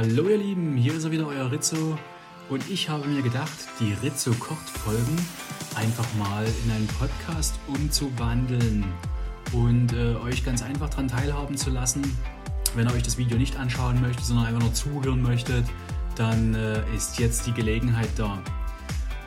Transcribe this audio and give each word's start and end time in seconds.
Hallo 0.00 0.30
ihr 0.30 0.38
Lieben, 0.38 0.78
hier 0.78 0.94
ist 0.94 1.04
er 1.04 1.10
wieder, 1.10 1.26
euer 1.26 1.52
Rizzo. 1.52 1.98
Und 2.48 2.70
ich 2.70 2.88
habe 2.88 3.06
mir 3.06 3.20
gedacht, 3.20 3.52
die 3.78 3.92
Rizzo 4.02 4.32
kocht 4.32 4.66
Folgen 4.70 5.18
einfach 5.74 6.06
mal 6.14 6.46
in 6.64 6.70
einen 6.70 6.86
Podcast 6.86 7.56
umzuwandeln 7.66 8.86
und 9.52 9.92
äh, 9.92 10.14
euch 10.24 10.42
ganz 10.42 10.62
einfach 10.62 10.88
daran 10.88 11.08
teilhaben 11.08 11.54
zu 11.54 11.68
lassen. 11.68 12.00
Wenn 12.74 12.88
ihr 12.88 12.94
euch 12.94 13.02
das 13.02 13.18
Video 13.18 13.36
nicht 13.36 13.58
anschauen 13.58 14.00
möchtet, 14.00 14.24
sondern 14.24 14.46
einfach 14.46 14.62
nur 14.62 14.72
zuhören 14.72 15.20
möchtet, 15.20 15.66
dann 16.16 16.54
äh, 16.54 16.80
ist 16.96 17.18
jetzt 17.18 17.46
die 17.46 17.52
Gelegenheit 17.52 18.08
da. 18.16 18.42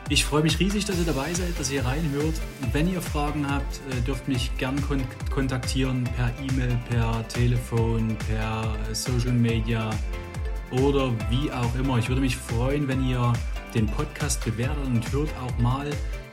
Ich 0.08 0.24
freue 0.24 0.42
mich 0.42 0.58
riesig, 0.58 0.86
dass 0.86 0.98
ihr 0.98 1.04
dabei 1.04 1.32
seid, 1.34 1.56
dass 1.56 1.70
ihr 1.70 1.84
reinhört. 1.84 2.34
Wenn 2.72 2.92
ihr 2.92 3.00
Fragen 3.00 3.48
habt, 3.48 3.80
äh, 3.92 4.00
dürft 4.00 4.26
mich 4.26 4.50
gern 4.58 4.82
kon 4.82 5.04
kontaktieren 5.30 6.02
per 6.16 6.32
E-Mail, 6.42 6.76
per 6.90 7.28
Telefon, 7.28 8.16
per 8.26 8.74
Social 8.92 9.34
Media 9.34 9.90
oder 10.70 11.12
wie 11.30 11.50
auch 11.50 11.74
immer. 11.74 11.98
Ich 11.98 12.08
würde 12.08 12.20
mich 12.20 12.36
freuen, 12.36 12.88
wenn 12.88 13.08
ihr 13.08 13.32
den 13.74 13.86
Podcast 13.86 14.44
bewertet 14.44 14.84
und 14.86 15.12
hört 15.12 15.30
auch 15.44 15.58
mal 15.58 15.90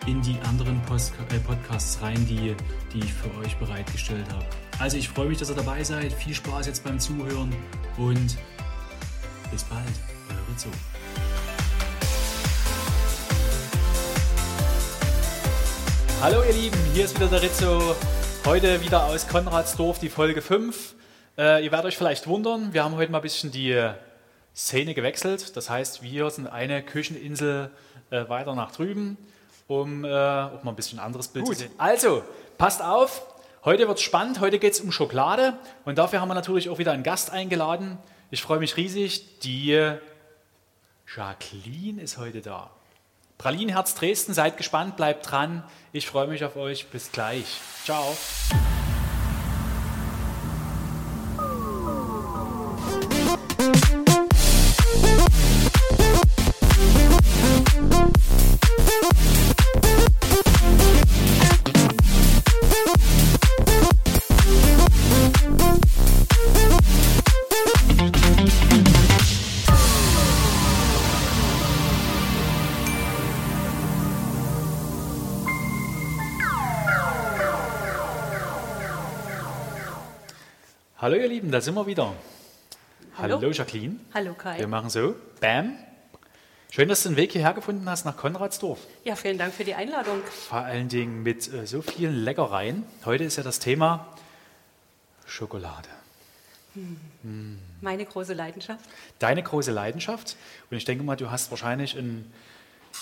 in 0.08 0.22
die 0.22 0.38
anderen 0.48 0.82
Post 0.84 1.14
äh, 1.32 1.40
Podcasts 1.40 2.02
rein, 2.02 2.26
die, 2.28 2.56
die 2.94 3.00
ich 3.00 3.14
für 3.14 3.30
euch 3.40 3.56
bereitgestellt 3.58 4.26
habe. 4.32 4.46
Also 4.80 4.98
ich 4.98 5.10
freue 5.10 5.28
mich, 5.28 5.38
dass 5.38 5.50
ihr 5.50 5.56
dabei 5.56 5.84
seid. 5.84 6.14
Viel 6.14 6.34
Spaß 6.34 6.68
jetzt 6.68 6.84
beim 6.84 7.00
Zuhören 7.00 7.54
und 7.98 8.38
bis 9.52 9.64
bald. 9.64 9.84
Euer 10.30 10.38
Rizzo. 10.52 10.70
Hallo 16.22 16.44
ihr 16.44 16.54
Lieben, 16.54 16.78
hier 16.94 17.06
ist 17.06 17.16
wieder 17.16 17.28
der 17.28 17.42
Rizzo. 17.42 17.96
Heute 18.46 18.82
wieder 18.82 19.06
aus 19.06 19.28
Konradsdorf 19.28 20.00
die 20.00 20.10
Folge 20.10 20.42
5. 20.42 20.96
Äh, 21.38 21.64
ihr 21.64 21.72
werdet 21.72 21.88
euch 21.88 21.98
vielleicht 21.98 22.28
wundern, 22.28 22.74
wir 22.74 22.84
haben 22.84 22.96
heute 22.96 23.12
mal 23.12 23.20
ein 23.20 23.24
bisschen 23.24 23.52
die 23.52 23.72
Szene 24.56 24.94
gewechselt. 24.94 25.56
Das 25.56 25.70
heißt, 25.70 26.02
wir 26.02 26.30
sind 26.30 26.48
eine 26.48 26.84
Kücheninsel 26.84 27.72
äh, 28.10 28.28
weiter 28.30 28.56
nach 28.56 28.72
drüben, 28.72 29.18
um 29.68 30.04
äh, 30.04 30.08
auch 30.10 30.64
mal 30.64 30.72
ein 30.72 30.76
bisschen 30.76 31.00
anderes 31.00 31.28
Bild 31.30 31.46
Gut. 31.46 31.56
zu 31.56 31.62
sehen. 31.62 31.72
Also, 31.78 32.24
passt 32.58 32.82
auf, 32.82 33.26
heute 33.64 33.88
wird 33.88 33.98
es 33.98 34.04
spannend, 34.04 34.40
heute 34.40 34.60
geht 34.60 34.74
es 34.74 34.82
um 34.82 34.92
Schokolade 34.92 35.58
und 35.86 35.98
dafür 35.98 36.22
haben 36.22 36.30
wir 36.30 36.36
natürlich 36.36 36.70
auch 36.70 36.78
wieder 36.78 36.92
einen 36.92 37.04
Gast 37.04 37.32
eingeladen. 37.32 37.98
Ich 38.30 38.42
freue 38.42 38.60
mich 38.60 38.78
riesig, 38.78 39.40
die 39.40 39.98
Jacqueline 41.16 42.02
ist 42.02 42.18
heute 42.18 42.42
da. 42.42 42.70
Pralinenherz 43.42 43.96
Dresden, 43.96 44.36
seid 44.36 44.58
gespannt, 44.58 44.98
bleibt 44.98 45.32
dran. 45.32 45.64
Ich 45.94 46.08
freue 46.08 46.28
mich 46.28 46.46
auf 46.46 46.56
euch. 46.56 46.88
Bis 46.88 47.12
gleich. 47.12 47.60
Ciao. 47.84 48.16
Hallo 81.12 81.24
ihr 81.24 81.28
Lieben, 81.28 81.52
da 81.52 81.60
sind 81.60 81.76
wir 81.76 81.86
wieder. 81.88 82.14
Hallo, 83.18 83.36
Hallo 83.36 83.52
Jacqueline. 83.52 83.98
Hallo 84.14 84.34
Kai. 84.34 84.60
Wir 84.60 84.68
machen 84.70 84.90
so, 84.90 85.14
bam. 85.42 85.76
Schön, 86.70 86.88
dass 86.88 87.04
du 87.04 87.10
den 87.10 87.18
Weg 87.18 87.34
hierher 87.34 87.54
gefunden 87.54 87.90
hast 87.90 88.06
nach 88.06 88.16
Konradsdorf. 88.16 88.80
Ja, 89.04 89.18
vielen 89.18 89.38
Dank 89.38 89.54
für 89.54 89.66
die 89.66 89.76
Einladung. 89.76 90.22
Vor 90.24 90.60
allen 90.60 90.88
Dingen 90.88 91.22
mit 91.22 91.54
äh, 91.54 91.68
so 91.68 91.82
vielen 91.82 92.16
Leckereien. 92.16 92.86
Heute 93.04 93.26
ist 93.26 93.36
ja 93.36 93.44
das 93.44 93.60
Thema 93.60 94.08
Schokolade. 95.26 95.90
Hm. 96.76 96.98
Hm. 97.24 97.60
Meine 97.82 98.06
große 98.06 98.34
Leidenschaft. 98.34 98.86
Deine 99.20 99.44
große 99.44 99.74
Leidenschaft. 99.74 100.38
Und 100.70 100.78
ich 100.78 100.86
denke 100.86 101.04
mal, 101.04 101.18
du 101.18 101.30
hast 101.30 101.52
wahrscheinlich 101.52 101.98
ein 101.98 102.32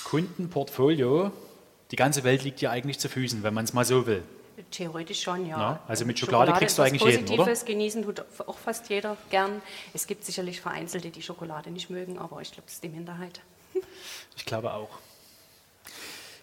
Kundenportfolio. 0.06 1.32
Die 1.92 1.96
ganze 1.96 2.24
Welt 2.24 2.44
liegt 2.44 2.60
dir 2.60 2.72
eigentlich 2.72 2.98
zu 2.98 3.08
Füßen, 3.08 3.44
wenn 3.44 3.54
man 3.54 3.66
es 3.66 3.74
mal 3.74 3.86
so 3.86 4.08
will. 4.08 4.24
Theoretisch 4.72 5.22
schon, 5.22 5.46
ja. 5.46 5.58
ja 5.58 5.80
also 5.88 6.06
mit 6.06 6.20
Schokolade, 6.20 6.48
Schokolade 6.48 6.60
kriegst 6.60 6.78
du 6.78 6.82
eigentlich 6.82 7.02
Positives 7.02 7.30
jeden, 7.30 7.42
oder? 7.42 7.66
genießen 7.66 8.04
tut 8.04 8.26
auch 8.48 8.58
fast 8.58 8.90
jeder 8.90 9.18
gern. 9.30 9.62
Es 9.94 10.08
gibt 10.08 10.26
sicherlich 10.26 10.62
Vereinzelte, 10.62 11.10
die 11.10 11.22
Schokolade 11.22 11.72
nicht 11.72 11.90
mögen, 11.90 12.18
aber 12.18 12.42
ich 12.42 12.52
glaube, 12.52 12.64
das 12.66 12.76
ist 12.76 12.84
die 12.84 12.90
Minderheit. 12.90 13.42
Ich 14.38 14.46
glaube 14.46 14.74
auch. 14.74 14.90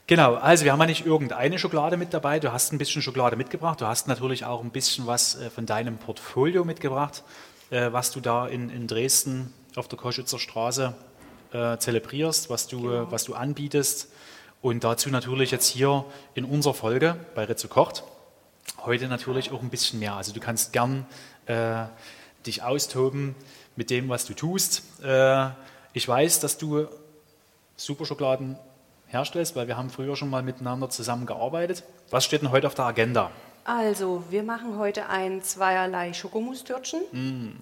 Genau, 0.06 0.34
also 0.34 0.64
wir 0.64 0.72
haben 0.72 0.78
ja 0.80 0.86
nicht 0.86 1.04
irgendeine 1.04 1.58
Schokolade 1.58 1.96
mit 1.96 2.14
dabei. 2.14 2.38
Du 2.38 2.52
hast 2.52 2.72
ein 2.72 2.78
bisschen 2.78 3.02
Schokolade 3.02 3.34
mitgebracht. 3.34 3.80
Du 3.80 3.86
hast 3.86 4.06
natürlich 4.06 4.44
auch 4.44 4.62
ein 4.62 4.70
bisschen 4.70 5.06
was 5.06 5.34
äh, 5.34 5.50
von 5.50 5.66
deinem 5.66 5.98
Portfolio 5.98 6.64
mitgebracht, 6.64 7.24
äh, 7.70 7.90
was 7.90 8.12
du 8.12 8.20
da 8.20 8.46
in, 8.46 8.70
in 8.70 8.86
Dresden 8.86 9.52
auf 9.74 9.88
der 9.88 9.98
Koschützer 9.98 10.38
Straße 10.38 10.94
äh, 11.52 11.78
zelebrierst, 11.78 12.50
was 12.50 12.68
du, 12.68 12.82
genau. 12.82 13.10
was 13.10 13.24
du 13.24 13.34
anbietest. 13.34 14.08
Und 14.66 14.82
dazu 14.82 15.10
natürlich 15.10 15.52
jetzt 15.52 15.68
hier 15.68 16.04
in 16.34 16.44
unserer 16.44 16.74
Folge 16.74 17.14
bei 17.36 17.44
Rizzo 17.44 17.68
Kocht 17.68 18.02
heute 18.84 19.06
natürlich 19.06 19.52
auch 19.52 19.62
ein 19.62 19.70
bisschen 19.70 20.00
mehr. 20.00 20.14
Also 20.14 20.32
du 20.32 20.40
kannst 20.40 20.72
gern 20.72 21.06
äh, 21.46 21.84
dich 22.44 22.64
austoben 22.64 23.36
mit 23.76 23.90
dem, 23.90 24.08
was 24.08 24.24
du 24.24 24.34
tust. 24.34 24.82
Äh, 25.04 25.50
ich 25.92 26.08
weiß, 26.08 26.40
dass 26.40 26.58
du 26.58 26.88
Superschokoladen 27.76 28.58
herstellst, 29.06 29.54
weil 29.54 29.68
wir 29.68 29.76
haben 29.76 29.88
früher 29.88 30.16
schon 30.16 30.30
mal 30.30 30.42
miteinander 30.42 30.90
zusammengearbeitet. 30.90 31.84
Was 32.10 32.24
steht 32.24 32.42
denn 32.42 32.50
heute 32.50 32.66
auf 32.66 32.74
der 32.74 32.86
Agenda? 32.86 33.30
Also, 33.62 34.24
wir 34.30 34.42
machen 34.42 34.78
heute 34.78 35.08
ein 35.08 35.44
zweierlei 35.44 36.12
Schokomustürchen. 36.12 37.02
Mm. 37.12 37.60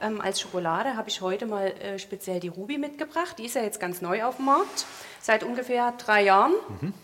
Ähm, 0.00 0.20
als 0.20 0.40
Schokolade 0.40 0.96
habe 0.96 1.08
ich 1.08 1.20
heute 1.20 1.46
mal 1.46 1.68
äh, 1.68 1.98
speziell 1.98 2.40
die 2.40 2.48
Ruby 2.48 2.78
mitgebracht. 2.78 3.38
Die 3.38 3.46
ist 3.46 3.54
ja 3.54 3.62
jetzt 3.62 3.80
ganz 3.80 4.02
neu 4.02 4.24
auf 4.24 4.36
dem 4.36 4.46
Markt, 4.46 4.86
seit 5.20 5.42
ungefähr 5.42 5.92
drei 5.92 6.22
Jahren. 6.24 6.52
Mhm. 6.80 6.94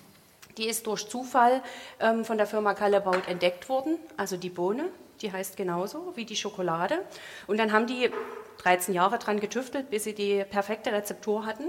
Die 0.58 0.69
ist 0.69 0.86
durch 0.86 1.08
Zufall 1.08 1.62
ähm, 2.00 2.25
von 2.25 2.36
der 2.36 2.47
Firma 2.47 2.75
Callebaut 2.75 3.26
entdeckt 3.26 3.69
worden, 3.69 3.98
also 4.19 4.36
die 4.36 4.50
Bohne, 4.50 4.84
die 5.22 5.32
heißt 5.32 5.56
genauso 5.56 6.12
wie 6.14 6.26
die 6.26 6.36
Schokolade. 6.36 6.98
Und 7.47 7.58
dann 7.58 7.72
haben 7.72 7.86
die 7.86 8.10
13 8.58 8.94
Jahre 8.94 9.19
dran 9.19 9.41
getüftelt, 9.41 9.88
bis 9.88 10.04
sie 10.04 10.14
die 10.14 10.44
perfekte 10.44 10.92
Rezeptur 10.92 11.47
hatten, 11.47 11.64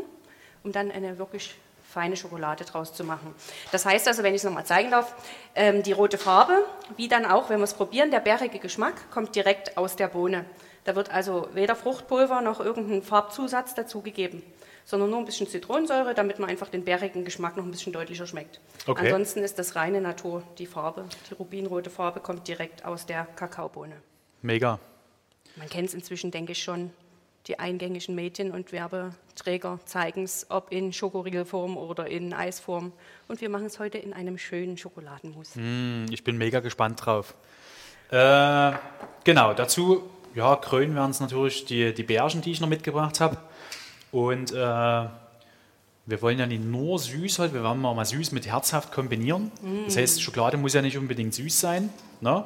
um 0.63 0.73
dann 0.73 0.91
eine 0.91 1.17
wirklich 1.17 1.55
feine 1.93 2.17
Schokolade 2.17 2.65
draus 2.65 2.93
zu 2.93 3.03
machen. 3.03 3.33
Das 3.71 3.85
heißt 3.85 4.07
also, 4.07 4.23
wenn 4.23 4.33
ich 4.33 4.41
es 4.41 4.43
nochmal 4.43 4.65
zeigen 4.65 4.91
darf, 4.91 5.13
ähm, 5.55 5.83
die 5.83 5.91
rote 5.91 6.17
Farbe, 6.17 6.65
wie 6.97 7.07
dann 7.07 7.25
auch, 7.25 7.49
wenn 7.49 7.59
wir 7.59 7.65
es 7.65 7.75
probieren, 7.75 8.11
der 8.11 8.19
bärige 8.19 8.59
Geschmack 8.59 9.11
kommt 9.11 9.35
direkt 9.35 9.77
aus 9.77 9.95
der 9.95 10.07
Bohne. 10.07 10.43
Da 10.83 10.95
wird 10.95 11.11
also 11.11 11.47
weder 11.53 11.75
Fruchtpulver 11.75 12.41
noch 12.41 12.59
irgendein 12.59 13.01
Farbzusatz 13.01 13.73
dazugegeben 13.73 14.43
sondern 14.85 15.09
nur 15.09 15.19
ein 15.19 15.25
bisschen 15.25 15.47
Zitronensäure, 15.47 16.13
damit 16.13 16.39
man 16.39 16.49
einfach 16.49 16.69
den 16.69 16.83
bärigen 16.83 17.25
Geschmack 17.25 17.55
noch 17.57 17.63
ein 17.63 17.71
bisschen 17.71 17.93
deutlicher 17.93 18.27
schmeckt. 18.27 18.59
Okay. 18.85 19.05
Ansonsten 19.05 19.39
ist 19.39 19.57
das 19.59 19.75
reine 19.75 20.01
Natur, 20.01 20.43
die 20.57 20.65
Farbe, 20.65 21.05
die 21.29 21.33
rubinrote 21.35 21.89
Farbe 21.89 22.19
kommt 22.19 22.47
direkt 22.47 22.85
aus 22.85 23.05
der 23.05 23.25
Kakaobohne. 23.35 23.95
Mega. 24.41 24.79
Man 25.55 25.69
kennt 25.69 25.89
es 25.89 25.93
inzwischen, 25.93 26.31
denke 26.31 26.51
ich, 26.51 26.63
schon. 26.63 26.91
Die 27.47 27.59
eingängigen 27.59 28.15
Medien 28.15 28.51
und 28.51 28.71
Werbeträger 28.71 29.79
zeigen 29.83 30.23
es, 30.23 30.47
ob 30.49 30.71
in 30.71 30.93
Schokoriegelform 30.93 31.75
oder 31.75 32.07
in 32.07 32.33
Eisform. 32.33 32.93
Und 33.27 33.41
wir 33.41 33.49
machen 33.49 33.65
es 33.65 33.79
heute 33.79 33.97
in 33.97 34.13
einem 34.13 34.37
schönen 34.37 34.77
Schokoladenmus. 34.77 35.55
Mm, 35.55 36.05
ich 36.09 36.23
bin 36.23 36.37
mega 36.37 36.61
gespannt 36.61 37.05
drauf. 37.05 37.35
Äh, 38.11 38.71
genau, 39.25 39.53
dazu 39.53 40.09
ja, 40.35 40.55
krönen 40.55 40.95
wir 40.95 41.03
uns 41.03 41.19
natürlich 41.19 41.65
die, 41.65 41.93
die 41.93 42.03
Bärchen, 42.03 42.41
die 42.41 42.51
ich 42.51 42.61
noch 42.61 42.69
mitgebracht 42.69 43.19
habe. 43.19 43.37
Und 44.11 44.51
äh, 44.51 44.55
wir 44.55 46.21
wollen 46.21 46.39
ja 46.39 46.45
nicht 46.45 46.63
nur 46.63 46.99
süß 46.99 47.39
halt, 47.39 47.53
wir 47.53 47.63
wollen 47.63 47.81
mal 47.81 48.05
süß 48.05 48.31
mit 48.31 48.45
herzhaft 48.45 48.91
kombinieren. 48.91 49.51
Mm. 49.61 49.85
Das 49.85 49.97
heißt, 49.97 50.21
Schokolade 50.21 50.57
muss 50.57 50.73
ja 50.73 50.81
nicht 50.81 50.97
unbedingt 50.97 51.33
süß 51.33 51.59
sein, 51.59 51.89
ne? 52.21 52.43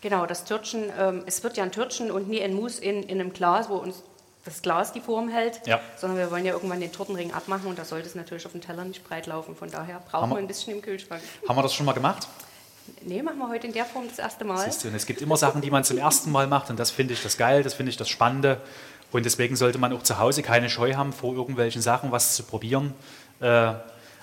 Genau, 0.04 0.26
das 0.26 0.44
Törtchen, 0.44 0.92
ähm, 1.00 1.22
es 1.24 1.42
wird 1.42 1.56
ja 1.56 1.64
ein 1.64 1.72
Törtchen 1.72 2.10
und 2.10 2.28
nie 2.28 2.42
ein 2.42 2.52
Mousse 2.52 2.84
in, 2.84 3.04
in 3.04 3.18
einem 3.22 3.32
Glas, 3.32 3.70
wo 3.70 3.76
uns 3.76 4.02
das 4.44 4.60
Glas 4.60 4.92
die 4.92 5.00
Form 5.00 5.30
hält, 5.30 5.66
Ja. 5.66 5.80
sondern 5.96 6.18
wir 6.18 6.30
wollen 6.30 6.44
ja 6.44 6.52
irgendwann 6.52 6.78
den 6.80 6.92
Tortenring 6.92 7.32
abmachen 7.32 7.66
und 7.68 7.78
da 7.78 7.86
sollte 7.86 8.06
es 8.06 8.14
natürlich 8.14 8.44
auf 8.44 8.52
dem 8.52 8.60
Teller 8.60 8.84
nicht 8.84 9.02
breit 9.02 9.26
laufen. 9.26 9.56
Von 9.56 9.70
daher 9.70 10.02
brauchen 10.10 10.28
wir 10.28 10.36
ein 10.36 10.46
bisschen 10.46 10.74
im 10.74 10.82
Kühlschrank. 10.82 11.22
haben 11.48 11.56
wir 11.56 11.62
das 11.62 11.72
schon 11.72 11.86
mal 11.86 11.94
gemacht. 11.94 12.28
Nee, 13.00 13.22
machen 13.22 13.38
wir 13.38 13.48
heute 13.48 13.66
in 13.66 13.72
der 13.72 13.86
Form 13.86 14.04
das 14.06 14.18
erste 14.18 14.44
Mal. 14.44 14.58
Siehst 14.62 14.84
du, 14.84 14.88
und 14.88 14.94
es 14.94 15.06
gibt 15.06 15.22
immer 15.22 15.38
Sachen, 15.38 15.62
die 15.62 15.70
man 15.70 15.84
zum 15.84 15.96
ersten 15.96 16.30
Mal 16.30 16.46
macht 16.48 16.68
und 16.68 16.78
das 16.78 16.90
finde 16.90 17.14
ich 17.14 17.22
das 17.22 17.38
geil, 17.38 17.62
das 17.62 17.72
finde 17.72 17.88
ich 17.88 17.96
das 17.96 18.10
Spannende 18.10 18.60
und 19.10 19.24
deswegen 19.24 19.56
sollte 19.56 19.78
man 19.78 19.90
auch 19.94 20.02
zu 20.02 20.18
Hause 20.18 20.42
keine 20.42 20.68
Scheu 20.68 20.92
haben, 20.96 21.14
vor 21.14 21.32
irgendwelchen 21.32 21.80
Sachen 21.80 22.12
was 22.12 22.36
zu 22.36 22.42
probieren. 22.42 22.92
Äh, 23.40 23.72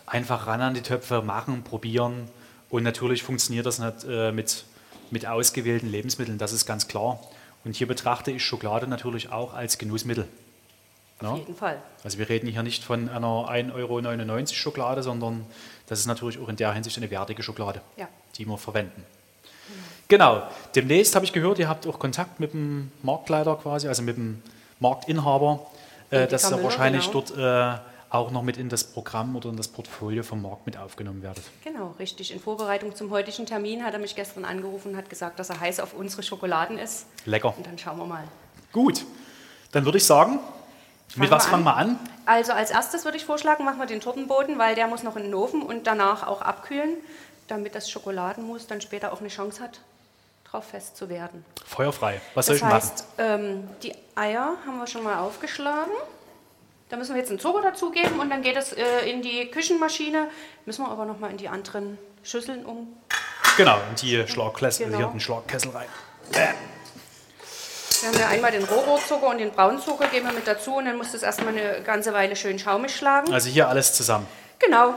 einfach 0.06 0.46
ran 0.46 0.62
an 0.62 0.76
die 0.76 0.84
Töpfe, 0.84 1.24
machen, 1.24 1.64
probieren 1.64 2.30
und 2.70 2.84
natürlich 2.84 3.24
funktioniert 3.24 3.66
das 3.66 3.80
nicht 3.80 4.06
äh, 4.08 4.32
mit, 4.32 4.66
mit 5.12 5.26
ausgewählten 5.26 5.90
Lebensmitteln, 5.90 6.38
das 6.38 6.54
ist 6.54 6.66
ganz 6.66 6.88
klar. 6.88 7.20
Und 7.64 7.76
hier 7.76 7.88
betrachte 7.88 8.32
ich 8.32 8.44
Schokolade 8.44 8.88
natürlich 8.88 9.32
auch 9.32 9.54
als 9.54 9.78
Genussmittel. 9.78 10.28
Auf 11.22 11.38
jeden 11.38 11.56
Fall. 11.56 11.80
Also 12.04 12.18
wir 12.18 12.28
reden 12.30 12.48
hier 12.48 12.64
nicht 12.64 12.84
von 12.84 13.08
einer 13.08 13.28
1,99 13.28 13.74
Euro 13.76 14.46
Schokolade, 14.48 15.04
sondern 15.04 15.46
das 15.86 16.00
ist 16.00 16.08
natürlich 16.08 16.40
auch 16.40 16.50
in 16.50 16.56
der 16.56 16.74
Hinsicht 16.74 16.98
eine 16.98 17.12
wertige 17.12 17.44
Schokolade, 17.44 17.82
Ja. 17.98 18.08
die 18.38 18.46
wir 18.46 18.58
verwenden. 18.58 19.04
Genau. 20.08 20.44
Demnächst 20.76 21.16
habe 21.16 21.26
ich 21.26 21.32
gehört, 21.32 21.60
ihr 21.60 21.70
habt 21.70 21.86
auch 21.88 22.00
Kontakt 22.00 22.40
mit 22.40 22.54
dem 22.54 22.92
Marktleiter 23.04 23.56
quasi, 23.56 23.88
also 23.88 24.02
mit 24.02 24.18
dem 24.18 24.42
Marktinhaber, 24.80 25.68
äh, 26.10 26.28
dass 26.28 26.50
Müller, 26.50 26.64
wahrscheinlich 26.64 27.12
genau. 27.12 27.24
dort 27.28 27.38
äh, 27.38 27.80
auch 28.12 28.30
noch 28.30 28.44
mit 28.44 28.58
in 28.58 28.68
das 28.70 28.84
Programm 28.84 29.36
oder 29.36 29.50
in 29.50 29.56
das 29.58 29.70
Portfolio 29.70 30.22
vom 30.24 30.42
Markt 30.42 30.66
mit 30.66 30.78
aufgenommen 30.78 31.24
werdet. 31.24 31.44
Genau, 31.64 31.96
richtig. 31.98 32.32
In 32.34 32.40
Vorbereitung 32.42 32.94
zum 32.96 33.10
heutigen 33.10 33.46
Termin 33.46 33.84
hat 33.86 33.94
er 33.94 34.00
mich 34.00 34.16
gestern 34.16 34.44
angerufen 34.46 34.92
und 34.92 34.98
hat 34.98 35.10
gesagt, 35.10 35.40
dass 35.40 35.50
er 35.50 35.60
heiß 35.62 35.80
auf 35.80 35.94
unsere 35.94 36.22
Schokoladen 36.22 36.78
ist. 36.78 37.06
Lecker. 37.26 37.54
Und 37.56 37.66
dann 37.66 37.78
schauen 37.80 37.98
wir 37.98 38.06
mal. 38.06 38.24
Gut. 38.74 39.06
Dann 39.72 39.86
würde 39.86 39.98
ich 39.98 40.06
sagen, 40.06 40.40
mit 41.16 41.30
wir 41.30 41.32
was 41.32 41.46
an. 41.46 41.52
fangen 41.52 41.64
wir 41.64 41.76
an? 41.78 42.00
Also 42.26 42.52
als 42.52 42.70
erstes 42.72 43.06
würde 43.06 43.18
ich 43.18 43.24
vorschlagen, 43.26 43.64
machen 43.64 43.80
wir 43.80 43.86
den 43.86 44.02
Tortenboden, 44.02 44.60
weil 44.60 44.76
der 44.76 44.88
muss 44.88 45.04
noch 45.04 45.16
in 45.16 45.24
den 45.24 45.34
Ofen 45.34 45.62
und 45.62 45.88
danach 45.88 46.28
auch 46.28 46.42
abkühlen, 46.42 46.98
damit 47.48 47.76
das 47.76 47.90
Schokoladenmus 47.90 48.68
dann 48.68 48.82
später 48.82 49.14
auch 49.14 49.22
eine 49.22 49.30
Chance 49.30 49.64
hat, 49.64 49.80
drauf 50.50 50.66
fest 50.66 50.98
zu 50.98 51.08
werden. 51.08 51.46
Feuerfrei. 51.66 52.20
Was 52.34 52.48
soll 52.48 52.56
Das 52.56 52.62
ich 52.62 52.64
machen? 52.64 52.74
heißt, 52.76 53.06
ähm, 53.20 53.70
die 53.84 53.94
Eier 54.16 54.58
haben 54.66 54.78
wir 54.80 54.88
schon 54.88 55.04
mal 55.04 55.20
aufgeschlagen. 55.20 55.92
Da 56.92 56.98
müssen 56.98 57.16
wir 57.16 57.22
jetzt 57.22 57.30
einen 57.30 57.40
Zucker 57.40 57.62
dazugeben 57.62 58.20
und 58.20 58.30
dann 58.30 58.42
geht 58.42 58.58
es 58.58 58.74
äh, 58.74 59.10
in 59.10 59.22
die 59.22 59.50
Küchenmaschine. 59.50 60.28
Müssen 60.66 60.84
wir 60.84 60.92
aber 60.92 61.06
noch 61.06 61.20
mal 61.20 61.32
in 61.32 61.38
die 61.38 61.48
anderen 61.48 61.98
Schüsseln 62.22 62.66
um. 62.66 62.98
Genau, 63.56 63.78
in 63.90 63.96
die 63.96 64.28
Schlagkessel, 64.28 64.88
Genau. 64.88 64.98
hier 64.98 65.08
den 65.08 65.22
Schlagkessel 65.22 65.72
rein. 65.72 65.88
Wir 66.32 68.10
haben 68.10 68.20
ja 68.20 68.28
einmal 68.28 68.52
den 68.52 68.66
Rohrohrzucker 68.66 69.30
und 69.30 69.38
den 69.38 69.52
Braunzucker 69.52 70.08
geben 70.08 70.26
wir 70.26 70.34
mit 70.34 70.46
dazu 70.46 70.76
und 70.76 70.84
dann 70.86 70.98
muss 70.98 71.14
das 71.14 71.24
erstmal 71.24 71.58
eine 71.58 71.82
ganze 71.82 72.12
Weile 72.12 72.36
schön 72.36 72.60
schaumig 72.60 72.94
schlagen. 72.94 73.32
Also 73.32 73.48
hier 73.50 73.70
alles 73.70 73.94
zusammen. 73.94 74.28
Genau. 74.60 74.96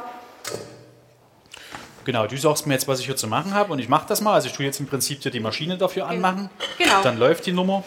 Genau, 2.04 2.26
du 2.26 2.36
sagst 2.36 2.66
mir 2.66 2.74
jetzt, 2.74 2.88
was 2.88 2.98
ich 2.98 3.06
hier 3.06 3.16
zu 3.16 3.28
machen 3.28 3.54
habe 3.54 3.72
und 3.72 3.78
ich 3.78 3.88
mache 3.88 4.08
das 4.08 4.20
mal. 4.20 4.34
Also 4.34 4.48
ich 4.48 4.52
tue 4.54 4.66
jetzt 4.66 4.80
im 4.80 4.88
Prinzip 4.88 5.22
hier 5.22 5.30
die 5.30 5.38
Maschine 5.40 5.78
dafür 5.78 6.08
anmachen. 6.08 6.50
Genau. 6.76 7.02
Dann 7.02 7.18
läuft 7.18 7.46
die 7.46 7.52
Nummer. 7.52 7.84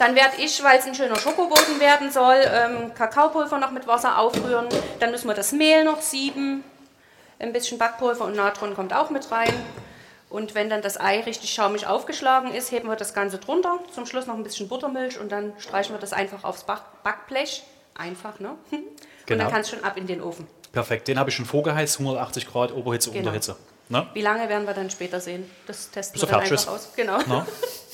Dann 0.00 0.14
werde 0.14 0.38
ich, 0.38 0.64
weil 0.64 0.78
es 0.78 0.86
ein 0.86 0.94
schöner 0.94 1.16
Schokoboden 1.16 1.78
werden 1.78 2.10
soll, 2.10 2.42
ähm, 2.46 2.94
Kakaopulver 2.94 3.58
noch 3.58 3.70
mit 3.70 3.86
Wasser 3.86 4.16
aufrühren. 4.18 4.66
Dann 4.98 5.10
müssen 5.10 5.28
wir 5.28 5.34
das 5.34 5.52
Mehl 5.52 5.84
noch 5.84 6.00
sieben. 6.00 6.64
Ein 7.38 7.52
bisschen 7.52 7.76
Backpulver 7.76 8.24
und 8.24 8.34
Natron 8.34 8.74
kommt 8.74 8.94
auch 8.94 9.10
mit 9.10 9.30
rein. 9.30 9.52
Und 10.30 10.54
wenn 10.54 10.70
dann 10.70 10.80
das 10.80 10.98
Ei 10.98 11.20
richtig 11.20 11.52
schaumig 11.52 11.86
aufgeschlagen 11.86 12.54
ist, 12.54 12.72
heben 12.72 12.88
wir 12.88 12.96
das 12.96 13.12
Ganze 13.12 13.36
drunter. 13.36 13.78
Zum 13.94 14.06
Schluss 14.06 14.26
noch 14.26 14.36
ein 14.36 14.42
bisschen 14.42 14.68
Buttermilch 14.68 15.18
und 15.20 15.30
dann 15.30 15.52
streichen 15.58 15.94
wir 15.94 16.00
das 16.00 16.14
einfach 16.14 16.44
aufs 16.44 16.64
Back 16.64 16.80
Backblech. 17.04 17.62
Einfach, 17.94 18.40
ne? 18.40 18.54
Und 18.70 19.36
Genau. 19.36 19.44
dann 19.44 19.52
kann 19.52 19.60
es 19.60 19.68
schon 19.70 19.84
ab 19.84 19.96
in 19.98 20.06
den 20.06 20.22
Ofen. 20.22 20.46
Perfekt, 20.72 21.06
den 21.08 21.18
habe 21.18 21.28
ich 21.28 21.36
schon 21.36 21.44
vorgeheizt, 21.44 21.98
180 22.00 22.46
Grad, 22.50 22.72
Oberhitze, 22.72 23.10
Genau. 23.10 23.26
Unterhitze. 23.26 23.56
Ne? 23.90 24.06
Wie 24.14 24.22
lange 24.22 24.48
werden 24.48 24.66
wir 24.66 24.72
dann 24.74 24.88
später 24.88 25.20
sehen? 25.20 25.48
Das 25.66 25.90
testen 25.90 26.14
Bis 26.14 26.22
wir 26.22 26.28
dann 26.32 26.40
einfach 26.40 26.54
ist. 26.54 26.68
aus. 26.68 26.88
Genau. 26.96 27.18
Na? 27.26 27.46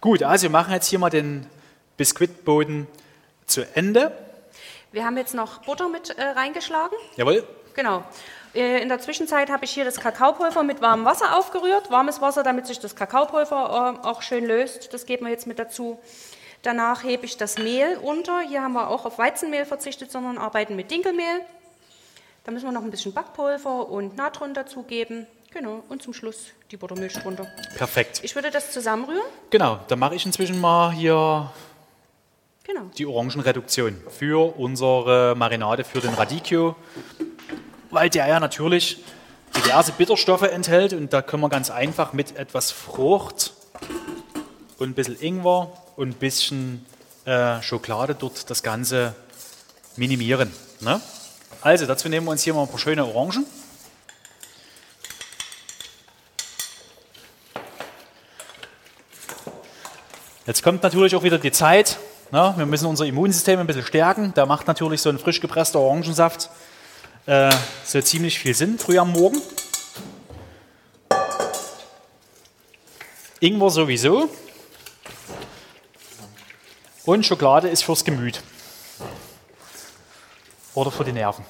Gut, 0.00 0.22
also 0.22 0.44
wir 0.44 0.50
machen 0.50 0.72
jetzt 0.72 0.88
hier 0.88 0.98
mal 0.98 1.10
den 1.10 1.46
Biskuitboden 1.96 2.86
zu 3.46 3.62
Ende. 3.74 4.12
Wir 4.92 5.04
haben 5.04 5.16
jetzt 5.16 5.34
noch 5.34 5.58
Butter 5.62 5.88
mit 5.88 6.10
äh, 6.10 6.22
reingeschlagen. 6.22 6.96
Jawohl. 7.16 7.46
Genau. 7.74 8.04
Äh, 8.54 8.82
In 8.82 8.88
der 8.88 8.98
Zwischenzeit 9.00 9.50
habe 9.50 9.64
ich 9.64 9.72
hier 9.72 9.84
das 9.84 10.00
Kakaopulver 10.00 10.62
mit 10.62 10.80
warmem 10.80 11.04
Wasser 11.04 11.36
aufgerührt. 11.36 11.90
Warmes 11.90 12.20
Wasser, 12.20 12.42
damit 12.42 12.66
sich 12.66 12.78
das 12.80 12.96
Kakaopulver 12.96 13.98
äh, 14.02 14.06
auch 14.06 14.22
schön 14.22 14.46
löst. 14.46 14.92
Das 14.94 15.06
geben 15.06 15.26
wir 15.26 15.32
jetzt 15.32 15.46
mit 15.46 15.58
dazu. 15.58 15.98
Danach 16.62 17.04
hebe 17.04 17.26
ich 17.26 17.36
das 17.36 17.58
Mehl 17.58 17.98
unter. 18.02 18.40
Hier 18.40 18.62
haben 18.62 18.72
wir 18.72 18.88
auch 18.88 19.04
auf 19.04 19.18
Weizenmehl 19.18 19.66
verzichtet, 19.66 20.10
sondern 20.10 20.38
arbeiten 20.38 20.74
mit 20.76 20.90
Dinkelmehl. 20.90 21.40
Da 22.44 22.52
müssen 22.52 22.64
wir 22.66 22.72
noch 22.72 22.82
ein 22.82 22.90
bisschen 22.90 23.12
Backpulver 23.12 23.88
und 23.88 24.16
Natron 24.16 24.54
dazugeben. 24.54 25.26
Genau. 25.56 25.82
Und 25.88 26.02
zum 26.02 26.12
Schluss 26.12 26.48
die 26.70 26.76
Buttermilch 26.76 27.14
drunter. 27.14 27.46
Perfekt. 27.76 28.20
Ich 28.22 28.34
würde 28.34 28.50
das 28.50 28.72
zusammenrühren. 28.72 29.22
Genau, 29.48 29.80
dann 29.88 29.98
mache 29.98 30.14
ich 30.14 30.26
inzwischen 30.26 30.60
mal 30.60 30.92
hier 30.92 31.50
Genau. 32.64 32.82
die 32.98 33.06
Orangenreduktion 33.06 33.96
für 34.10 34.54
unsere 34.58 35.34
Marinade 35.34 35.84
für 35.84 36.00
den 36.00 36.12
Radicchio, 36.12 36.76
weil 37.90 38.10
der 38.10 38.26
ja 38.26 38.38
natürlich 38.38 39.02
diverse 39.56 39.92
Bitterstoffe 39.92 40.42
enthält 40.42 40.92
und 40.92 41.14
da 41.14 41.22
können 41.22 41.42
wir 41.42 41.48
ganz 41.48 41.70
einfach 41.70 42.12
mit 42.12 42.36
etwas 42.36 42.70
Frucht 42.70 43.54
und 44.78 44.90
ein 44.90 44.94
bisschen 44.94 45.18
Ingwer 45.18 45.72
und 45.96 46.08
ein 46.08 46.14
bisschen 46.14 46.84
äh, 47.24 47.62
Schokolade 47.62 48.14
dort 48.14 48.50
das 48.50 48.62
Ganze 48.62 49.14
minimieren. 49.96 50.52
Ne? 50.80 51.00
Also 51.62 51.86
dazu 51.86 52.10
nehmen 52.10 52.26
wir 52.26 52.32
uns 52.32 52.42
hier 52.42 52.52
mal 52.52 52.62
ein 52.64 52.68
paar 52.68 52.78
schöne 52.78 53.06
Orangen. 53.06 53.46
Jetzt 60.46 60.62
kommt 60.62 60.82
natürlich 60.82 61.16
auch 61.16 61.22
wieder 61.22 61.38
die 61.38 61.50
Zeit. 61.52 61.98
Ne? 62.30 62.54
Wir 62.56 62.66
müssen 62.66 62.86
unser 62.86 63.04
Immunsystem 63.04 63.58
ein 63.58 63.66
bisschen 63.66 63.84
stärken. 63.84 64.32
Da 64.34 64.46
macht 64.46 64.66
natürlich 64.66 65.00
so 65.02 65.10
ein 65.10 65.18
frisch 65.18 65.40
gepresster 65.40 65.80
Orangensaft 65.80 66.50
äh, 67.26 67.50
so 67.84 68.00
ziemlich 68.00 68.38
viel 68.38 68.54
Sinn 68.54 68.78
früh 68.78 68.98
am 68.98 69.10
Morgen. 69.12 69.40
Ingwer 73.40 73.70
sowieso. 73.70 74.28
Und 77.04 77.26
Schokolade 77.26 77.68
ist 77.68 77.82
fürs 77.84 78.04
Gemüt. 78.04 78.40
Oder 80.74 80.90
für 80.90 81.04
die 81.04 81.12
Nerven. 81.12 81.44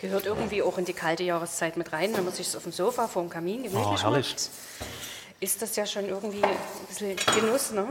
Gehört 0.00 0.26
irgendwie 0.26 0.62
auch 0.62 0.78
in 0.78 0.84
die 0.84 0.92
kalte 0.92 1.24
Jahreszeit 1.24 1.76
mit 1.76 1.92
rein, 1.92 2.16
wenn 2.16 2.24
man 2.24 2.32
sich 2.32 2.56
auf 2.56 2.62
dem 2.62 2.72
Sofa 2.72 3.08
vor 3.08 3.22
dem 3.22 3.30
Kamin 3.30 3.64
gemütlich 3.64 3.84
Oh, 3.84 3.98
herrlich. 4.00 4.30
macht. 4.30 4.50
Ist 5.40 5.62
das 5.62 5.76
ja 5.76 5.86
schon 5.86 6.08
irgendwie 6.08 6.42
ein 6.42 6.56
bisschen 6.88 7.16
Genuss, 7.34 7.70
ne? 7.70 7.84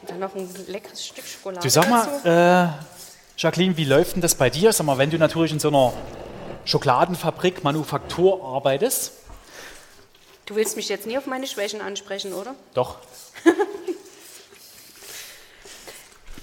Und 0.00 0.10
dann 0.10 0.18
noch 0.20 0.34
ein 0.34 0.48
leckeres 0.66 1.04
Stück 1.04 1.26
Schokolade 1.26 1.62
Du 1.62 1.68
sag 1.68 1.88
mal, 1.88 2.06
äh, 2.24 2.84
Jacqueline, 3.36 3.76
wie 3.76 3.84
läuft 3.84 4.14
denn 4.14 4.22
das 4.22 4.34
bei 4.34 4.50
dir? 4.50 4.72
Sag 4.72 4.86
mal, 4.86 4.98
wenn 4.98 5.10
du 5.10 5.18
natürlich 5.18 5.52
in 5.52 5.60
so 5.60 5.68
einer 5.68 5.92
Schokoladenfabrik, 6.64 7.64
Manufaktur 7.64 8.44
arbeitest. 8.44 9.12
Du 10.46 10.54
willst 10.54 10.76
mich 10.76 10.88
jetzt 10.88 11.06
nie 11.06 11.18
auf 11.18 11.26
meine 11.26 11.46
Schwächen 11.46 11.80
ansprechen, 11.80 12.32
oder? 12.32 12.54
Doch, 12.74 12.98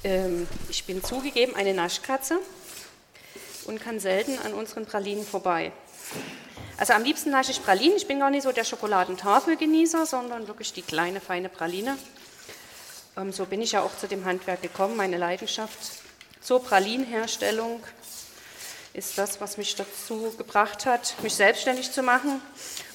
Ähm, 0.08 0.48
ich 0.70 0.86
bin 0.86 1.04
zugegeben 1.04 1.54
eine 1.56 1.74
Naschkatze 1.74 2.40
und 3.66 3.82
kann 3.82 4.00
selten 4.00 4.40
an 4.40 4.54
unseren 4.54 4.86
Pralinen 4.86 5.26
vorbei. 5.26 5.74
Also 6.78 6.94
am 6.94 7.04
liebsten 7.04 7.32
nasche 7.32 7.52
ich 7.52 7.64
Pralinen. 7.64 7.98
Ich 7.98 8.08
bin 8.08 8.20
gar 8.20 8.30
nicht 8.30 8.44
so 8.44 8.52
der 8.52 8.64
Schokoladentafelgenießer, 8.64 10.06
sondern 10.06 10.48
wirklich 10.48 10.74
die 10.74 10.84
kleine, 10.84 11.20
feine 11.20 11.50
Praline. 11.50 11.98
Ähm, 13.18 13.32
so 13.34 13.46
bin 13.46 13.62
ich 13.62 13.72
ja 13.72 13.82
auch 13.82 13.98
zu 13.98 14.08
dem 14.08 14.26
Handwerk 14.26 14.62
gekommen. 14.62 14.96
Meine 14.96 15.18
Leidenschaft 15.18 15.78
zur 16.42 16.64
Pralinenherstellung 16.64 17.82
ist 18.94 19.18
das, 19.18 19.42
was 19.42 19.58
mich 19.58 19.76
dazu 19.76 20.34
gebracht 20.38 20.86
hat, 20.86 21.16
mich 21.24 21.36
selbstständig 21.36 21.92
zu 21.92 22.02
machen 22.04 22.42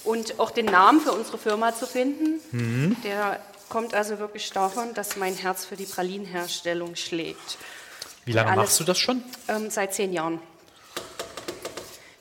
und 0.04 0.38
auch 0.40 0.50
den 0.50 0.66
Namen 0.66 1.00
für 1.00 1.12
unsere 1.12 1.38
Firma 1.38 1.74
zu 1.74 1.86
finden. 1.86 2.96
Der 3.04 3.40
kommt 3.68 3.94
also 3.94 4.18
wirklich 4.18 4.50
davon, 4.52 4.94
dass 4.94 5.16
mein 5.16 5.34
Herz 5.34 5.64
für 5.64 5.76
die 5.76 5.84
Pralinenherstellung 5.86 6.96
schlägt. 6.96 7.58
wie 8.24 8.32
lange 8.32 8.50
Alles- 8.50 8.62
machst 8.64 8.80
du 8.80 8.84
das 8.84 8.98
schon? 8.98 9.22
Ähm, 9.48 9.70
seit 9.70 9.94
zehn 9.94 10.12
Jahren. 10.12 10.40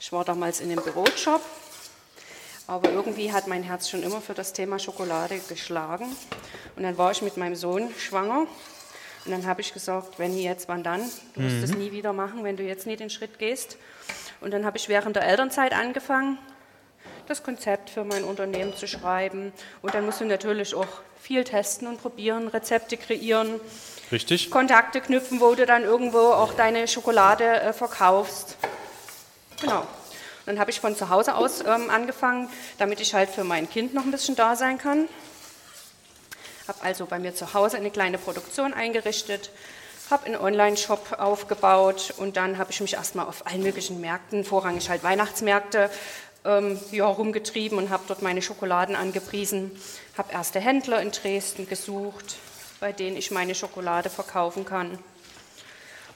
Ich 0.03 0.11
war 0.11 0.25
damals 0.25 0.61
in 0.61 0.71
einem 0.71 0.83
Bürojob 0.83 1.41
Aber 2.65 2.89
irgendwie 2.89 3.31
hat 3.31 3.45
mein 3.45 3.61
Herz 3.61 3.87
schon 3.87 4.01
immer 4.01 4.19
für 4.19 4.33
das 4.33 4.51
Thema 4.51 4.79
Schokolade 4.79 5.39
geschlagen. 5.47 6.15
Und 6.75 6.81
dann 6.81 6.97
war 6.97 7.11
ich 7.11 7.21
mit 7.21 7.37
meinem 7.37 7.55
Sohn 7.55 7.87
schwanger. 7.99 8.47
Und 9.25 9.31
dann 9.31 9.45
habe 9.45 9.61
ich 9.61 9.75
gesagt, 9.75 10.17
wenn 10.17 10.35
jetzt, 10.35 10.67
wann 10.67 10.81
dann? 10.81 11.07
Du 11.35 11.41
musst 11.41 11.57
es 11.57 11.75
nie 11.75 11.91
wieder 11.91 12.13
machen, 12.13 12.43
wenn 12.43 12.57
du 12.57 12.63
jetzt 12.63 12.87
nie 12.87 12.95
den 12.95 13.11
Schritt 13.11 13.37
gehst. 13.37 13.77
Und 14.39 14.49
dann 14.49 14.65
habe 14.65 14.75
ich 14.75 14.89
während 14.89 15.17
der 15.17 15.23
Elternzeit 15.23 15.71
angefangen, 15.71 16.39
das 17.27 17.43
Konzept 17.43 17.91
für 17.91 18.03
mein 18.03 18.23
Unternehmen 18.23 18.75
zu 18.75 18.87
schreiben. 18.87 19.53
Und 19.83 19.93
dann 19.93 20.03
musst 20.07 20.19
du 20.19 20.25
natürlich 20.25 20.73
auch 20.73 20.87
viel 21.21 21.43
testen 21.43 21.87
und 21.87 22.01
probieren, 22.01 22.47
Rezepte 22.47 22.97
kreieren, 22.97 23.59
Richtig? 24.11 24.49
Kontakte 24.49 24.99
knüpfen, 24.99 25.39
wo 25.39 25.53
du 25.53 25.67
dann 25.67 25.83
irgendwo 25.83 26.17
auch 26.17 26.53
deine 26.53 26.87
Schokolade 26.87 27.45
äh, 27.45 27.71
verkaufst. 27.71 28.57
Genau. 29.61 29.85
Dann 30.45 30.59
habe 30.59 30.71
ich 30.71 30.79
von 30.79 30.95
zu 30.95 31.09
Hause 31.09 31.35
aus 31.35 31.61
ähm, 31.61 31.89
angefangen, 31.89 32.49
damit 32.79 32.99
ich 32.99 33.13
halt 33.13 33.29
für 33.29 33.43
mein 33.43 33.69
Kind 33.69 33.93
noch 33.93 34.03
ein 34.03 34.11
bisschen 34.11 34.35
da 34.35 34.55
sein 34.55 34.77
kann. 34.79 35.07
Habe 36.67 36.83
also 36.83 37.05
bei 37.05 37.19
mir 37.19 37.35
zu 37.35 37.53
Hause 37.53 37.77
eine 37.77 37.91
kleine 37.91 38.17
Produktion 38.17 38.73
eingerichtet, 38.73 39.51
habe 40.09 40.25
einen 40.25 40.35
Online-Shop 40.35 41.17
aufgebaut 41.19 42.13
und 42.17 42.37
dann 42.37 42.57
habe 42.57 42.71
ich 42.71 42.81
mich 42.81 42.95
erstmal 42.95 43.27
auf 43.27 43.45
allen 43.45 43.61
möglichen 43.61 44.01
Märkten, 44.01 44.43
vorrangig 44.43 44.89
halt 44.89 45.03
Weihnachtsmärkte, 45.03 45.89
ähm, 46.43 46.79
ja, 46.91 47.05
rumgetrieben 47.05 47.77
und 47.77 47.89
habe 47.91 48.03
dort 48.07 48.21
meine 48.21 48.41
Schokoladen 48.41 48.95
angepriesen. 48.95 49.71
Habe 50.17 50.33
erste 50.33 50.59
Händler 50.59 51.01
in 51.01 51.11
Dresden 51.11 51.67
gesucht, 51.67 52.37
bei 52.79 52.91
denen 52.91 53.15
ich 53.15 53.29
meine 53.29 53.53
Schokolade 53.53 54.09
verkaufen 54.09 54.65
kann. 54.65 54.97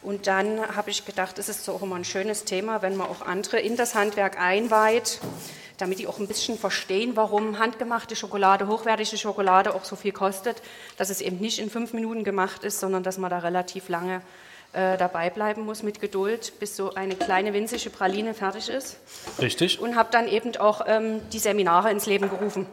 Und 0.05 0.27
dann 0.27 0.75
habe 0.75 0.91
ich 0.91 1.03
gedacht, 1.03 1.39
es 1.39 1.49
ist 1.49 1.65
so 1.65 1.73
auch 1.73 1.81
immer 1.81 1.95
ein 1.95 2.05
schönes 2.05 2.43
Thema, 2.43 2.83
wenn 2.83 2.95
man 2.95 3.07
auch 3.07 3.23
andere 3.25 3.59
in 3.59 3.75
das 3.75 3.95
Handwerk 3.95 4.39
einweiht, 4.39 5.19
damit 5.79 5.97
die 5.97 6.05
auch 6.05 6.19
ein 6.19 6.27
bisschen 6.27 6.59
verstehen, 6.59 7.15
warum 7.15 7.57
handgemachte 7.57 8.15
Schokolade, 8.15 8.67
hochwertige 8.67 9.17
Schokolade 9.17 9.73
auch 9.73 9.83
so 9.83 9.95
viel 9.95 10.11
kostet, 10.11 10.61
dass 10.97 11.09
es 11.09 11.21
eben 11.21 11.39
nicht 11.39 11.57
in 11.57 11.71
fünf 11.71 11.93
Minuten 11.93 12.23
gemacht 12.23 12.63
ist, 12.63 12.79
sondern 12.79 13.01
dass 13.01 13.17
man 13.17 13.31
da 13.31 13.39
relativ 13.39 13.89
lange 13.89 14.21
äh, 14.73 14.95
dabei 14.95 15.31
bleiben 15.31 15.63
muss 15.65 15.81
mit 15.81 15.99
Geduld, 15.99 16.53
bis 16.59 16.75
so 16.75 16.93
eine 16.93 17.15
kleine 17.15 17.53
winzige 17.53 17.89
Praline 17.89 18.35
fertig 18.35 18.69
ist. 18.69 18.97
Richtig. 19.39 19.79
Und 19.79 19.95
habe 19.95 20.09
dann 20.11 20.27
eben 20.27 20.55
auch 20.57 20.81
ähm, 20.85 21.21
die 21.33 21.39
Seminare 21.39 21.89
ins 21.89 22.05
Leben 22.05 22.29
gerufen. 22.29 22.67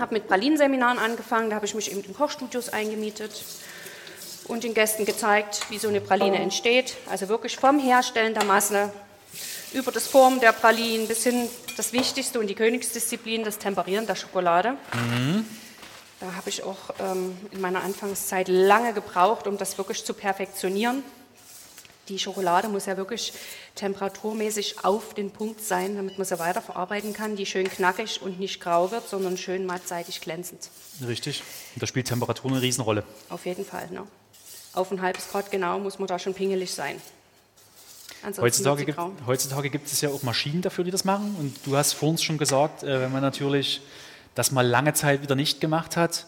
Habe 0.00 0.14
mit 0.14 0.28
Pralinenseminaren 0.28 0.98
angefangen, 0.98 1.50
da 1.50 1.56
habe 1.56 1.66
ich 1.66 1.74
mich 1.74 1.92
eben 1.92 2.02
in 2.02 2.14
Kochstudios 2.14 2.70
eingemietet 2.70 3.44
und 4.48 4.64
den 4.64 4.74
Gästen 4.74 5.04
gezeigt, 5.04 5.62
wie 5.70 5.78
so 5.78 5.88
eine 5.88 6.00
Praline 6.00 6.38
entsteht. 6.38 6.96
Also 7.08 7.28
wirklich 7.28 7.56
vom 7.56 7.78
Herstellen 7.78 8.34
der 8.34 8.44
Masse 8.44 8.92
über 9.72 9.90
das 9.90 10.06
Formen 10.06 10.40
der 10.40 10.52
Pralinen 10.52 11.08
bis 11.08 11.24
hin 11.24 11.48
das 11.76 11.92
Wichtigste 11.92 12.38
und 12.38 12.46
die 12.46 12.54
Königsdisziplin, 12.54 13.44
das 13.44 13.58
Temperieren 13.58 14.06
der 14.06 14.14
Schokolade. 14.14 14.76
Da 16.20 16.34
habe 16.34 16.48
ich 16.48 16.62
auch 16.62 16.94
ähm, 17.00 17.36
in 17.50 17.60
meiner 17.60 17.82
Anfangszeit 17.82 18.48
lange 18.48 18.92
gebraucht, 18.92 19.46
um 19.46 19.58
das 19.58 19.76
wirklich 19.76 20.04
zu 20.04 20.14
perfektionieren. 20.14 21.02
Die 22.08 22.18
Schokolade 22.18 22.68
muss 22.68 22.86
ja 22.86 22.96
wirklich 22.96 23.32
temperaturmäßig 23.74 24.84
auf 24.84 25.14
den 25.14 25.30
Punkt 25.30 25.62
sein, 25.62 25.96
damit 25.96 26.18
man 26.18 26.26
sie 26.26 26.38
weiterverarbeiten 26.38 27.14
kann, 27.14 27.34
die 27.34 27.46
schön 27.46 27.68
knackig 27.68 28.20
und 28.22 28.38
nicht 28.38 28.60
grau 28.60 28.90
wird, 28.90 29.08
sondern 29.08 29.38
schön 29.38 29.66
mattseitig 29.66 30.20
glänzend. 30.20 30.68
Richtig. 31.06 31.42
Und 31.74 31.82
da 31.82 31.86
spielt 31.86 32.06
Temperatur 32.06 32.50
eine 32.50 32.62
Riesenrolle. 32.62 33.04
Auf 33.30 33.46
jeden 33.46 33.64
Fall. 33.64 33.88
Ne? 33.90 34.06
Auf 34.74 34.90
ein 34.90 35.00
halbes 35.00 35.30
Grad 35.30 35.50
genau 35.50 35.78
muss 35.78 35.98
man 35.98 36.08
da 36.08 36.18
schon 36.18 36.34
pingelig 36.34 36.74
sein. 36.74 37.00
Heutzutage 38.38 38.84
gibt, 38.86 38.98
heutzutage 39.26 39.68
gibt 39.70 39.86
es 39.86 40.00
ja 40.00 40.08
auch 40.08 40.22
Maschinen 40.22 40.62
dafür, 40.62 40.84
die 40.84 40.90
das 40.90 41.04
machen. 41.04 41.36
Und 41.38 41.54
du 41.66 41.76
hast 41.76 41.92
vorhin 41.92 42.18
schon 42.18 42.38
gesagt, 42.38 42.82
äh, 42.82 43.00
wenn 43.00 43.12
man 43.12 43.20
natürlich 43.20 43.82
das 44.34 44.50
mal 44.50 44.66
lange 44.66 44.94
Zeit 44.94 45.22
wieder 45.22 45.34
nicht 45.34 45.60
gemacht 45.60 45.96
hat, 45.96 46.26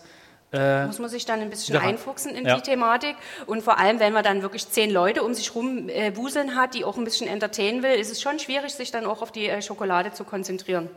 äh, 0.52 0.86
muss 0.86 0.98
man 0.98 1.10
sich 1.10 1.24
dann 1.24 1.40
ein 1.40 1.50
bisschen 1.50 1.76
einfuchsen 1.76 2.34
in 2.34 2.46
Ja. 2.46 2.56
die 2.56 2.62
Thematik. 2.62 3.16
Und 3.46 3.62
vor 3.64 3.78
allem, 3.78 3.98
wenn 3.98 4.12
man 4.12 4.22
dann 4.22 4.42
wirklich 4.42 4.68
zehn 4.68 4.90
Leute 4.90 5.22
um 5.22 5.34
sich 5.34 5.54
rum 5.54 5.88
äh, 5.88 6.14
wuseln 6.16 6.54
hat, 6.54 6.74
die 6.74 6.84
auch 6.84 6.96
ein 6.96 7.04
bisschen 7.04 7.26
entertainen 7.26 7.82
will, 7.82 7.94
ist 7.94 8.12
es 8.12 8.20
schon 8.22 8.38
schwierig, 8.38 8.72
sich 8.74 8.90
dann 8.90 9.06
auch 9.06 9.22
auf 9.22 9.32
die 9.32 9.48
äh, 9.48 9.60
Schokolade 9.62 10.12
zu 10.12 10.24
konzentrieren. 10.24 10.88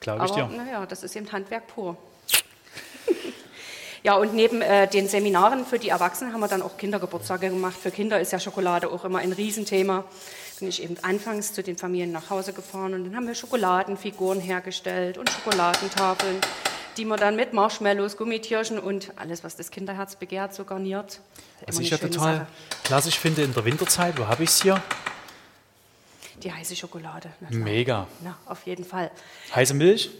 glaube 0.00 0.24
ich 0.26 0.30
dir. 0.30 0.46
naja, 0.46 0.86
das 0.86 1.02
ist 1.02 1.14
eben 1.16 1.30
Handwerk 1.30 1.66
pur. 1.66 1.96
Ja, 4.04 4.16
und 4.16 4.34
neben 4.34 4.60
äh, 4.60 4.86
den 4.86 5.08
Seminaren 5.08 5.64
für 5.64 5.78
die 5.78 5.88
Erwachsenen 5.88 6.34
haben 6.34 6.40
wir 6.40 6.48
dann 6.48 6.60
auch 6.60 6.76
Kindergeburtstage 6.76 7.48
gemacht. 7.48 7.74
Für 7.74 7.90
Kinder 7.90 8.20
ist 8.20 8.32
ja 8.32 8.38
Schokolade 8.38 8.90
auch 8.90 9.02
immer 9.06 9.20
ein 9.20 9.32
Riesenthema. 9.32 10.04
Bin 10.58 10.68
ich 10.68 10.82
eben 10.82 10.98
anfangs 11.00 11.54
zu 11.54 11.62
den 11.62 11.78
Familien 11.78 12.12
nach 12.12 12.28
Hause 12.28 12.52
gefahren 12.52 12.92
und 12.92 13.04
dann 13.06 13.16
haben 13.16 13.26
wir 13.26 13.34
Schokoladenfiguren 13.34 14.40
hergestellt 14.40 15.16
und 15.16 15.30
Schokoladentafeln, 15.30 16.36
die 16.98 17.06
man 17.06 17.18
dann 17.18 17.34
mit 17.34 17.54
Marshmallows, 17.54 18.18
Gummitierchen 18.18 18.78
und 18.78 19.10
alles, 19.16 19.42
was 19.42 19.56
das 19.56 19.70
Kinderherz 19.70 20.16
begehrt, 20.16 20.52
so 20.52 20.64
garniert. 20.64 21.20
Was 21.64 21.76
Immer 21.76 21.84
ich 21.84 21.90
ja 21.90 21.96
total 21.96 22.36
Sache. 22.36 22.46
klassisch 22.84 23.18
finde 23.18 23.42
in 23.42 23.54
der 23.54 23.64
Winterzeit, 23.64 24.18
wo 24.18 24.26
habe 24.26 24.44
ich 24.44 24.50
es 24.50 24.62
hier? 24.62 24.82
Die 26.42 26.52
heiße 26.52 26.76
Schokolade. 26.76 27.30
Mega. 27.48 28.06
Na, 28.22 28.36
auf 28.44 28.66
jeden 28.66 28.84
Fall. 28.84 29.10
Heiße 29.54 29.72
Milch? 29.72 30.10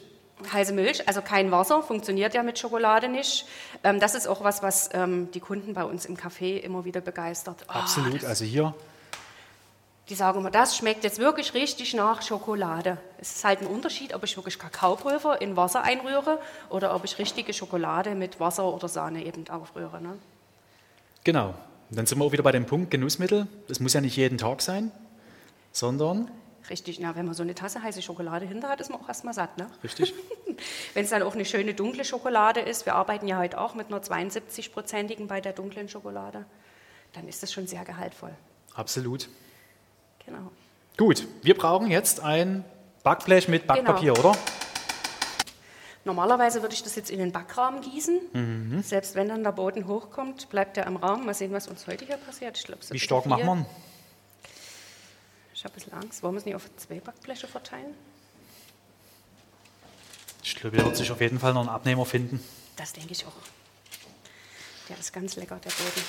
Heiße 0.52 0.72
Milch, 0.72 1.06
also 1.06 1.22
kein 1.22 1.50
Wasser, 1.52 1.82
funktioniert 1.82 2.34
ja 2.34 2.42
mit 2.42 2.58
Schokolade 2.58 3.08
nicht. 3.08 3.46
Ähm, 3.82 4.00
das 4.00 4.14
ist 4.14 4.26
auch 4.26 4.42
was, 4.42 4.62
was 4.62 4.90
ähm, 4.92 5.30
die 5.32 5.40
Kunden 5.40 5.74
bei 5.74 5.84
uns 5.84 6.04
im 6.06 6.16
Café 6.16 6.58
immer 6.58 6.84
wieder 6.84 7.00
begeistert. 7.00 7.64
Ah, 7.68 7.80
Absolut. 7.80 8.24
Also 8.24 8.44
hier, 8.44 8.74
die 10.08 10.14
sagen 10.14 10.40
immer, 10.40 10.50
das 10.50 10.76
schmeckt 10.76 11.04
jetzt 11.04 11.18
wirklich 11.18 11.54
richtig 11.54 11.94
nach 11.94 12.20
Schokolade. 12.20 12.98
Es 13.18 13.36
ist 13.36 13.44
halt 13.44 13.62
ein 13.62 13.66
Unterschied, 13.66 14.14
ob 14.14 14.24
ich 14.24 14.36
wirklich 14.36 14.58
Kakaopulver 14.58 15.40
in 15.40 15.56
Wasser 15.56 15.82
einrühre 15.82 16.38
oder 16.68 16.94
ob 16.94 17.04
ich 17.04 17.18
richtige 17.18 17.52
Schokolade 17.54 18.14
mit 18.14 18.38
Wasser 18.40 18.64
oder 18.64 18.88
Sahne 18.88 19.24
eben 19.24 19.48
aufrühre. 19.48 20.02
Ne? 20.02 20.18
genau. 21.22 21.54
Und 21.90 21.98
dann 21.98 22.06
sind 22.06 22.18
wir 22.18 22.24
auch 22.24 22.32
wieder 22.32 22.42
bei 22.42 22.52
dem 22.52 22.66
Punkt 22.66 22.90
Genussmittel. 22.90 23.46
Das 23.68 23.78
muss 23.78 23.92
ja 23.92 24.00
nicht 24.00 24.16
jeden 24.16 24.38
Tag 24.38 24.62
sein, 24.62 24.90
sondern, 25.70 26.30
Richtig, 26.70 26.98
na, 26.98 27.14
wenn 27.14 27.26
man 27.26 27.34
so 27.34 27.42
eine 27.42 27.54
Tasse 27.54 27.82
heiße 27.82 28.00
Schokolade 28.00 28.46
hinter 28.46 28.68
hat, 28.68 28.80
ist 28.80 28.90
man 28.90 29.00
auch 29.00 29.08
erstmal 29.08 29.34
satt. 29.34 29.58
Ne? 29.58 29.66
richtig? 29.82 30.14
Wenn 30.94 31.04
es 31.04 31.10
dann 31.10 31.22
auch 31.22 31.34
eine 31.34 31.44
schöne 31.44 31.74
dunkle 31.74 32.04
Schokolade 32.04 32.60
ist, 32.60 32.86
wir 32.86 32.94
arbeiten 32.94 33.26
ja 33.26 33.38
heute 33.38 33.60
auch 33.60 33.74
mit 33.74 33.88
einer 33.88 33.98
72-prozentigen 34.00 35.26
bei 35.26 35.40
der 35.40 35.52
dunklen 35.52 35.88
Schokolade, 35.88 36.46
dann 37.12 37.28
ist 37.28 37.42
das 37.42 37.52
schon 37.52 37.66
sehr 37.66 37.84
gehaltvoll. 37.84 38.32
Absolut. 38.74 39.28
Genau. 40.24 40.50
Gut, 40.96 41.26
wir 41.42 41.56
brauchen 41.56 41.90
jetzt 41.90 42.20
ein 42.20 42.64
Backblech 43.02 43.48
mit 43.48 43.66
Backpapier, 43.66 44.14
Genau. 44.14 44.30
oder? 44.30 44.38
Normalerweise 46.04 46.62
würde 46.62 46.74
ich 46.74 46.82
das 46.82 46.96
jetzt 46.96 47.10
in 47.10 47.18
den 47.18 47.32
Backrahmen 47.32 47.80
gießen. 47.80 48.20
Mhm. 48.32 48.82
Selbst 48.82 49.14
wenn 49.14 49.28
dann 49.28 49.42
der 49.42 49.52
Boden 49.52 49.86
hochkommt, 49.86 50.50
bleibt 50.50 50.76
er 50.76 50.86
im 50.86 50.96
Rahmen. 50.96 51.24
Mal 51.24 51.34
sehen, 51.34 51.52
was 51.52 51.66
uns 51.66 51.86
heute 51.86 52.04
hier 52.04 52.18
passiert. 52.18 52.58
Ich 52.58 52.64
glaub, 52.64 52.80
ein 52.80 52.90
Wie 52.90 52.98
stark 52.98 53.26
machen 53.26 53.64
viel. 53.64 53.66
Ich 55.64 55.66
habe 55.66 55.80
ein 55.80 55.82
bisschen 55.82 55.94
Angst. 55.94 56.22
Wollen 56.22 56.34
wir 56.34 56.40
es 56.40 56.44
nicht 56.44 56.54
auf 56.56 56.68
zwei 56.76 57.00
Backbleche 57.00 57.46
verteilen? 57.46 57.94
Ich 60.42 60.56
glaube, 60.56 60.76
da 60.76 60.84
wird 60.84 60.94
sich 60.94 61.10
auf 61.10 61.22
jeden 61.22 61.40
Fall 61.40 61.54
noch 61.54 61.62
ein 61.62 61.70
Abnehmer 61.70 62.04
finden. 62.04 62.38
Das 62.76 62.92
denke 62.92 63.12
ich 63.12 63.24
auch. 63.24 63.32
Der 64.90 64.98
ist 64.98 65.10
ganz 65.10 65.36
lecker, 65.36 65.58
der 65.64 65.70
Boden. 65.70 66.04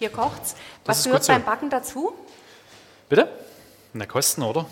Hier 0.00 0.10
kocht's. 0.10 0.56
Was 0.84 1.04
gehört 1.04 1.24
beim 1.28 1.44
Backen 1.44 1.70
dazu? 1.70 2.12
Bitte? 3.08 3.30
Na, 3.92 4.06
Kosten, 4.06 4.42
oder? 4.42 4.66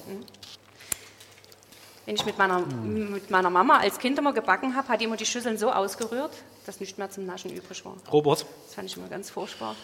Wenn 2.07 2.15
ich 2.15 2.25
mit 2.25 2.39
meiner, 2.39 2.61
mit 2.61 3.31
meiner 3.31 3.51
Mama 3.51 3.79
als 3.79 3.99
Kind 3.99 4.17
immer 4.19 4.33
gebacken 4.33 4.77
habe, 4.77 4.87
hat 4.89 5.01
die 5.01 5.05
immer 5.07 5.17
die 5.17 5.27
Schüsseln 5.27 5.59
so 5.59 5.73
ausgerührt, 5.73 6.31
dass 6.65 6.79
nicht 6.79 6.99
mehr 6.99 7.11
zum 7.11 7.27
Naschen 7.27 7.51
übrig 7.53 7.85
war. 7.85 7.97
Robert? 8.13 8.47
Das 8.67 8.75
fand 8.77 8.89
ich 8.89 8.97
immer 8.97 9.09
ganz 9.09 9.29
furchtbar. 9.29 9.75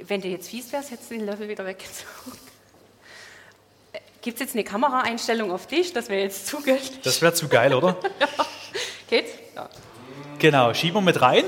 Wenn 0.00 0.20
du 0.20 0.28
jetzt 0.28 0.48
fies 0.48 0.72
wärst, 0.72 0.92
hättest 0.92 1.10
du 1.10 1.16
den 1.16 1.26
Löffel 1.26 1.48
wieder 1.48 1.66
weggezogen. 1.66 2.38
Gibt 4.22 4.36
es 4.36 4.40
jetzt 4.46 4.54
eine 4.54 4.62
Kameraeinstellung 4.64 5.50
auf 5.50 5.66
dich? 5.66 5.92
Das 5.92 6.08
wäre 6.08 6.22
jetzt 6.22 6.46
zugültig. 6.46 7.02
Das 7.02 7.20
wäre 7.20 7.34
zu 7.34 7.48
geil, 7.48 7.74
oder? 7.74 7.96
Geht's? 9.10 9.32
Ja. 9.56 9.68
genau, 10.38 10.72
schieben 10.72 10.94
wir 10.96 11.00
mit 11.02 11.20
rein. 11.20 11.44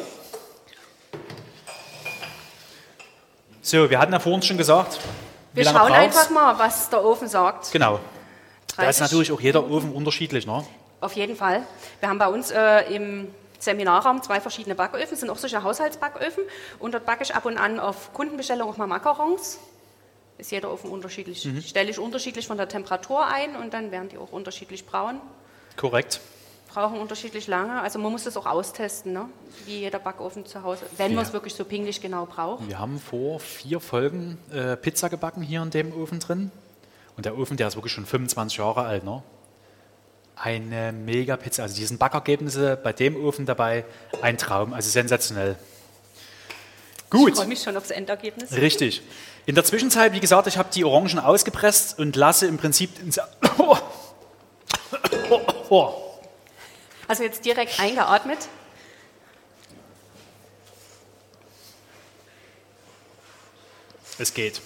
So, 3.62 3.88
wir 3.88 3.98
hatten 3.98 4.12
ja 4.12 4.18
vorhin 4.18 4.42
schon 4.42 4.56
gesagt, 4.58 4.98
Wir 5.54 5.64
schauen 5.64 5.74
braucht's? 5.74 5.92
einfach 5.94 6.30
mal, 6.30 6.58
was 6.58 6.90
der 6.90 7.04
Ofen 7.04 7.28
sagt. 7.28 7.72
Genau. 7.72 7.98
Da 8.76 8.88
ist 8.88 8.98
30. 8.98 9.00
natürlich 9.02 9.32
auch 9.32 9.40
jeder 9.40 9.68
Ofen 9.70 9.92
unterschiedlich, 9.92 10.46
ne? 10.46 10.64
Auf 11.00 11.12
jeden 11.14 11.36
Fall. 11.36 11.62
Wir 12.00 12.08
haben 12.08 12.18
bei 12.18 12.28
uns 12.28 12.50
äh, 12.50 12.94
im 12.94 13.28
Seminarraum 13.58 14.22
zwei 14.22 14.40
verschiedene 14.40 14.74
Backöfen, 14.74 15.10
das 15.10 15.20
sind 15.20 15.30
auch 15.30 15.38
solche 15.38 15.62
Haushaltsbacköfen. 15.62 16.42
Und 16.78 16.94
dort 16.94 17.06
backe 17.06 17.22
ich 17.22 17.34
ab 17.34 17.44
und 17.46 17.58
an 17.58 17.80
auf 17.80 18.12
Kundenbestellung 18.12 18.68
auch 18.68 18.76
mal 18.76 18.86
Macarons. 18.86 19.58
Ist 20.38 20.50
jeder 20.52 20.70
Ofen 20.72 20.90
unterschiedlich. 20.90 21.44
Mhm. 21.46 21.62
Stelle 21.62 21.90
ich 21.90 21.98
unterschiedlich 21.98 22.46
von 22.46 22.58
der 22.58 22.68
Temperatur 22.68 23.26
ein 23.26 23.56
und 23.56 23.72
dann 23.72 23.90
werden 23.90 24.10
die 24.10 24.18
auch 24.18 24.32
unterschiedlich 24.32 24.84
braun. 24.84 25.20
Korrekt. 25.76 26.20
brauchen 26.72 26.98
unterschiedlich 27.00 27.46
lange. 27.46 27.80
Also 27.80 27.98
man 27.98 28.12
muss 28.12 28.24
das 28.24 28.36
auch 28.36 28.44
austesten, 28.44 29.14
ne? 29.14 29.30
wie 29.64 29.78
jeder 29.80 29.98
Backofen 29.98 30.44
zu 30.44 30.62
Hause, 30.62 30.82
wenn 30.98 31.12
Ja. 31.12 31.16
man 31.16 31.24
es 31.24 31.32
wirklich 31.32 31.54
so 31.54 31.64
pingelig 31.64 32.02
genau 32.02 32.26
braucht. 32.26 32.68
Wir 32.68 32.78
haben 32.78 33.00
vor 33.00 33.40
vier 33.40 33.80
Folgen 33.80 34.36
äh, 34.52 34.76
Pizza 34.76 35.08
gebacken 35.08 35.40
hier 35.42 35.62
in 35.62 35.70
dem 35.70 35.94
Ofen 35.98 36.20
drin. 36.20 36.50
Und 37.16 37.24
der 37.24 37.36
Ofen, 37.38 37.56
der 37.56 37.68
ist 37.68 37.76
wirklich 37.76 37.92
schon 37.92 38.06
25 38.06 38.58
Jahre 38.58 38.82
alt. 38.82 39.04
Ne? 39.04 39.22
Eine 40.36 40.92
mega 40.92 41.36
Pizza. 41.36 41.62
Also 41.62 41.76
die 41.76 41.84
sind 41.86 41.98
Backergebnisse 41.98 42.76
bei 42.76 42.92
dem 42.92 43.16
Ofen 43.16 43.46
dabei. 43.46 43.84
Ein 44.20 44.36
Traum, 44.36 44.74
also 44.74 44.90
sensationell. 44.90 45.56
Gut. 47.08 47.30
Ich 47.30 47.36
freue 47.36 47.46
mich 47.46 47.62
schon 47.62 47.76
aufs 47.76 47.90
Endergebnis. 47.90 48.52
Richtig. 48.52 49.02
In 49.46 49.54
der 49.54 49.64
Zwischenzeit, 49.64 50.12
wie 50.12 50.20
gesagt, 50.20 50.46
ich 50.48 50.58
habe 50.58 50.68
die 50.74 50.84
Orangen 50.84 51.18
ausgepresst 51.18 51.98
und 51.98 52.16
lasse 52.16 52.46
im 52.46 52.58
Prinzip 52.58 53.00
ins. 53.00 53.18
Oh. 53.58 53.76
Oh. 55.28 55.40
Oh. 55.70 55.94
Also 57.08 57.24
jetzt 57.24 57.44
direkt 57.44 57.80
eingeatmet. 57.80 58.38
Es 64.18 64.32
geht. 64.32 64.60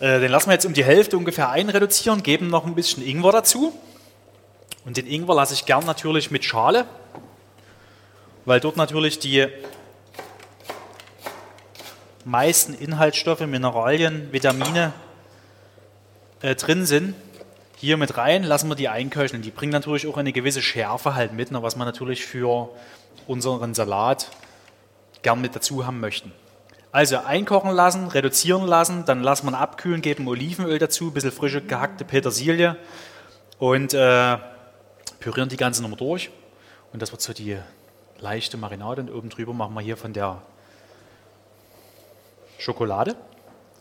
Äh, 0.00 0.20
den 0.20 0.30
lassen 0.30 0.48
wir 0.48 0.54
jetzt 0.54 0.66
um 0.66 0.74
die 0.74 0.84
Hälfte 0.84 1.16
ungefähr 1.16 1.50
einreduzieren, 1.50 2.22
geben 2.22 2.48
noch 2.48 2.66
ein 2.66 2.74
bisschen 2.74 3.04
Ingwer 3.06 3.32
dazu. 3.32 3.72
Und 4.84 4.96
den 4.96 5.06
Ingwer 5.06 5.34
lasse 5.34 5.54
ich 5.54 5.66
gern 5.66 5.84
natürlich 5.86 6.30
mit 6.30 6.44
Schale, 6.44 6.84
weil 8.44 8.60
dort 8.60 8.76
natürlich 8.76 9.18
die 9.18 9.46
meisten 12.24 12.74
Inhaltsstoffe, 12.74 13.40
Mineralien, 13.40 14.32
Vitamine 14.32 14.92
äh, 16.42 16.54
drin 16.54 16.86
sind. 16.86 17.14
Hier 17.76 17.96
mit 17.96 18.16
rein 18.16 18.44
lassen 18.44 18.68
wir 18.68 18.76
die 18.76 18.88
einköcheln. 18.88 19.42
Die 19.42 19.50
bringen 19.50 19.72
natürlich 19.72 20.06
auch 20.06 20.16
eine 20.16 20.32
gewisse 20.32 20.62
Schärfe 20.62 21.14
halt 21.14 21.32
mit, 21.32 21.50
ne, 21.50 21.62
was 21.62 21.76
wir 21.76 21.84
natürlich 21.84 22.24
für 22.24 22.70
unseren 23.26 23.74
Salat 23.74 24.30
gern 25.22 25.40
mit 25.40 25.54
dazu 25.54 25.86
haben 25.86 26.00
möchten. 26.00 26.32
Also 26.94 27.16
einkochen 27.18 27.72
lassen, 27.72 28.06
reduzieren 28.06 28.68
lassen, 28.68 29.04
dann 29.04 29.20
lassen 29.20 29.50
wir 29.50 29.58
abkühlen, 29.58 30.00
geben 30.00 30.28
Olivenöl 30.28 30.78
dazu, 30.78 31.06
ein 31.08 31.12
bisschen 31.12 31.32
frische 31.32 31.60
gehackte 31.60 32.04
Petersilie 32.04 32.76
und 33.58 33.94
äh, 33.94 34.38
pürieren 35.18 35.48
die 35.48 35.56
ganze 35.56 35.82
Nummer 35.82 35.96
durch. 35.96 36.30
Und 36.92 37.02
das 37.02 37.10
wird 37.10 37.20
so 37.20 37.32
die 37.32 37.58
leichte 38.20 38.56
Marinade. 38.58 39.00
Und 39.02 39.10
oben 39.10 39.28
drüber 39.28 39.52
machen 39.52 39.74
wir 39.74 39.80
hier 39.80 39.96
von 39.96 40.12
der 40.12 40.40
Schokolade, 42.58 43.16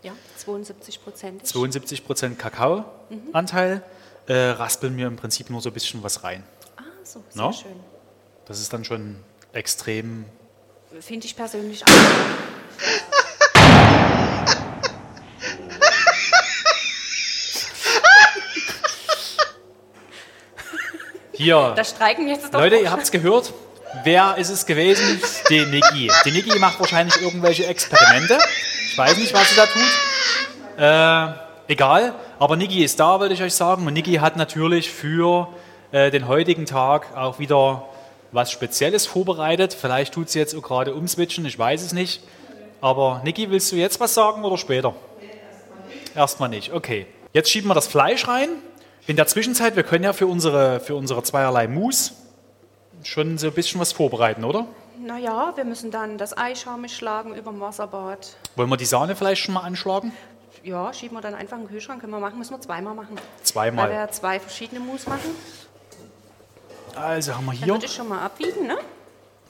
Ja, 0.02 0.14
72 0.38 1.04
Prozent. 1.04 1.44
72% 1.46 2.36
Kakaoanteil, 2.36 3.84
äh, 4.26 4.34
raspeln 4.34 4.98
wir 4.98 5.06
im 5.06 5.18
Prinzip 5.18 5.52
nur 5.52 5.62
so 5.62 5.70
ein 5.70 5.74
bisschen 5.74 6.02
was 6.02 6.24
rein. 6.24 6.42
Ah, 6.78 6.82
so, 7.04 7.24
sehr 7.30 7.44
No? 7.44 7.52
schön. 7.52 7.80
Das 8.48 8.60
ist 8.60 8.74
dann 8.74 8.84
schon 8.84 9.18
extrem 9.52 10.26
Finde 11.00 11.28
ich 11.28 11.36
persönlich 11.36 11.84
auch. 11.86 11.90
Hier. 21.44 21.74
Da 21.76 21.84
streiken 21.84 22.28
jetzt 22.28 22.54
doch 22.54 22.60
Leute, 22.60 22.78
ihr 22.78 22.92
habt 22.92 23.04
es 23.04 23.12
gehört. 23.12 23.54
Wer 24.04 24.38
ist 24.38 24.50
es 24.50 24.66
gewesen? 24.66 25.22
Die 25.50 25.66
Niki. 25.66 26.12
Die 26.26 26.32
Niki 26.32 26.58
macht 26.58 26.80
wahrscheinlich 26.80 27.22
irgendwelche 27.22 27.68
Experimente. 27.68 28.40
Ich 28.90 28.98
weiß 28.98 29.18
nicht, 29.18 29.34
was 29.34 29.50
sie 29.50 29.56
da 29.56 29.66
tut. 29.68 31.38
Äh, 31.68 31.72
egal. 31.72 32.16
Aber 32.40 32.56
Niki 32.56 32.84
ist 32.84 33.00
da, 33.00 33.20
wollte 33.20 33.36
ich 33.36 33.44
euch 33.44 33.54
sagen. 33.54 33.86
Und 33.86 33.94
Niki 33.94 34.16
hat 34.16 34.36
natürlich 34.36 34.90
für 34.90 35.48
äh, 35.92 36.10
den 36.10 36.28
heutigen 36.28 36.66
Tag 36.66 37.16
auch 37.16 37.38
wieder 37.38 37.88
was 38.32 38.52
Spezielles 38.52 39.06
vorbereitet. 39.06 39.78
Vielleicht 39.80 40.16
tut 40.16 40.30
sie 40.30 40.40
jetzt 40.40 40.56
auch 40.56 40.62
gerade 40.64 40.96
umswitchen, 40.96 41.46
ich 41.46 41.58
weiß 41.58 41.84
es 41.84 41.94
nicht. 41.94 42.22
Aber 42.82 43.22
Niki, 43.24 43.50
willst 43.50 43.72
du 43.72 43.76
jetzt 43.76 44.00
was 44.00 44.14
sagen 44.14 44.44
oder 44.44 44.58
später? 44.58 44.96
Erstmal 46.16 46.50
nicht, 46.50 46.74
okay. 46.74 47.06
Jetzt 47.32 47.50
schieben 47.50 47.70
wir 47.70 47.76
das 47.76 47.88
Fleisch 47.88 48.28
rein. 48.28 48.50
In 49.06 49.18
der 49.18 49.28
Zwischenzeit, 49.28 49.76
wir 49.76 49.84
können 49.84 50.04
ja 50.04 50.14
für 50.14 50.28
unsere, 50.28 50.80
für 50.80 50.96
unsere 50.96 51.24
zweierlei 51.24 51.68
Mousse 51.68 52.14
schon 53.04 53.38
so 53.38 53.48
ein 53.48 53.54
bisschen 53.54 53.82
was 53.82 53.92
vorbereiten, 53.92 54.46
oder? 54.46 54.66
Naja, 54.98 55.52
wir 55.56 55.66
müssen 55.66 55.92
dann 55.92 56.18
das 56.18 56.38
Ei 56.38 56.56
schamig 56.56 56.96
schlagen 56.96 57.36
über 57.36 57.52
dem 57.52 57.60
Wasserbad. 57.60 58.38
Wollen 58.56 58.70
wir 58.70 58.78
die 58.78 58.86
Sahne 58.86 59.16
vielleicht 59.16 59.42
schon 59.42 59.56
mal 59.56 59.62
anschlagen? 59.62 60.14
Ja, 60.64 60.94
schieben 60.94 61.18
wir 61.18 61.22
dann 61.22 61.36
einfach 61.36 61.58
in 61.58 61.64
den 61.64 61.70
Kühlschrank. 61.70 62.00
Können 62.00 62.14
wir 62.14 62.20
machen, 62.22 62.38
müssen 62.38 62.54
wir 62.54 62.62
zweimal 62.62 62.94
machen. 62.94 63.18
Zweimal. 63.44 63.90
Weil 63.90 63.98
wir 63.98 64.12
zwei 64.12 64.40
verschiedene 64.40 64.80
Mousse 64.80 65.10
machen. 65.10 65.36
Also 66.96 67.36
haben 67.36 67.46
wir 67.46 67.52
Dann 67.52 67.60
hier, 67.60 67.74
würde 67.74 67.86
ich 67.86 67.94
schon 67.94 68.08
mal 68.08 68.22
abwiegen, 68.22 68.68
ne? 68.68 68.78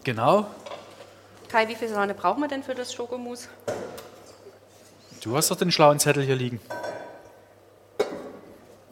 genau. 0.04 0.48
Kai, 1.50 1.68
wie 1.68 1.76
viel 1.76 1.90
Sahne 1.90 2.16
brauchen 2.16 2.42
wir 2.42 2.48
denn 2.48 2.64
für 2.64 2.74
das 2.74 2.92
Schokomousse? 2.92 3.50
Du 5.22 5.38
hast 5.38 5.52
doch 5.52 5.58
den 5.58 5.72
schlauen 5.72 6.00
Zettel 6.00 6.24
hier 6.24 6.36
liegen. 6.36 6.60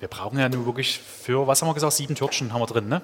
Wir 0.02 0.08
brauchen 0.08 0.40
ja 0.40 0.50
nur 0.50 0.66
wirklich 0.66 1.00
für, 1.00 1.46
was 1.46 1.62
haben 1.62 1.70
wir 1.70 1.76
gesagt, 1.76 1.94
sieben 1.94 2.16
Törtchen 2.16 2.52
haben 2.52 2.62
wir 2.62 2.66
drin, 2.66 2.90
ne? 2.90 3.04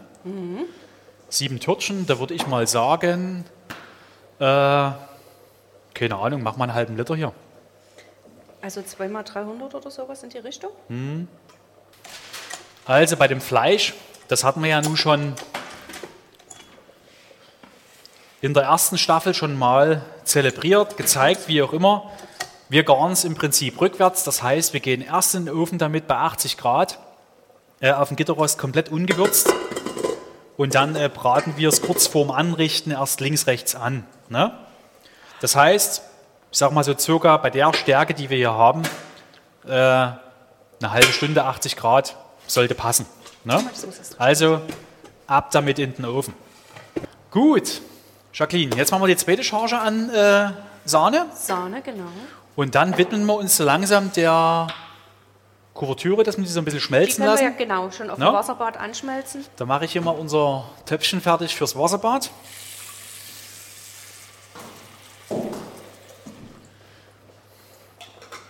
Sieben 1.30 1.60
Törtchen, 1.60 2.08
da 2.08 2.18
würde 2.18 2.34
ich 2.34 2.48
mal 2.48 2.66
sagen, 2.66 3.46
äh, 4.40 4.44
keine 5.94 6.16
Ahnung, 6.16 6.42
mach 6.42 6.58
mal 6.58 6.64
einen 6.64 6.74
halben 6.74 6.98
Liter 6.98 7.16
hier. 7.16 7.34
Also 8.64 8.82
2 8.82 9.10
mal 9.10 9.22
300 9.22 9.76
oder 9.76 9.92
sowas 9.92 10.24
in 10.24 10.32
die 10.32 10.40
Richtung? 10.40 10.72
Also 12.86 13.16
bei 13.16 13.28
dem 13.28 13.42
Fleisch, 13.42 13.94
das 14.28 14.44
hatten 14.44 14.64
wir 14.64 14.72
ja 14.72 14.82
nun 14.82 14.98
schon 14.98 15.36
in 18.42 18.56
der 18.56 18.64
ersten 18.64 18.98
Staffel 18.98 19.36
schon 19.36 19.56
mal 19.56 20.02
zelebriert, 20.24 20.98
gezeigt, 20.98 21.48
wie 21.48 21.62
auch 21.62 21.74
immer. 21.74 22.12
Wir 22.70 22.84
garen 22.84 23.14
es 23.14 23.24
im 23.24 23.36
Prinzip 23.36 23.80
rückwärts, 23.80 24.26
das 24.26 24.44
heißt, 24.44 24.74
wir 24.74 24.82
gehen 24.82 25.02
erst 25.02 25.36
in 25.36 25.46
den 25.46 25.56
Ofen 25.56 25.78
damit 25.78 26.06
bei 26.06 26.18
80 26.18 26.58
Grad 26.58 27.00
äh, 27.80 27.94
auf 27.94 28.10
dem 28.10 28.18
Gitterrost 28.18 28.58
komplett 28.58 28.90
ungewürzt 28.90 29.54
und 30.58 30.76
dann 30.76 30.98
äh, 30.98 31.10
braten 31.14 31.56
wir 31.56 31.70
es 31.70 31.82
kurz 31.82 32.08
vorm 32.08 32.30
Anrichten 32.30 32.92
erst 32.92 33.22
links, 33.22 33.48
rechts 33.48 33.74
an. 33.76 34.06
Ne? 34.28 34.52
Das 35.40 35.56
heißt, 35.56 36.02
ich 36.52 36.58
sag 36.58 36.74
mal 36.74 36.84
so 36.84 36.94
circa 36.98 37.38
bei 37.38 37.50
der 37.50 37.74
Stärke, 37.74 38.14
die 38.14 38.30
wir 38.30 38.38
hier 38.38 38.54
haben, 38.54 38.82
äh, 39.66 39.70
eine 39.70 40.20
halbe 40.82 41.14
Stunde, 41.14 41.46
80 41.46 41.78
Grad, 41.78 42.18
sollte 42.48 42.76
passen. 42.76 43.06
Ne? 43.46 43.64
Also 44.18 44.60
ab 45.26 45.52
damit 45.52 45.80
in 45.80 45.96
den 45.96 46.04
Ofen. 46.04 46.34
Gut, 47.32 47.82
Jacqueline, 48.34 48.76
jetzt 48.76 48.92
machen 48.92 49.04
wir 49.04 49.08
die 49.08 49.16
zweite 49.16 49.46
Charge 49.46 49.80
an 49.80 50.10
äh, 50.10 50.50
Sahne 50.84 51.28
Sahne, 51.34 51.82
genau. 51.82 52.08
Und 52.58 52.76
dann 52.76 52.98
widmen 52.98 53.26
wir 53.26 53.36
uns 53.36 53.56
so 53.56 53.64
langsam 53.64 54.12
der 54.14 54.68
Kuvertüre, 55.76 56.24
dass 56.24 56.38
wir 56.38 56.44
die 56.44 56.50
so 56.50 56.60
ein 56.60 56.66
bisschen 56.66 56.80
Die 56.80 56.86
schmelzen 56.86 57.24
können 57.24 57.36
wir 57.38 57.42
ja 57.42 57.50
lassen. 57.50 57.58
genau 57.58 57.92
schon 57.92 58.10
auf 58.10 58.18
No? 58.18 58.32
dem 58.32 58.34
Wasserbad 58.34 58.78
anschmelzen. 58.78 59.46
Da 59.58 59.66
mache 59.66 59.86
ich 59.86 59.92
hier 59.92 60.02
mal 60.02 60.12
unser 60.12 60.66
Töpfchen 60.88 61.22
fertig 61.22 61.56
fürs 61.56 61.78
Wasserbad. 61.78 62.32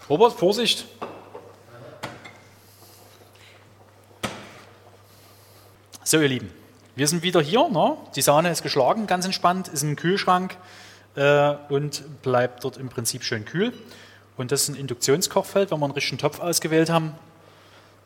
Robert, 0.09 0.33
Vorsicht! 0.33 0.85
So, 6.03 6.19
ihr 6.21 6.29
Lieben, 6.29 6.49
wir 6.95 7.07
sind 7.07 7.21
wieder 7.23 7.41
hier. 7.41 7.67
Ne? 7.67 7.97
Die 8.15 8.21
Sahne 8.21 8.49
ist 8.49 8.63
geschlagen, 8.63 9.07
ganz 9.07 9.25
entspannt, 9.25 9.67
ist 9.67 9.83
im 9.83 9.97
Kühlschrank 9.97 10.55
äh, 11.17 11.55
und 11.69 12.21
bleibt 12.21 12.63
dort 12.63 12.77
im 12.77 12.89
Prinzip 12.89 13.23
schön 13.23 13.43
kühl. 13.43 13.73
Und 14.37 14.51
das 14.51 14.63
ist 14.63 14.69
ein 14.69 14.75
Induktionskochfeld. 14.75 15.71
Wenn 15.71 15.79
wir 15.79 15.85
einen 15.85 15.93
richtigen 15.93 16.19
Topf 16.19 16.39
ausgewählt 16.39 16.89
haben, 16.89 17.15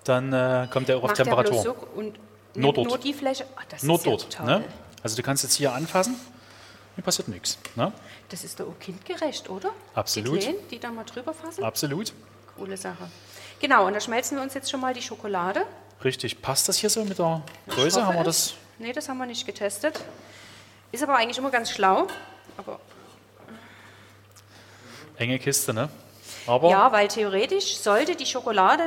dann 0.06 0.34
äh, 0.34 0.67
kommt 0.71 0.89
er 0.89 0.97
auch 0.97 1.04
auf 1.04 1.10
Macht 1.10 1.19
der 1.19 1.26
Temperatur. 1.26 1.76
und 1.95 2.17
Nur 2.56 2.74
dort. 2.74 2.88
nur 2.88 2.97
die 2.97 3.13
Fläche. 3.13 3.45
Das 3.69 3.84
Nur 3.84 3.97
ist 3.97 4.06
ja 4.06 4.12
dort. 4.12 4.43
Ne? 4.45 4.63
Also 5.04 5.15
du 5.15 5.24
kannst 5.24 5.43
jetzt 5.43 5.56
hier 5.56 5.74
anfassen, 5.74 6.15
hier 6.95 7.04
passiert 7.04 7.28
nichts. 7.28 7.58
Ne? 7.76 7.91
Das 8.30 8.43
ist 8.43 8.60
doch 8.60 8.67
auch 8.67 8.80
kindgerecht, 8.80 9.50
oder? 9.50 9.71
Absolut. 9.93 10.38
Die 10.38 10.39
Kleinen, 10.39 10.67
die 10.69 10.80
da 10.80 10.89
mal 10.91 11.04
drüber 11.04 11.34
fassen. 11.34 11.63
Absolut. 11.63 12.13
Coole 12.58 12.78
Sache. 12.78 13.10
Genau, 13.60 13.88
und 13.88 13.93
da 13.93 14.00
schmelzen 14.00 14.38
wir 14.38 14.43
uns 14.43 14.54
jetzt 14.54 14.71
schon 14.71 14.80
mal 14.80 14.93
die 14.93 15.02
Schokolade. 15.02 15.65
Richtig. 16.04 16.41
Passt 16.41 16.67
das 16.69 16.78
hier 16.78 16.89
so 16.89 17.04
mit 17.04 17.19
der 17.19 17.41
Größe? 17.67 18.06
Haben 18.06 18.15
wir 18.15 18.21
es. 18.21 18.26
das? 18.26 18.54
Nee, 18.80 18.93
das 18.93 19.08
haben 19.10 19.17
wir 19.17 19.26
nicht 19.26 19.45
getestet. 19.45 20.00
Ist 20.91 21.04
aber 21.04 21.15
eigentlich 21.17 21.38
immer 21.38 21.52
ganz 21.52 21.71
schlau. 21.71 22.08
Aber 22.58 22.80
Enge 25.21 25.39
Kiste, 25.39 25.73
ne? 25.73 25.89
Aber 26.47 26.69
ja, 26.69 26.91
weil 26.91 27.07
theoretisch 27.07 27.77
sollte 27.77 28.15
die 28.15 28.25
Schokolade 28.25 28.84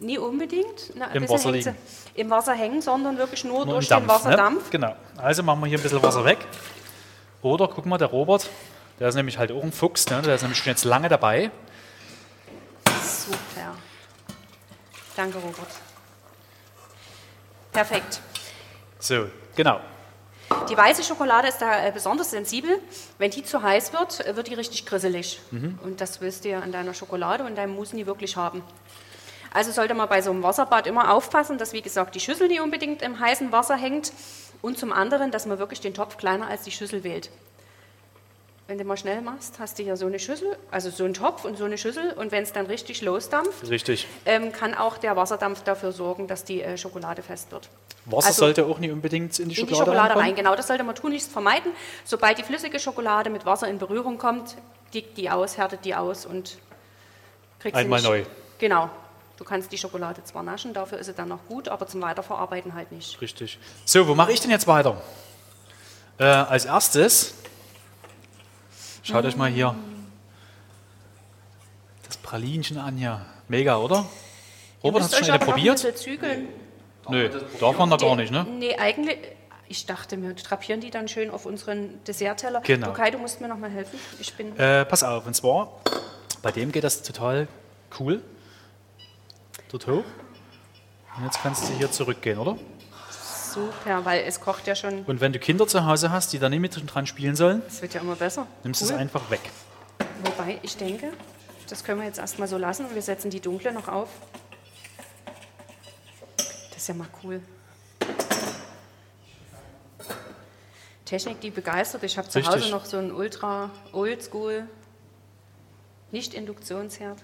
nie 0.00 0.18
unbedingt 0.18 0.92
na, 0.96 1.06
Im 1.12 1.28
Wasser 1.28 1.52
liegen. 1.52 1.76
im 2.14 2.30
Wasser 2.30 2.54
hängen, 2.54 2.80
sondern 2.82 3.18
wirklich 3.18 3.44
nur, 3.44 3.64
nur 3.64 3.74
durch 3.74 3.90
im 3.90 3.98
den 4.00 4.06
Dampf. 4.08 4.24
Wasserdampf. 4.24 4.64
Ne? 4.64 4.70
Genau. 4.70 4.96
Also 5.16 5.42
machen 5.42 5.60
wir 5.60 5.66
hier 5.66 5.78
ein 5.78 5.82
bisschen 5.82 6.02
Wasser 6.02 6.24
weg. 6.24 6.38
Oder 7.42 7.68
guck 7.68 7.84
mal, 7.86 7.98
der 7.98 8.08
Robert, 8.08 8.48
der 8.98 9.08
ist 9.08 9.14
nämlich 9.14 9.38
halt 9.38 9.52
auch 9.52 9.62
ein 9.62 9.72
Fuchs, 9.72 10.08
ne? 10.08 10.22
der 10.22 10.34
ist 10.34 10.42
nämlich 10.42 10.58
schon 10.58 10.70
jetzt 10.70 10.84
lange 10.84 11.08
dabei. 11.08 11.50
Super. 13.02 13.74
Danke, 15.16 15.38
Robert. 15.38 15.68
Perfekt. 17.72 18.20
So, 18.98 19.26
genau. 19.54 19.80
Die 20.68 20.76
weiße 20.76 21.02
Schokolade 21.02 21.48
ist 21.48 21.58
da 21.58 21.86
äh, 21.86 21.90
besonders 21.92 22.30
sensibel. 22.30 22.78
Wenn 23.18 23.30
die 23.30 23.42
zu 23.42 23.62
heiß 23.62 23.92
wird, 23.92 24.26
äh, 24.26 24.36
wird 24.36 24.48
die 24.48 24.54
richtig 24.54 24.86
grisselig. 24.86 25.40
Mhm. 25.50 25.78
Und 25.82 26.00
das 26.00 26.20
willst 26.20 26.44
du 26.44 26.50
ja 26.50 26.60
an 26.60 26.72
deiner 26.72 26.94
Schokolade 26.94 27.44
und 27.44 27.56
deinem 27.56 27.74
Mousse 27.74 27.96
nie 27.96 28.06
wirklich 28.06 28.36
haben. 28.36 28.62
Also 29.52 29.70
sollte 29.70 29.94
man 29.94 30.08
bei 30.08 30.20
so 30.20 30.30
einem 30.30 30.42
Wasserbad 30.42 30.86
immer 30.86 31.12
aufpassen, 31.12 31.58
dass, 31.58 31.72
wie 31.72 31.82
gesagt, 31.82 32.14
die 32.14 32.20
Schüssel 32.20 32.48
nicht 32.48 32.60
unbedingt 32.60 33.02
im 33.02 33.20
heißen 33.20 33.52
Wasser 33.52 33.76
hängt 33.76 34.12
und 34.62 34.78
zum 34.78 34.92
anderen, 34.92 35.30
dass 35.30 35.46
man 35.46 35.58
wirklich 35.58 35.80
den 35.80 35.94
Topf 35.94 36.16
kleiner 36.16 36.48
als 36.48 36.62
die 36.62 36.72
Schüssel 36.72 37.04
wählt. 37.04 37.30
Wenn 38.66 38.78
du 38.78 38.84
mal 38.84 38.96
schnell 38.96 39.20
machst, 39.20 39.58
hast 39.58 39.78
du 39.78 39.82
hier 39.82 39.94
so 39.98 40.06
eine 40.06 40.18
Schüssel, 40.18 40.56
also 40.70 40.88
so 40.88 41.04
einen 41.04 41.12
Topf 41.12 41.44
und 41.44 41.58
so 41.58 41.64
eine 41.64 41.76
Schüssel. 41.76 42.14
Und 42.14 42.32
wenn 42.32 42.44
es 42.44 42.52
dann 42.52 42.64
richtig 42.64 43.02
losdampft, 43.02 43.68
richtig. 43.68 44.06
Ähm, 44.24 44.52
kann 44.52 44.74
auch 44.74 44.96
der 44.96 45.16
Wasserdampf 45.16 45.62
dafür 45.64 45.92
sorgen, 45.92 46.28
dass 46.28 46.44
die 46.44 46.62
äh, 46.62 46.78
Schokolade 46.78 47.22
fest 47.22 47.52
wird. 47.52 47.68
Wasser 48.06 48.28
also, 48.28 48.40
sollte 48.40 48.64
auch 48.64 48.78
nicht 48.78 48.90
unbedingt 48.90 49.38
in 49.38 49.50
die 49.50 49.54
Schokolade, 49.54 49.60
in 49.60 49.66
die 49.66 49.90
Schokolade 49.90 50.16
rein. 50.16 50.34
Genau, 50.34 50.56
das 50.56 50.66
sollte 50.66 50.82
man 50.82 50.94
tunlichst 50.94 51.30
vermeiden. 51.30 51.72
Sobald 52.04 52.38
die 52.38 52.42
flüssige 52.42 52.78
Schokolade 52.78 53.28
mit 53.28 53.44
Wasser 53.44 53.68
in 53.68 53.78
Berührung 53.78 54.16
kommt, 54.16 54.56
dickt 54.94 55.18
die 55.18 55.28
aus, 55.28 55.58
härtet 55.58 55.84
die 55.84 55.94
aus 55.94 56.24
und 56.24 56.56
kriegst 57.58 57.76
Einmal 57.76 58.00
sie 58.00 58.08
neu. 58.08 58.24
Genau. 58.58 58.88
Du 59.36 59.44
kannst 59.44 59.72
die 59.72 59.78
Schokolade 59.78 60.22
zwar 60.24 60.42
naschen, 60.42 60.72
dafür 60.72 60.98
ist 60.98 61.06
sie 61.06 61.12
dann 61.12 61.28
noch 61.28 61.44
gut, 61.48 61.68
aber 61.68 61.86
zum 61.86 62.00
Weiterverarbeiten 62.00 62.74
halt 62.74 62.92
nicht. 62.92 63.20
Richtig. 63.20 63.58
So, 63.84 64.06
wo 64.06 64.14
mache 64.14 64.32
ich 64.32 64.40
denn 64.40 64.50
jetzt 64.50 64.66
weiter? 64.66 65.02
Äh, 66.18 66.24
als 66.24 66.64
erstes 66.64 67.34
Schaut 69.04 69.26
euch 69.26 69.36
mal 69.36 69.50
hier 69.50 69.74
das 72.06 72.16
Pralinchen 72.16 72.78
an 72.78 72.96
hier. 72.96 73.24
Mega, 73.48 73.76
oder? 73.76 74.06
Robert, 74.82 75.02
hast 75.02 75.12
du 75.12 75.18
schon 75.24 75.34
eine 75.34 75.44
probiert? 75.44 75.84
Nö, 77.10 77.28
darf 77.60 77.76
man 77.76 77.90
da 77.90 77.96
gar 77.98 78.16
nicht, 78.16 78.32
ne? 78.32 78.46
Nee, 78.48 78.76
eigentlich, 78.78 79.18
ich 79.68 79.84
dachte 79.84 80.16
mir, 80.16 80.32
drapieren 80.32 80.80
die 80.80 80.90
dann 80.90 81.06
schön 81.06 81.30
auf 81.30 81.44
unseren 81.44 82.02
Dessertteller. 82.04 82.62
Genau. 82.62 82.88
Okay, 82.88 83.10
du 83.10 83.18
musst 83.18 83.42
mir 83.42 83.48
noch 83.48 83.58
mal 83.58 83.68
helfen. 83.68 83.98
Ich 84.20 84.32
bin 84.32 84.58
äh, 84.58 84.86
pass 84.86 85.02
auf, 85.02 85.26
und 85.26 85.34
zwar, 85.34 85.70
bei 86.40 86.50
dem 86.50 86.72
geht 86.72 86.84
das 86.84 87.02
total 87.02 87.46
cool. 88.00 88.22
Dort 89.70 89.86
hoch. 89.86 90.04
Und 91.18 91.24
jetzt 91.24 91.42
kannst 91.42 91.68
du 91.68 91.74
hier 91.74 91.90
zurückgehen, 91.92 92.38
oder? 92.38 92.56
Super, 93.54 94.04
weil 94.04 94.24
es 94.24 94.40
kocht 94.40 94.66
ja 94.66 94.74
schon. 94.74 95.04
Und 95.04 95.20
wenn 95.20 95.32
du 95.32 95.38
Kinder 95.38 95.68
zu 95.68 95.86
Hause 95.86 96.10
hast, 96.10 96.32
die 96.32 96.40
da 96.40 96.48
nicht 96.48 96.58
mit 96.58 96.74
dran 96.92 97.06
spielen 97.06 97.36
sollen, 97.36 97.62
das 97.64 97.80
wird 97.82 97.94
ja 97.94 98.00
immer 98.00 98.16
besser. 98.16 98.48
nimmst 98.64 98.82
cool. 98.82 98.88
es 98.90 98.94
einfach 98.94 99.30
weg. 99.30 99.40
Wobei, 100.24 100.58
ich 100.62 100.76
denke, 100.76 101.12
das 101.68 101.84
können 101.84 102.00
wir 102.00 102.06
jetzt 102.06 102.18
erstmal 102.18 102.48
so 102.48 102.58
lassen 102.58 102.86
und 102.86 102.94
wir 102.96 103.02
setzen 103.02 103.30
die 103.30 103.40
dunkle 103.40 103.72
noch 103.72 103.86
auf. 103.86 104.08
Das 106.36 106.78
ist 106.78 106.88
ja 106.88 106.94
mal 106.94 107.06
cool. 107.22 107.40
Technik, 111.04 111.40
die 111.40 111.50
begeistert. 111.50 112.02
Ich 112.02 112.18
habe 112.18 112.28
zu 112.28 112.44
Hause 112.44 112.70
noch 112.70 112.86
so 112.86 112.96
einen 112.96 113.12
ultra 113.12 113.70
oldschool, 113.92 114.66
nicht 116.10 116.34
Induktionsherd. 116.34 117.18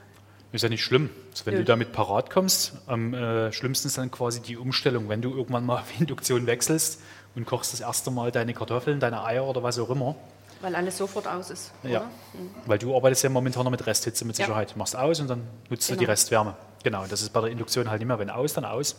Ist 0.52 0.62
ja 0.62 0.68
nicht 0.68 0.82
schlimm. 0.82 1.10
Also 1.30 1.46
wenn 1.46 1.54
ja. 1.54 1.60
du 1.60 1.64
damit 1.64 1.92
parat 1.92 2.28
kommst, 2.30 2.72
am 2.86 3.14
äh, 3.14 3.52
schlimmsten 3.52 3.86
ist 3.88 3.98
dann 3.98 4.10
quasi 4.10 4.40
die 4.40 4.56
Umstellung, 4.56 5.08
wenn 5.08 5.22
du 5.22 5.30
irgendwann 5.30 5.64
mal 5.64 5.80
auf 5.80 6.00
Induktion 6.00 6.46
wechselst 6.46 7.00
und 7.36 7.46
kochst 7.46 7.72
das 7.72 7.80
erste 7.80 8.10
Mal 8.10 8.32
deine 8.32 8.52
Kartoffeln, 8.52 8.98
deine 8.98 9.24
Eier 9.24 9.44
oder 9.44 9.62
was 9.62 9.78
auch 9.78 9.90
immer. 9.90 10.16
Weil 10.60 10.74
alles 10.74 10.98
sofort 10.98 11.26
aus 11.26 11.50
ist. 11.50 11.72
Ja. 11.84 12.00
Mhm. 12.00 12.50
Weil 12.66 12.78
du 12.78 12.94
arbeitest 12.94 13.22
ja 13.22 13.30
momentan 13.30 13.64
noch 13.64 13.70
mit 13.70 13.86
Resthitze 13.86 14.24
mit 14.24 14.36
Sicherheit. 14.36 14.72
Ja. 14.72 14.76
Machst 14.76 14.96
aus 14.96 15.20
und 15.20 15.30
dann 15.30 15.46
nutzt 15.70 15.86
genau. 15.86 15.96
du 15.96 16.00
die 16.00 16.04
genau. 16.04 16.10
Restwärme. 16.10 16.54
Genau, 16.82 17.04
das 17.08 17.22
ist 17.22 17.32
bei 17.32 17.40
der 17.40 17.50
Induktion 17.50 17.88
halt 17.88 18.00
nicht 18.00 18.08
mehr, 18.08 18.18
wenn 18.18 18.30
aus, 18.30 18.52
dann 18.52 18.64
aus. 18.64 18.96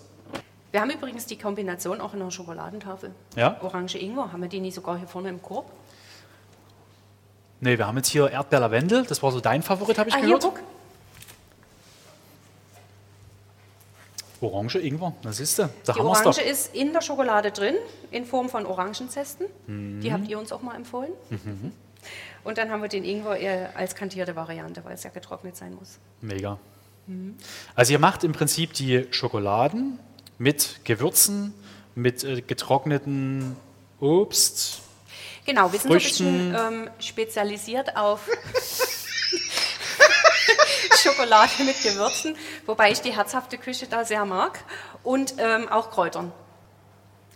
Wir 0.72 0.80
haben 0.80 0.90
übrigens 0.90 1.26
die 1.26 1.38
Kombination 1.38 2.00
auch 2.00 2.14
in 2.14 2.20
der 2.20 2.32
Schokoladentafel. 2.32 3.12
Ja? 3.36 3.58
Orange 3.62 3.96
Ingwer, 3.96 4.32
haben 4.32 4.42
wir 4.42 4.48
die 4.48 4.62
nicht 4.62 4.74
sogar 4.74 4.98
hier 4.98 5.08
vorne 5.08 5.30
im 5.30 5.42
Korb? 5.42 5.70
Nee, 7.60 7.78
wir 7.78 7.86
haben 7.86 7.98
jetzt 7.98 8.08
hier 8.08 8.32
Erdbeer 8.32 8.62
Lavendel, 8.62 9.06
das 9.06 9.22
war 9.22 9.32
so 9.32 9.40
dein 9.40 9.62
Favorit, 9.62 10.00
habe 10.00 10.10
ich 10.10 10.16
ah, 10.16 10.22
gehört. 10.22 10.42
Hier, 10.42 10.52
guck. 10.52 10.62
Orange 14.42 14.80
Ingwer, 14.80 15.14
das 15.22 15.40
ist 15.40 15.60
da. 15.60 15.70
da 15.86 15.94
die 15.94 16.00
Orange 16.00 16.42
ist 16.42 16.76
in 16.76 16.94
der 16.94 17.02
Schokolade 17.02 17.52
drin, 17.52 17.76
in 18.10 18.26
Form 18.26 18.50
von 18.50 18.66
Orangenzesten. 18.66 19.46
Mhm. 19.68 20.02
Die 20.02 20.12
habt 20.12 20.28
ihr 20.28 20.40
uns 20.40 20.52
auch 20.52 20.62
mal 20.62 20.76
empfohlen. 20.76 21.12
Mhm. 21.30 21.72
Und 22.44 22.58
dann 22.58 22.72
haben 22.72 22.82
wir 22.82 22.90
den 22.90 23.04
Ingwer 23.04 23.70
als 23.76 23.96
kantierte 23.96 24.36
Variante, 24.36 24.84
weil 24.84 24.96
es 24.96 25.04
ja 25.04 25.12
getrocknet 25.12 25.56
sein 25.56 25.76
muss. 25.76 26.00
Mega. 26.22 26.58
Mhm. 27.08 27.36
Also 27.76 27.94
ihr 27.94 28.00
macht 28.00 28.24
im 28.24 28.32
Prinzip 28.32 28.74
die 28.74 29.06
Schokoladen 29.12 30.00
mit 30.38 30.80
Gewürzen, 30.84 31.54
mit 31.94 32.24
äh, 32.24 32.42
getrockneten 32.42 33.56
Obst. 34.00 34.82
Genau, 35.46 35.72
wir 35.72 35.80
sind 35.80 35.92
Früchten. 35.92 36.28
ein 36.28 36.52
bisschen 36.52 36.56
ähm, 36.56 36.90
spezialisiert 37.00 37.96
auf 37.96 38.28
Schokolade 41.02 41.64
mit 41.64 41.82
Gewürzen, 41.84 42.38
wobei 42.66 42.92
ich 42.92 43.02
die 43.02 43.16
herzhafte 43.16 43.58
Küche 43.58 43.88
da 43.88 44.06
sehr 44.06 44.26
mag. 44.26 44.60
Und 45.04 45.36
ähm, 45.40 45.68
auch 45.70 45.92
Kräutern. 45.92 46.32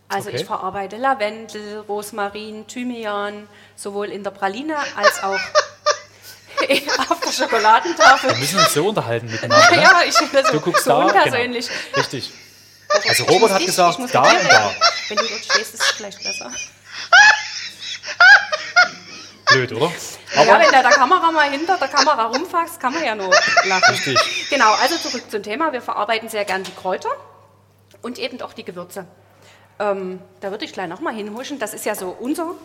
Also 0.08 0.30
okay. 0.30 0.38
ich 0.40 0.46
verarbeite 0.46 0.98
Lavendel, 0.98 1.80
Rosmarin, 1.80 2.68
Thymian, 2.68 3.48
sowohl 3.76 4.08
in 4.08 4.24
der 4.24 4.32
Praline 4.32 4.78
als 4.96 5.24
auch 5.24 5.40
auf 7.10 7.20
der 7.20 7.32
Schokoladentafel. 7.32 8.30
Wir 8.30 8.38
müssen 8.38 8.60
uns 8.60 8.74
so 8.74 8.88
unterhalten 8.88 9.30
miteinander. 9.32 9.76
Ne? 9.76 9.82
ja, 9.82 10.02
ich 10.08 10.16
finde 10.16 10.44
das 10.44 10.52
du 10.52 10.60
guckst 10.62 10.84
so 10.84 10.92
da, 10.92 10.98
genau. 10.98 11.14
unpersönlich. 11.14 11.68
Genau. 11.68 11.98
Richtig. 11.98 12.32
Also 13.08 13.24
Robert 13.26 13.52
hat 13.52 13.66
gesagt, 13.66 14.00
da 14.00 14.04
und 14.04 14.14
da. 14.14 14.72
Wenn 15.10 15.18
du 15.18 15.24
dort 15.28 15.44
stehst, 15.44 15.74
ist 15.74 15.82
es 15.82 15.92
vielleicht 15.92 16.24
besser. 16.24 16.52
Blöd, 19.56 19.72
oder? 19.74 19.92
Aber 20.36 20.46
ja, 20.46 20.60
wenn 20.60 20.72
da 20.72 20.82
der 20.82 20.92
Kamera 20.92 21.32
mal 21.32 21.50
hinter 21.50 21.78
der 21.78 21.88
Kamera 21.88 22.26
rumfasst, 22.26 22.80
kann 22.80 22.94
man 22.94 23.04
ja 23.04 23.16
nur 23.16 23.32
lachen. 23.66 23.96
Richtig. 23.96 24.50
Genau, 24.50 24.74
also 24.82 24.98
zurück 24.98 25.24
zum 25.30 25.44
Thema. 25.44 25.72
Wir 25.74 25.82
verarbeiten 25.82 26.30
sehr 26.30 26.46
gern 26.46 26.64
die 26.64 26.72
Kräuter 26.72 27.10
und 28.02 28.20
eben 28.20 28.42
auch 28.42 28.54
die 28.54 28.64
Gewürze. 28.64 29.06
Ähm, 29.80 30.20
da 30.42 30.52
würde 30.52 30.66
ich 30.66 30.74
gleich 30.74 30.88
nochmal 30.88 31.14
hinhuschen. 31.14 31.60
Das 31.60 31.74
ist 31.74 31.86
ja 31.86 31.96
so 31.96 32.10
unser, 32.10 32.56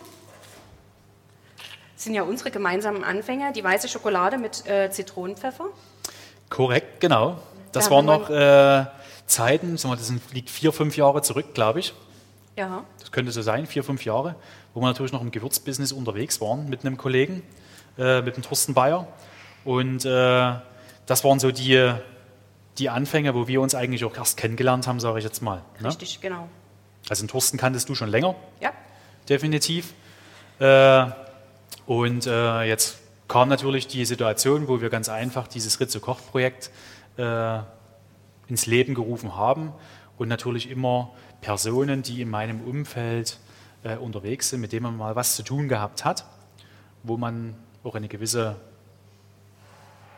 sind 1.95 2.13
ja 2.13 2.23
unsere 2.23 2.51
gemeinsamen 2.51 3.03
Anfänge. 3.03 3.51
Die 3.53 3.63
weiße 3.63 3.87
Schokolade 3.87 4.37
mit 4.37 4.67
äh, 4.67 4.89
Zitronenpfeffer. 4.91 5.65
Korrekt, 6.49 6.99
genau. 6.99 7.37
Das 7.71 7.85
da 7.85 7.91
waren 7.91 8.05
noch 8.05 8.29
äh, 8.29 8.85
Zeiten, 9.25 9.77
das 9.77 10.13
liegt 10.33 10.49
vier, 10.49 10.73
fünf 10.73 10.97
Jahre 10.97 11.21
zurück, 11.21 11.53
glaube 11.53 11.79
ich. 11.79 11.93
Ja. 12.57 12.83
Das 12.99 13.11
könnte 13.11 13.31
so 13.31 13.41
sein, 13.41 13.65
vier, 13.65 13.83
fünf 13.83 14.03
Jahre, 14.03 14.35
wo 14.73 14.81
wir 14.81 14.87
natürlich 14.87 15.11
noch 15.11 15.21
im 15.21 15.31
Gewürzbusiness 15.31 15.91
unterwegs 15.91 16.41
waren 16.41 16.69
mit 16.69 16.85
einem 16.85 16.97
Kollegen 16.97 17.43
äh, 17.97 18.21
mit 18.21 18.35
dem 18.35 18.43
Thorsten 18.43 18.73
Bayer. 18.73 19.07
Und 19.65 20.05
äh, 20.05 20.53
das 21.05 21.23
waren 21.23 21.39
so 21.39 21.51
die, 21.51 21.93
die 22.77 22.89
Anfänge, 22.89 23.35
wo 23.35 23.47
wir 23.47 23.61
uns 23.61 23.75
eigentlich 23.75 24.05
auch 24.05 24.15
erst 24.15 24.37
kennengelernt 24.37 24.87
haben, 24.87 24.99
sage 24.99 25.19
ich 25.19 25.25
jetzt 25.25 25.41
mal. 25.41 25.61
Ne? 25.79 25.89
Richtig, 25.89 26.21
genau. 26.21 26.47
Also 27.09 27.23
den 27.23 27.27
Thorsten 27.27 27.57
kanntest 27.57 27.89
du 27.89 27.95
schon 27.95 28.09
länger. 28.09 28.35
Ja. 28.59 28.71
Definitiv. 29.27 29.93
Äh, 30.59 31.05
und 31.85 32.27
äh, 32.27 32.63
jetzt 32.63 32.99
kam 33.27 33.49
natürlich 33.49 33.87
die 33.87 34.05
Situation, 34.05 34.67
wo 34.67 34.81
wir 34.81 34.89
ganz 34.89 35.09
einfach 35.09 35.47
dieses 35.47 35.79
Ritze-Koch-Projekt 35.79 36.71
äh, 37.17 37.59
ins 38.47 38.65
Leben 38.65 38.93
gerufen 38.93 39.35
haben 39.35 39.73
und 40.17 40.27
natürlich 40.27 40.69
immer 40.69 41.13
Personen, 41.41 42.03
die 42.03 42.21
in 42.21 42.29
meinem 42.29 42.61
Umfeld 42.61 43.39
äh, 43.83 43.97
unterwegs 43.97 44.49
sind, 44.49 44.61
mit 44.61 44.71
denen 44.71 44.83
man 44.83 44.97
mal 44.97 45.15
was 45.15 45.35
zu 45.35 45.43
tun 45.43 45.67
gehabt 45.67 46.05
hat, 46.05 46.25
wo 47.03 47.17
man 47.17 47.55
auch 47.83 47.95
eine 47.95 48.07
gewisse 48.07 48.55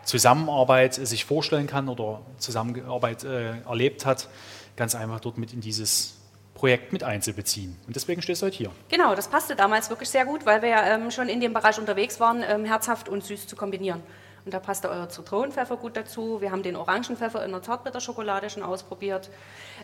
Zusammenarbeit 0.03 0.95
sich 0.95 1.25
vorstellen 1.25 1.67
kann 1.67 1.87
oder 1.87 2.21
Zusammenarbeit 2.37 3.23
äh, 3.23 3.61
erlebt 3.61 4.05
hat, 4.05 4.27
ganz 4.75 4.95
einfach 4.95 5.19
dort 5.19 5.37
mit 5.37 5.53
in 5.53 5.61
dieses 5.61 6.17
Projekt 6.53 6.93
mit 6.93 7.03
einzubeziehen. 7.03 7.77
Und 7.87 7.95
deswegen 7.95 8.21
stehst 8.21 8.41
du 8.41 8.45
heute 8.45 8.57
hier. 8.57 8.71
Genau, 8.89 9.15
das 9.15 9.27
passte 9.27 9.55
damals 9.55 9.89
wirklich 9.89 10.09
sehr 10.09 10.25
gut, 10.25 10.45
weil 10.45 10.61
wir 10.61 10.69
ja 10.69 10.95
ähm, 10.95 11.09
schon 11.09 11.29
in 11.29 11.39
dem 11.39 11.53
Bereich 11.53 11.79
unterwegs 11.79 12.19
waren, 12.19 12.43
ähm, 12.47 12.65
herzhaft 12.65 13.09
und 13.09 13.23
süß 13.23 13.47
zu 13.47 13.55
kombinieren. 13.55 14.01
Und 14.45 14.53
da 14.53 14.59
passte 14.59 14.89
euer 14.89 15.09
Zitronenpfeffer 15.09 15.77
gut 15.77 15.95
dazu. 15.95 16.41
Wir 16.41 16.51
haben 16.51 16.63
den 16.63 16.75
Orangenpfeffer 16.75 17.43
in 17.45 17.51
der 17.51 17.61
Zartbitterschokolade 17.61 18.49
schon 18.49 18.63
ausprobiert. 18.63 19.29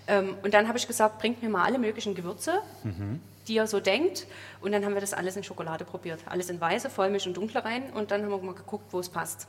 Ähm, 0.08 0.36
und 0.44 0.54
dann 0.54 0.68
habe 0.68 0.78
ich 0.78 0.88
gesagt, 0.88 1.20
bringt 1.20 1.42
mir 1.42 1.50
mal 1.50 1.64
alle 1.64 1.80
möglichen 1.80 2.16
Gewürze. 2.16 2.62
Mhm 2.84 3.22
die 3.50 3.58
er 3.58 3.68
so 3.68 3.80
denkt. 3.80 4.28
Und 4.62 4.72
dann 4.72 4.86
haben 4.86 4.94
wir 4.94 5.02
das 5.02 5.14
alles 5.14 5.36
in 5.36 5.44
Schokolade 5.44 5.84
probiert. 5.84 6.20
Alles 6.28 6.50
in 6.50 6.62
weiße, 6.62 6.90
Vollmilch 6.90 7.28
und 7.28 7.36
dunkle 7.36 7.66
rein. 7.66 7.92
Und 7.94 8.12
dann 8.12 8.22
haben 8.22 8.30
wir 8.30 8.38
mal 8.38 8.54
geguckt, 8.54 8.86
wo 8.92 9.00
es 9.00 9.10
passt. 9.10 9.48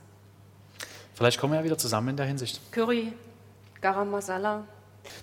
Vielleicht 1.14 1.38
kommen 1.38 1.52
wir 1.52 1.58
ja 1.58 1.64
wieder 1.64 1.78
zusammen 1.78 2.08
in 2.08 2.16
der 2.16 2.26
Hinsicht. 2.26 2.60
Curry, 2.72 3.12
Garam 3.80 4.10
Masala. 4.10 4.64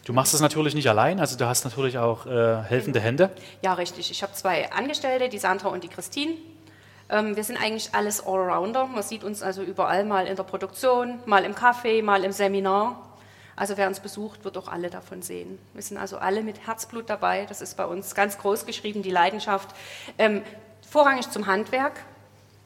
Du 0.06 0.14
machst 0.14 0.34
das 0.34 0.42
natürlich 0.42 0.74
nicht 0.74 0.90
allein, 0.90 1.20
also 1.20 1.38
du 1.38 1.46
hast 1.46 1.64
natürlich 1.64 2.00
auch 2.00 2.26
äh, 2.26 2.64
helfende 2.64 3.00
Hände. 3.00 3.30
Ja, 3.62 3.74
richtig. 3.74 4.10
Ich 4.10 4.24
habe 4.24 4.34
zwei 4.34 4.72
Angestellte, 4.72 5.30
die 5.30 5.38
Sandra 5.38 5.70
und 5.70 5.84
die 5.84 5.88
Christine. 5.88 6.34
Ähm, 7.10 7.36
wir 7.36 7.44
sind 7.44 7.58
eigentlich 7.58 7.94
alles 7.94 8.26
Allrounder. 8.26 8.86
Man 8.86 9.04
sieht 9.04 9.24
uns 9.24 9.42
also 9.42 9.62
überall 9.64 10.04
mal 10.04 10.28
in 10.28 10.36
der 10.36 10.44
Produktion, 10.44 11.20
mal 11.26 11.46
im 11.46 11.56
Café, 11.56 12.04
mal 12.04 12.24
im 12.24 12.32
Seminar. 12.32 13.02
Also 13.56 13.78
wer 13.78 13.88
uns 13.88 14.00
besucht, 14.00 14.44
wird 14.46 14.58
auch 14.58 14.68
alle 14.68 14.90
davon 14.90 15.22
sehen. 15.22 15.58
Wir 15.74 15.82
sind 15.82 15.98
also 15.98 16.18
alle 16.18 16.44
mit 16.44 16.68
Herzblut 16.68 17.10
dabei. 17.10 17.46
Das 17.48 17.62
ist 17.62 17.76
bei 17.76 17.86
uns 17.86 18.14
ganz 18.14 18.38
groß 18.38 18.66
geschrieben, 18.66 19.02
die 19.02 19.10
Leidenschaft. 19.10 19.70
Ähm, 20.18 20.44
vorrangig 20.88 21.30
zum 21.32 21.48
Handwerk 21.48 22.00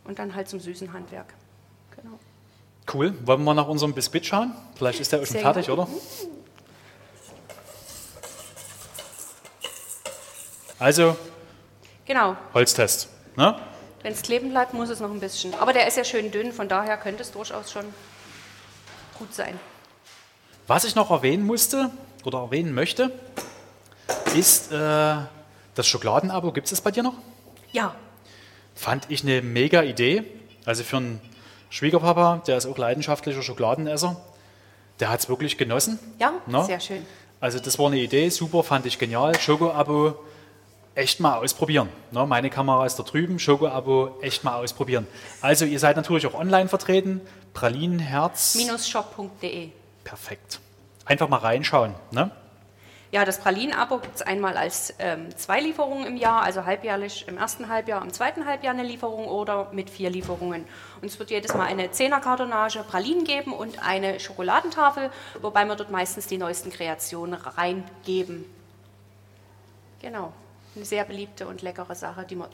und 0.04 0.20
dann 0.20 0.36
halt 0.36 0.50
zum 0.50 0.60
süßen 0.60 0.92
Handwerk. 0.92 1.34
Genau. 1.96 2.20
Cool. 2.92 3.14
Wollen 3.26 3.40
wir 3.40 3.46
mal 3.46 3.54
nach 3.54 3.68
unserem 3.68 3.94
Biscuit 3.94 4.26
schauen? 4.26 4.54
Vielleicht 4.76 5.00
ist 5.00 5.12
der 5.12 5.20
auch 5.20 5.26
schon 5.26 5.34
Sehr 5.34 5.42
fertig, 5.42 5.68
gut. 5.68 5.78
oder? 5.78 5.88
Also, 10.80 11.16
genau. 12.06 12.36
Holztest. 12.56 13.08
Ne? 13.38 13.56
Wenn 14.04 14.14
es 14.14 14.22
kleben 14.22 14.50
bleibt, 14.50 14.74
muss 14.74 14.90
es 14.90 15.00
noch 15.00 15.12
ein 15.12 15.20
bisschen. 15.20 15.54
Aber 15.56 15.74
der 15.74 15.88
ist 15.88 15.98
ja 15.98 16.04
schön 16.04 16.32
dünn, 16.32 16.52
von 16.54 16.68
daher 16.68 16.98
könnte 16.98 17.22
es 17.22 17.32
durchaus 17.32 17.72
schon 17.72 17.86
gut 19.20 19.34
sein. 19.34 19.60
Was 20.68 20.84
ich 20.84 20.96
noch 20.96 21.12
erwähnen 21.12 21.46
musste 21.46 21.92
oder 22.24 22.40
erwähnen 22.40 22.74
möchte, 22.74 23.12
ist 24.36 24.72
äh, 24.72 25.16
das 25.76 25.88
Schokoladenabo. 25.88 26.52
Gibt 26.52 26.66
es 26.66 26.72
das 26.72 26.82
bei 26.82 26.92
dir 26.92 27.04
noch? 27.04 27.16
Ja. 27.72 27.96
Fand 28.76 29.06
ich 29.10 29.24
eine 29.24 29.42
mega 29.42 29.84
Idee. 29.84 30.24
Also 30.66 30.84
für 30.84 30.98
einen 30.98 31.22
Schwiegerpapa, 31.70 32.42
der 32.48 32.58
ist 32.58 32.66
auch 32.66 32.78
leidenschaftlicher 32.78 33.42
Schokoladenesser, 33.42 34.20
der 35.00 35.10
hat 35.10 35.20
es 35.22 35.30
wirklich 35.30 35.58
genossen. 35.58 36.00
Ja, 36.20 36.34
Na? 36.48 36.64
sehr 36.64 36.80
schön. 36.80 37.06
Also 37.40 37.60
das 37.60 37.80
war 37.80 37.88
eine 37.88 37.98
Idee, 37.98 38.30
super, 38.30 38.64
fand 38.64 38.86
ich 38.86 39.00
genial. 39.00 39.38
Schoko-Abo 39.40 40.16
echt 40.96 41.20
mal 41.20 41.38
ausprobieren. 41.38 41.90
Ne, 42.12 42.26
meine 42.26 42.50
Kamera 42.50 42.86
ist 42.86 42.98
da 42.98 43.04
drüben, 43.04 43.40
Schoko-Abo 43.40 44.18
echt 44.22 44.44
mal 44.44 44.56
ausprobieren. 44.56 45.08
Also 45.42 45.66
ihr 45.66 45.80
seid 45.80 45.96
natürlich 45.96 46.28
auch 46.28 46.34
online 46.34 46.68
vertreten, 46.68 47.22
pralinenherz. 47.54 48.58
shop.de. 48.88 49.70
Perfekt. 50.04 50.60
Einfach 51.06 51.30
mal 51.30 51.38
reinschauen. 51.38 51.96
Ne? 52.12 52.32
Ja, 53.12 53.26
das 53.26 53.40
Pralinen-Abo 53.40 53.98
gibt 53.98 54.16
es 54.16 54.22
einmal 54.22 54.56
als 54.56 54.94
ähm, 55.00 55.36
zwei 55.36 55.60
Lieferungen 55.60 56.06
im 56.06 56.16
Jahr, 56.16 56.44
also 56.44 56.64
halbjährlich 56.64 57.28
im 57.28 57.38
ersten 57.38 57.68
Halbjahr, 57.68 58.02
im 58.02 58.14
zweiten 58.14 58.46
Halbjahr 58.46 58.74
eine 58.74 58.84
Lieferung 58.84 59.26
oder 59.26 59.68
mit 59.74 59.90
vier 59.90 60.10
Lieferungen. 60.10 60.64
Und 61.02 61.08
es 61.08 61.20
wird 61.20 61.30
jedes 61.30 61.54
Mal 61.54 61.66
eine 61.66 61.92
Zehner-Kartonage 61.92 62.84
Pralinen 62.84 63.26
geben 63.26 63.52
und 63.52 63.86
eine 63.86 64.18
Schokoladentafel, 64.22 65.10
wobei 65.42 65.66
wir 65.66 65.76
dort 65.76 65.92
meistens 65.92 66.28
die 66.28 66.38
neuesten 66.38 66.72
Kreationen 66.72 67.34
reingeben. 67.36 68.46
Genau 70.02 70.32
eine 70.76 70.86
sehr 70.86 71.04
beliebte 71.04 71.48
und 71.48 71.62
leckere 71.62 71.96
Sache, 71.96 72.26
die 72.30 72.36
man 72.36 72.50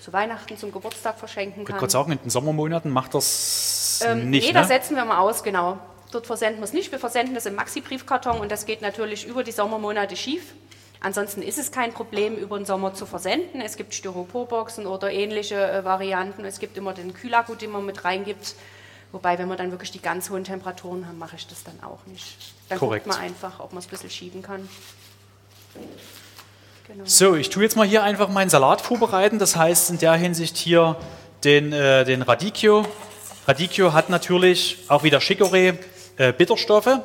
zu 0.00 0.12
Weihnachten, 0.12 0.56
zum 0.56 0.72
Geburtstag 0.72 1.18
verschenken 1.18 1.64
kann. 1.64 1.76
Ich 1.76 1.82
würde 1.82 1.92
sagen, 1.92 2.12
in 2.12 2.18
den 2.18 2.30
Sommermonaten 2.30 2.90
macht 2.90 3.14
das 3.14 4.04
ähm, 4.06 4.30
nicht, 4.30 4.46
Nee, 4.46 4.52
ne? 4.52 4.60
da 4.60 4.64
setzen 4.64 4.96
wir 4.96 5.04
mal 5.04 5.18
aus, 5.18 5.42
genau. 5.42 5.78
Dort 6.12 6.26
versenden 6.26 6.60
wir 6.60 6.64
es 6.64 6.72
nicht. 6.72 6.92
Wir 6.92 7.00
versenden 7.00 7.34
das 7.34 7.46
im 7.46 7.56
Maxi-Briefkarton 7.56 8.38
und 8.38 8.52
das 8.52 8.66
geht 8.66 8.82
natürlich 8.82 9.26
über 9.26 9.42
die 9.42 9.52
Sommermonate 9.52 10.16
schief. 10.16 10.54
Ansonsten 11.00 11.42
ist 11.42 11.58
es 11.58 11.72
kein 11.72 11.92
Problem, 11.92 12.36
über 12.36 12.56
den 12.56 12.64
Sommer 12.64 12.94
zu 12.94 13.06
versenden. 13.06 13.60
Es 13.60 13.76
gibt 13.76 13.94
Styroporboxen 13.94 14.86
oder 14.86 15.10
ähnliche 15.10 15.56
äh, 15.56 15.84
Varianten. 15.84 16.44
Es 16.44 16.58
gibt 16.58 16.76
immer 16.76 16.94
den 16.94 17.12
Kühlakku, 17.12 17.54
den 17.54 17.70
man 17.70 17.84
mit 17.84 18.04
reingibt. 18.04 18.54
Wobei, 19.12 19.38
wenn 19.38 19.48
wir 19.48 19.56
dann 19.56 19.70
wirklich 19.70 19.90
die 19.90 20.00
ganz 20.00 20.30
hohen 20.30 20.44
Temperaturen 20.44 21.06
haben, 21.06 21.18
mache 21.18 21.36
ich 21.36 21.46
das 21.46 21.64
dann 21.64 21.82
auch 21.82 22.04
nicht. 22.06 22.36
Dann 22.68 22.78
Korrekt. 22.78 23.04
guckt 23.04 23.16
man 23.16 23.24
einfach, 23.24 23.60
ob 23.60 23.72
man 23.72 23.80
es 23.80 23.86
ein 23.86 23.90
bisschen 23.90 24.10
schieben 24.10 24.42
kann. 24.42 24.68
Genau. 26.86 27.04
So, 27.04 27.34
ich 27.34 27.50
tue 27.50 27.64
jetzt 27.64 27.76
mal 27.76 27.86
hier 27.86 28.04
einfach 28.04 28.28
meinen 28.28 28.48
Salat 28.48 28.80
vorbereiten. 28.80 29.40
Das 29.40 29.56
heißt 29.56 29.90
in 29.90 29.98
der 29.98 30.12
Hinsicht 30.14 30.56
hier 30.56 30.96
den, 31.42 31.72
äh, 31.72 32.04
den 32.04 32.22
Radicchio. 32.22 32.86
Radicchio 33.48 33.92
hat 33.92 34.08
natürlich 34.08 34.78
auch 34.86 35.02
wieder 35.02 35.18
Chicorée 35.18 35.74
äh, 36.16 36.32
Bitterstoffe, 36.32 37.00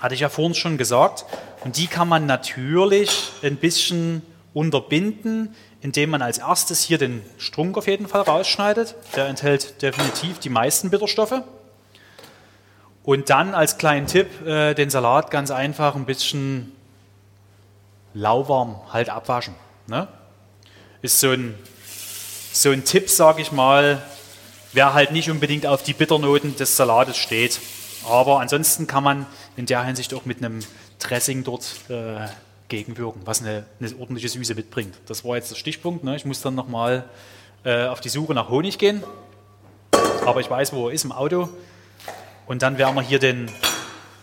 hatte 0.00 0.14
ich 0.14 0.20
ja 0.20 0.28
vorhin 0.28 0.54
schon 0.54 0.76
gesagt. 0.76 1.24
Und 1.64 1.78
die 1.78 1.86
kann 1.86 2.08
man 2.08 2.26
natürlich 2.26 3.32
ein 3.42 3.56
bisschen 3.56 4.20
unterbinden, 4.52 5.54
indem 5.80 6.10
man 6.10 6.20
als 6.20 6.36
erstes 6.36 6.82
hier 6.82 6.98
den 6.98 7.22
Strunk 7.38 7.78
auf 7.78 7.86
jeden 7.86 8.06
Fall 8.06 8.22
rausschneidet. 8.22 8.96
Der 9.16 9.28
enthält 9.28 9.80
definitiv 9.80 10.40
die 10.40 10.50
meisten 10.50 10.90
Bitterstoffe. 10.90 11.42
Und 13.02 13.30
dann 13.30 13.54
als 13.54 13.78
kleinen 13.78 14.06
Tipp 14.06 14.46
äh, 14.46 14.74
den 14.74 14.90
Salat 14.90 15.30
ganz 15.30 15.50
einfach 15.50 15.94
ein 15.94 16.04
bisschen 16.04 16.72
lauwarm 18.14 18.80
halt 18.92 19.08
abwaschen. 19.08 19.54
Ne? 19.86 20.08
Ist 21.02 21.20
so 21.20 21.30
ein, 21.30 21.54
so 22.52 22.70
ein 22.70 22.84
Tipp, 22.84 23.08
sage 23.08 23.42
ich 23.42 23.52
mal, 23.52 24.02
wer 24.72 24.94
halt 24.94 25.12
nicht 25.12 25.30
unbedingt 25.30 25.66
auf 25.66 25.82
die 25.82 25.94
Bitternoten 25.94 26.56
des 26.56 26.76
Salates 26.76 27.16
steht. 27.16 27.60
Aber 28.08 28.40
ansonsten 28.40 28.86
kann 28.86 29.04
man 29.04 29.26
in 29.56 29.66
der 29.66 29.84
Hinsicht 29.84 30.14
auch 30.14 30.24
mit 30.24 30.38
einem 30.38 30.60
Dressing 30.98 31.44
dort 31.44 31.74
äh, 31.88 32.26
gegenwirken, 32.68 33.22
was 33.24 33.40
eine, 33.40 33.64
eine, 33.80 33.94
ordentliche 33.96 34.28
Süße 34.28 34.54
mitbringt. 34.54 34.94
Das 35.06 35.24
war 35.24 35.36
jetzt 35.36 35.50
der 35.50 35.56
Stichpunkt. 35.56 36.04
Ne? 36.04 36.16
Ich 36.16 36.24
muss 36.24 36.40
dann 36.40 36.54
nochmal 36.54 37.04
äh, 37.64 37.86
auf 37.86 38.00
die 38.00 38.08
Suche 38.08 38.34
nach 38.34 38.48
Honig 38.48 38.78
gehen. 38.78 39.02
Aber 40.24 40.40
ich 40.40 40.50
weiß, 40.50 40.72
wo 40.72 40.88
er 40.88 40.94
ist 40.94 41.04
im 41.04 41.12
Auto. 41.12 41.48
Und 42.46 42.62
dann 42.62 42.78
werden 42.78 42.94
wir 42.94 43.02
hier 43.02 43.18
den 43.18 43.50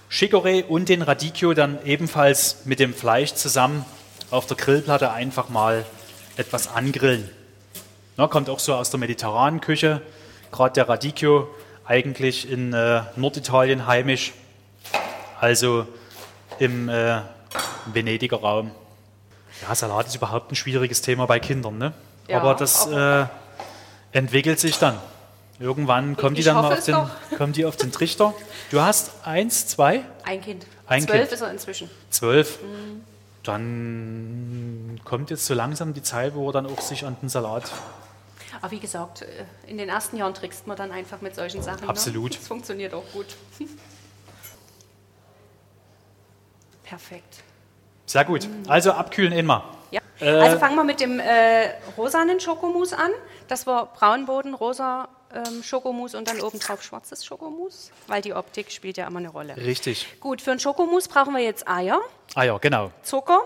Chicorée 0.09 0.63
und 0.63 0.89
den 0.89 1.01
Radicchio 1.01 1.53
dann 1.53 1.79
ebenfalls 1.85 2.65
mit 2.65 2.79
dem 2.79 2.93
Fleisch 2.93 3.33
zusammen 3.33 3.85
auf 4.31 4.45
der 4.45 4.57
Grillplatte 4.57 5.11
einfach 5.11 5.49
mal 5.49 5.85
etwas 6.37 6.67
angrillen. 6.67 7.29
Ja, 8.17 8.27
kommt 8.27 8.49
auch 8.49 8.59
so 8.59 8.73
aus 8.73 8.89
der 8.89 8.99
mediterranen 8.99 9.61
Küche, 9.61 10.01
gerade 10.51 10.73
der 10.73 10.89
Radicchio 10.89 11.47
eigentlich 11.85 12.49
in 12.49 12.73
äh, 12.73 13.01
Norditalien 13.15 13.85
heimisch, 13.85 14.33
also 15.39 15.85
im 16.59 16.89
äh, 16.89 17.21
Venediger 17.85 18.37
Raum. 18.37 18.71
Ja, 19.61 19.75
Salat 19.75 20.07
ist 20.07 20.15
überhaupt 20.15 20.51
ein 20.51 20.55
schwieriges 20.55 21.01
Thema 21.01 21.25
bei 21.25 21.39
Kindern, 21.39 21.77
ne? 21.77 21.93
Ja, 22.27 22.39
aber 22.39 22.55
das 22.55 22.87
äh, 22.87 23.25
entwickelt 24.11 24.59
sich 24.59 24.77
dann. 24.77 24.97
Irgendwann 25.59 26.15
kommen 26.15 26.35
die 26.35 26.43
dann 26.43 26.55
mal 26.55 26.73
auf 26.73 26.85
den, 26.85 26.95
kommen 27.37 27.53
die 27.53 27.65
auf 27.65 27.75
den 27.77 27.91
Trichter. 27.91 28.33
Du 28.69 28.79
hast 28.81 29.11
eins, 29.25 29.67
zwei? 29.67 30.03
Ein 30.23 30.41
Kind. 30.41 30.67
Ein 30.85 31.01
Zwölf 31.01 31.21
kind. 31.21 31.31
ist 31.31 31.41
er 31.41 31.51
inzwischen. 31.51 31.89
Zwölf. 32.09 32.61
Mhm. 32.61 33.03
Dann 33.43 35.01
kommt 35.03 35.29
jetzt 35.29 35.45
so 35.45 35.53
langsam 35.53 35.93
die 35.93 36.03
Zeit, 36.03 36.35
wo 36.35 36.49
er 36.49 36.53
dann 36.53 36.65
auch 36.67 36.81
sich 36.81 37.05
an 37.05 37.15
den 37.21 37.29
Salat. 37.29 37.71
Aber 38.61 38.71
wie 38.71 38.79
gesagt, 38.79 39.21
äh, 39.23 39.45
in 39.67 39.77
den 39.77 39.89
ersten 39.89 40.17
Jahren 40.17 40.33
trickst 40.33 40.67
man 40.67 40.77
dann 40.77 40.91
einfach 40.91 41.21
mit 41.21 41.33
solchen 41.35 41.61
Sachen. 41.63 41.83
Ne? 41.83 41.89
Absolut. 41.89 42.31
Ne? 42.31 42.37
Das 42.37 42.47
funktioniert 42.47 42.93
auch 42.93 43.05
gut. 43.13 43.27
Perfekt. 46.83 47.43
Sehr 48.05 48.25
gut. 48.25 48.47
Also 48.67 48.91
abkühlen 48.91 49.33
immer. 49.33 49.63
Ja. 49.91 50.01
Äh, 50.19 50.29
also 50.29 50.59
fangen 50.59 50.75
wir 50.75 50.83
mit 50.83 50.99
dem 50.99 51.19
äh, 51.19 51.69
rosanen 51.97 52.39
Schokomus 52.39 52.93
an. 52.93 53.11
Das 53.47 53.67
war 53.67 53.93
Braunboden, 53.93 54.53
rosa 54.53 55.09
ähm, 55.33 55.63
Schokomus 55.63 56.15
und 56.15 56.27
dann 56.27 56.41
obendrauf 56.41 56.83
schwarzes 56.83 57.25
Schokomus, 57.25 57.91
weil 58.07 58.21
die 58.21 58.33
Optik 58.33 58.71
spielt 58.71 58.97
ja 58.97 59.07
immer 59.07 59.19
eine 59.19 59.29
Rolle. 59.29 59.57
Richtig. 59.57 60.07
Gut, 60.19 60.41
für 60.41 60.51
ein 60.51 60.59
Schokomus 60.59 61.07
brauchen 61.07 61.33
wir 61.33 61.43
jetzt 61.43 61.67
Eier. 61.67 61.99
Eier, 62.35 62.59
genau. 62.59 62.91
Zucker. 63.03 63.41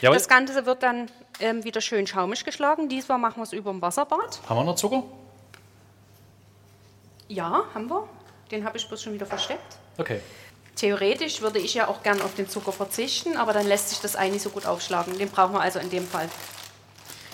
Jawohl. 0.00 0.16
Das 0.16 0.28
Ganze 0.28 0.66
wird 0.66 0.82
dann 0.82 1.10
ähm, 1.40 1.64
wieder 1.64 1.80
schön 1.80 2.06
schaumig 2.06 2.44
geschlagen. 2.44 2.88
Diesmal 2.88 3.18
machen 3.18 3.36
wir 3.38 3.44
es 3.44 3.52
über 3.52 3.70
dem 3.70 3.82
Wasserbad. 3.82 4.40
Haben 4.48 4.58
wir 4.58 4.64
noch 4.64 4.76
Zucker? 4.76 5.02
Ja, 7.28 7.64
haben 7.74 7.88
wir. 7.88 8.08
Den 8.50 8.64
habe 8.64 8.76
ich 8.76 8.86
bloß 8.86 9.02
schon 9.02 9.14
wieder 9.14 9.26
versteckt. 9.26 9.76
Okay. 9.98 10.20
Theoretisch 10.76 11.40
würde 11.40 11.60
ich 11.60 11.74
ja 11.74 11.88
auch 11.88 12.02
gern 12.02 12.20
auf 12.20 12.34
den 12.34 12.48
Zucker 12.48 12.72
verzichten, 12.72 13.36
aber 13.36 13.52
dann 13.52 13.66
lässt 13.66 13.90
sich 13.90 14.00
das 14.00 14.16
Ei 14.16 14.28
nicht 14.28 14.42
so 14.42 14.50
gut 14.50 14.66
aufschlagen. 14.66 15.16
Den 15.18 15.30
brauchen 15.30 15.54
wir 15.54 15.60
also 15.60 15.78
in 15.78 15.88
dem 15.88 16.06
Fall. 16.06 16.28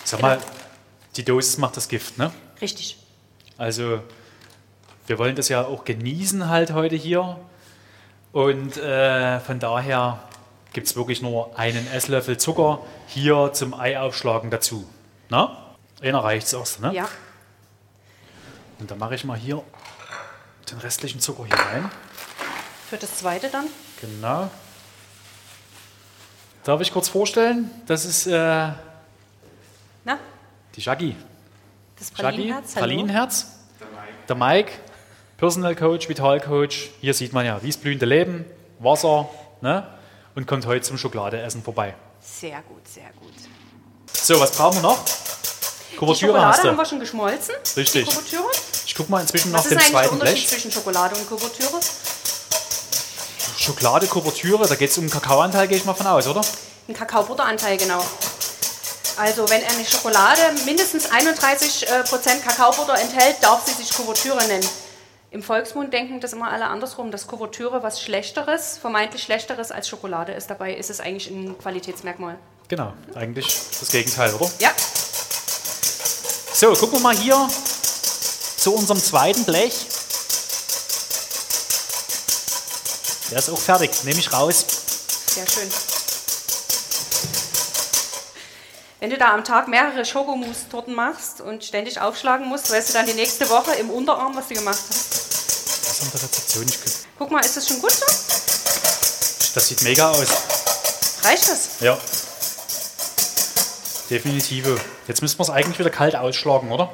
Sag 0.04 0.20
mal, 0.20 0.38
die 1.16 1.24
Dosis 1.24 1.56
macht 1.58 1.76
das 1.76 1.88
Gift, 1.88 2.18
ne? 2.18 2.32
Richtig. 2.60 2.99
Also 3.60 4.00
wir 5.06 5.18
wollen 5.18 5.36
das 5.36 5.50
ja 5.50 5.66
auch 5.66 5.84
genießen 5.84 6.48
halt 6.48 6.72
heute 6.72 6.96
hier. 6.96 7.38
Und 8.32 8.78
äh, 8.78 9.38
von 9.40 9.58
daher 9.58 10.18
gibt 10.72 10.86
es 10.86 10.96
wirklich 10.96 11.20
nur 11.20 11.58
einen 11.58 11.86
Esslöffel 11.92 12.38
Zucker 12.38 12.80
hier 13.06 13.50
zum 13.52 13.74
Ei 13.74 14.00
aufschlagen 14.00 14.50
dazu. 14.50 14.88
Na? 15.28 15.74
Einer 16.00 16.24
reicht 16.24 16.46
es 16.46 16.54
erst, 16.54 16.80
ne? 16.80 16.94
Ja. 16.94 17.06
Und 18.78 18.90
dann 18.90 18.96
mache 18.96 19.14
ich 19.14 19.24
mal 19.24 19.36
hier 19.36 19.62
den 20.70 20.78
restlichen 20.78 21.20
Zucker 21.20 21.44
hier 21.44 21.58
rein. 21.58 21.90
Für 22.88 22.96
das 22.96 23.18
zweite 23.18 23.50
dann? 23.50 23.66
Genau. 24.00 24.48
Darf 26.64 26.80
ich 26.80 26.94
kurz 26.94 27.10
vorstellen? 27.10 27.70
Das 27.84 28.06
ist 28.06 28.26
äh, 28.26 28.70
Na? 30.04 30.18
die 30.74 30.80
Shaggy. 30.80 31.14
Das 32.00 32.10
Pralinenherz. 32.10 32.74
Pralinenherz. 32.74 33.46
Der 34.26 34.34
Mike, 34.34 34.72
Personal 35.36 35.76
Coach, 35.76 36.08
Vital 36.08 36.40
Coach. 36.40 36.90
Hier 37.02 37.12
sieht 37.12 37.34
man 37.34 37.44
ja, 37.44 37.62
wie 37.62 37.68
es 37.68 37.76
blühende 37.76 38.06
Leben, 38.06 38.46
Wasser 38.78 39.28
ne? 39.60 39.86
und 40.34 40.46
kommt 40.46 40.64
heute 40.64 40.80
zum 40.80 40.96
Schokoladeessen 40.96 41.62
vorbei. 41.62 41.94
Sehr 42.20 42.62
gut, 42.62 42.88
sehr 42.88 43.10
gut. 43.20 43.34
So, 44.14 44.40
was 44.40 44.52
brauchen 44.52 44.78
wir 44.78 44.82
noch? 44.82 44.98
Kuvertüre 45.98 46.38
die 46.38 46.44
hast 46.44 46.64
du. 46.64 46.68
haben 46.68 46.76
wir 46.78 46.86
schon 46.86 47.00
geschmolzen. 47.00 47.54
Richtig. 47.76 48.08
Ich 48.86 48.94
gucke 48.94 49.10
mal 49.10 49.20
inzwischen 49.20 49.52
nach 49.52 49.62
dem 49.62 49.78
zweiten 49.78 50.18
Blech. 50.18 50.32
Was 50.32 50.40
ist 50.40 50.50
zwischen 50.50 50.72
Schokolade 50.72 51.16
und 51.16 51.28
Kuvertüre? 51.28 51.80
Schokolade, 53.58 54.06
Kuvertüre, 54.06 54.66
da 54.66 54.74
geht 54.74 54.90
es 54.90 54.96
um 54.96 55.04
den 55.04 55.10
Kakaoanteil, 55.10 55.68
gehe 55.68 55.76
ich 55.76 55.84
mal 55.84 55.92
von 55.92 56.06
aus, 56.06 56.26
oder? 56.26 56.40
Ein 56.88 56.94
Kakaobutteranteil, 56.94 57.76
genau. 57.76 58.02
Also 59.18 59.48
wenn 59.48 59.62
eine 59.64 59.84
Schokolade 59.84 60.40
mindestens 60.64 61.10
31% 61.10 61.84
äh, 61.84 62.02
Prozent 62.04 62.42
Kakaobutter 62.44 62.94
enthält, 62.98 63.36
darf 63.42 63.66
sie 63.66 63.72
sich 63.74 63.92
Kuvertüre 63.92 64.44
nennen. 64.46 64.66
Im 65.32 65.42
Volksmund 65.42 65.92
denken 65.92 66.20
das 66.20 66.32
immer 66.32 66.50
alle 66.50 66.66
andersrum, 66.66 67.10
dass 67.12 67.26
Kuvertüre 67.26 67.82
was 67.82 68.02
Schlechteres, 68.02 68.78
vermeintlich 68.78 69.22
Schlechteres 69.22 69.70
als 69.70 69.88
Schokolade 69.88 70.32
ist. 70.32 70.50
Dabei 70.50 70.74
ist 70.74 70.90
es 70.90 71.00
eigentlich 71.00 71.30
ein 71.30 71.56
Qualitätsmerkmal. 71.58 72.36
Genau, 72.68 72.92
eigentlich 73.14 73.46
das 73.78 73.90
Gegenteil, 73.90 74.34
oder? 74.34 74.50
Ja, 74.58 74.70
So, 76.52 76.72
gucken 76.72 76.98
wir 76.98 77.00
mal 77.00 77.16
hier 77.16 77.48
zu 78.56 78.74
unserem 78.74 79.02
zweiten 79.02 79.44
Blech. 79.44 79.86
Der 83.30 83.38
ist 83.38 83.48
auch 83.50 83.58
fertig, 83.58 83.90
nehme 84.04 84.18
ich 84.18 84.32
raus. 84.32 84.66
sehr 85.28 85.46
schön. 85.46 85.68
Wenn 89.00 89.08
du 89.08 89.16
da 89.16 89.32
am 89.32 89.44
Tag 89.44 89.66
mehrere 89.66 90.04
Schokomousse-Torten 90.04 90.94
machst 90.94 91.40
und 91.40 91.64
ständig 91.64 91.98
aufschlagen 91.98 92.46
musst, 92.46 92.70
weißt 92.70 92.90
du 92.90 92.92
dann 92.92 93.06
die 93.06 93.14
nächste 93.14 93.48
Woche 93.48 93.72
im 93.76 93.88
Unterarm, 93.88 94.36
was 94.36 94.48
du 94.48 94.54
gemacht 94.54 94.78
hast. 94.90 95.10
Das 95.10 95.92
ist 95.92 96.02
an 96.02 96.10
der 96.12 96.22
Rezeption 96.22 96.64
nicht 96.66 96.84
gut. 96.84 96.92
Guck 97.18 97.30
mal, 97.30 97.40
ist 97.40 97.56
das 97.56 97.66
schon 97.66 97.80
gut 97.80 97.92
so? 97.92 98.04
Das 99.54 99.68
sieht 99.68 99.80
mega 99.82 100.10
aus. 100.10 100.28
Reicht 101.22 101.48
das? 101.48 101.68
Ja. 101.80 101.96
Definitiv. 104.10 104.66
Jetzt 105.08 105.22
müssen 105.22 105.38
wir 105.38 105.44
es 105.44 105.50
eigentlich 105.50 105.78
wieder 105.78 105.88
kalt 105.90 106.14
ausschlagen, 106.14 106.70
oder? 106.70 106.92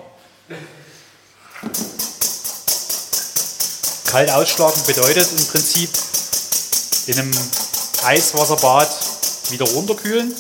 Kalt 4.06 4.30
ausschlagen 4.30 4.80
bedeutet 4.86 5.28
im 5.36 5.46
Prinzip 5.48 5.90
in 7.08 7.18
einem 7.18 7.32
Eiswasserbad 8.04 8.88
wieder 9.50 9.64
runterkühlen, 9.64 10.32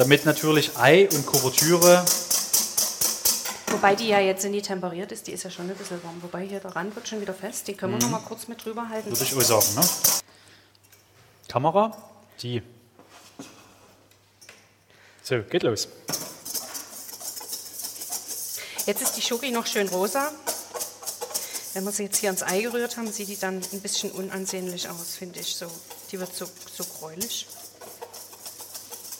damit 0.00 0.24
natürlich 0.24 0.78
Ei 0.78 1.06
und 1.12 1.26
Kuvertüre 1.26 2.02
Wobei 3.66 3.94
die 3.94 4.08
ja 4.08 4.18
jetzt 4.18 4.44
nie 4.44 4.62
temperiert 4.62 5.12
ist, 5.12 5.26
die 5.26 5.32
ist 5.32 5.44
ja 5.44 5.50
schon 5.50 5.70
ein 5.70 5.76
bisschen 5.76 6.02
warm. 6.02 6.22
Wobei 6.22 6.46
hier 6.46 6.58
der 6.58 6.74
Rand 6.74 6.94
wird 6.96 7.06
schon 7.06 7.20
wieder 7.20 7.34
fest. 7.34 7.68
Die 7.68 7.74
können 7.74 7.92
wir 7.92 8.00
noch 8.00 8.10
mal 8.10 8.26
kurz 8.26 8.48
mit 8.48 8.64
drüber 8.64 8.88
halten. 8.88 9.10
Würde 9.10 9.22
ich 9.22 9.34
auch 9.34 9.62
sagen, 9.62 9.74
ne? 9.76 9.88
Kamera, 11.48 11.96
die. 12.42 12.62
So, 15.22 15.42
geht 15.42 15.62
los. 15.62 15.86
Jetzt 18.86 19.02
ist 19.02 19.16
die 19.16 19.22
Schoki 19.22 19.50
noch 19.50 19.66
schön 19.66 19.88
rosa. 19.88 20.32
Wenn 21.74 21.84
wir 21.84 21.92
sie 21.92 22.04
jetzt 22.04 22.18
hier 22.18 22.30
ans 22.30 22.42
Ei 22.42 22.62
gerührt 22.62 22.96
haben, 22.96 23.12
sieht 23.12 23.28
die 23.28 23.38
dann 23.38 23.62
ein 23.72 23.80
bisschen 23.80 24.10
unansehnlich 24.10 24.88
aus, 24.88 25.14
finde 25.16 25.40
ich. 25.40 25.54
So, 25.54 25.70
die 26.10 26.18
wird 26.18 26.34
so, 26.34 26.46
so 26.74 26.84
gräulich. 26.84 27.46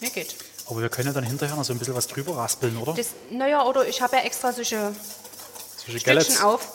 Mir 0.00 0.10
geht. 0.10 0.34
Aber 0.70 0.82
wir 0.82 0.88
können 0.88 1.08
ja 1.08 1.12
dann 1.12 1.24
hinterher 1.24 1.56
noch 1.56 1.64
so 1.64 1.72
ein 1.72 1.80
bisschen 1.80 1.96
was 1.96 2.06
drüber 2.06 2.36
raspeln, 2.36 2.76
oder? 2.76 2.94
Das, 2.94 3.08
naja, 3.30 3.64
oder 3.64 3.88
ich 3.88 4.00
habe 4.00 4.16
ja 4.16 4.22
extra 4.22 4.52
solche 4.52 4.94
Solche 5.76 5.98
Stückchen 5.98 6.38
auf, 6.44 6.68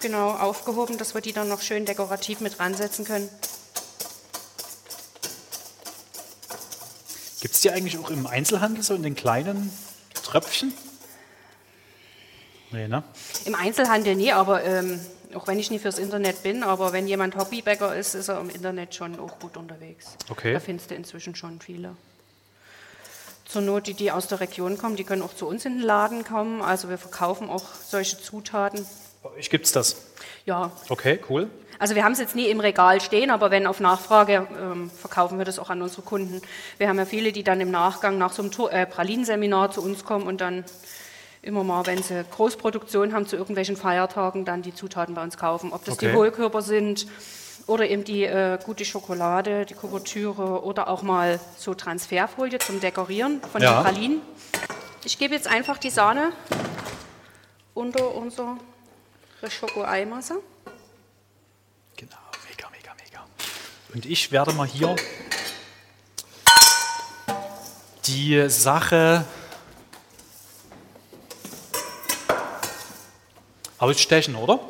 genau, 0.00 0.30
aufgehoben, 0.30 0.96
dass 0.96 1.14
wir 1.14 1.20
die 1.20 1.34
dann 1.34 1.48
noch 1.48 1.60
schön 1.60 1.84
dekorativ 1.84 2.40
mit 2.40 2.58
ransetzen 2.58 3.04
können. 3.04 3.28
Gibt 7.42 7.54
es 7.54 7.60
die 7.60 7.70
eigentlich 7.70 7.98
auch 7.98 8.08
im 8.08 8.26
Einzelhandel 8.26 8.82
so 8.82 8.94
in 8.94 9.02
den 9.02 9.16
kleinen 9.16 9.70
Tröpfchen? 10.22 10.72
Nee, 12.70 12.88
ne? 12.88 13.04
Im 13.44 13.54
Einzelhandel 13.54 14.14
nie, 14.14 14.32
aber 14.32 14.64
ähm, 14.64 14.98
auch 15.34 15.46
wenn 15.46 15.58
ich 15.58 15.70
nie 15.70 15.78
fürs 15.78 15.98
Internet 15.98 16.42
bin, 16.42 16.62
aber 16.62 16.94
wenn 16.94 17.06
jemand 17.06 17.36
Hobbybäcker 17.36 17.94
ist, 17.94 18.14
ist 18.14 18.28
er 18.28 18.40
im 18.40 18.48
Internet 18.48 18.94
schon 18.94 19.18
auch 19.20 19.38
gut 19.38 19.58
unterwegs. 19.58 20.16
Okay. 20.30 20.54
Da 20.54 20.60
findest 20.60 20.90
du 20.90 20.94
inzwischen 20.94 21.34
schon 21.34 21.60
viele. 21.60 21.96
Zur 23.52 23.60
Not, 23.60 23.86
die, 23.86 23.92
die 23.92 24.10
aus 24.10 24.28
der 24.28 24.40
Region 24.40 24.78
kommen, 24.78 24.96
die 24.96 25.04
können 25.04 25.20
auch 25.20 25.34
zu 25.34 25.46
uns 25.46 25.66
in 25.66 25.74
den 25.74 25.82
Laden 25.82 26.24
kommen. 26.24 26.62
Also 26.62 26.88
wir 26.88 26.96
verkaufen 26.96 27.50
auch 27.50 27.64
solche 27.86 28.18
Zutaten. 28.18 28.86
Bei 29.22 29.28
euch 29.38 29.50
gibt 29.50 29.66
es 29.66 29.72
das. 29.72 29.96
Ja, 30.46 30.70
Okay, 30.88 31.20
cool. 31.28 31.50
also 31.78 31.94
wir 31.94 32.02
haben 32.02 32.12
es 32.12 32.18
jetzt 32.18 32.34
nie 32.34 32.46
im 32.46 32.60
Regal 32.60 33.02
stehen, 33.02 33.30
aber 33.30 33.50
wenn 33.50 33.66
auf 33.66 33.78
Nachfrage, 33.78 34.48
ähm, 34.58 34.90
verkaufen 34.90 35.36
wir 35.36 35.44
das 35.44 35.58
auch 35.58 35.68
an 35.68 35.82
unsere 35.82 36.00
Kunden. 36.00 36.40
Wir 36.78 36.88
haben 36.88 36.96
ja 36.98 37.04
viele, 37.04 37.30
die 37.30 37.44
dann 37.44 37.60
im 37.60 37.70
Nachgang 37.70 38.16
nach 38.16 38.32
so 38.32 38.40
einem 38.40 38.52
Tour- 38.52 38.72
äh, 38.72 38.86
Pralinseminar 38.86 39.70
zu 39.70 39.82
uns 39.82 40.02
kommen 40.06 40.26
und 40.26 40.40
dann 40.40 40.64
immer 41.42 41.62
mal, 41.62 41.84
wenn 41.86 42.02
sie 42.02 42.24
Großproduktion 42.30 43.12
haben 43.12 43.26
zu 43.26 43.36
irgendwelchen 43.36 43.76
Feiertagen, 43.76 44.46
dann 44.46 44.62
die 44.62 44.74
Zutaten 44.74 45.14
bei 45.14 45.22
uns 45.22 45.36
kaufen. 45.36 45.74
Ob 45.74 45.84
das 45.84 45.96
Okay. 45.96 46.08
die 46.10 46.16
Hohlkörper 46.16 46.62
sind 46.62 47.06
oder 47.66 47.88
eben 47.88 48.04
die 48.04 48.24
äh, 48.24 48.58
gute 48.64 48.84
Schokolade, 48.84 49.64
die 49.66 49.74
Kuvertüre 49.74 50.62
oder 50.64 50.88
auch 50.88 51.02
mal 51.02 51.38
so 51.56 51.74
Transferfolie 51.74 52.58
zum 52.58 52.80
Dekorieren 52.80 53.40
von 53.40 53.62
Ja. 53.62 53.74
den 53.74 53.82
Pralinen. 53.84 54.20
Ich 55.04 55.18
gebe 55.18 55.34
jetzt 55.34 55.46
einfach 55.48 55.78
die 55.78 55.90
Sahne 55.90 56.32
unter 57.74 58.14
unsere 58.14 58.56
Schoko-Eimasse. 59.48 60.40
Genau, 61.96 62.16
mega, 62.48 62.68
mega, 62.70 62.92
mega. 63.04 63.24
Und 63.94 64.06
ich 64.06 64.30
werde 64.32 64.52
mal 64.52 64.66
hier 64.66 64.94
die 68.06 68.48
Sache 68.48 69.24
ausstechen, 73.78 74.36
oder? 74.36 74.60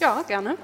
Ja, 0.00 0.22
gerne. 0.22 0.56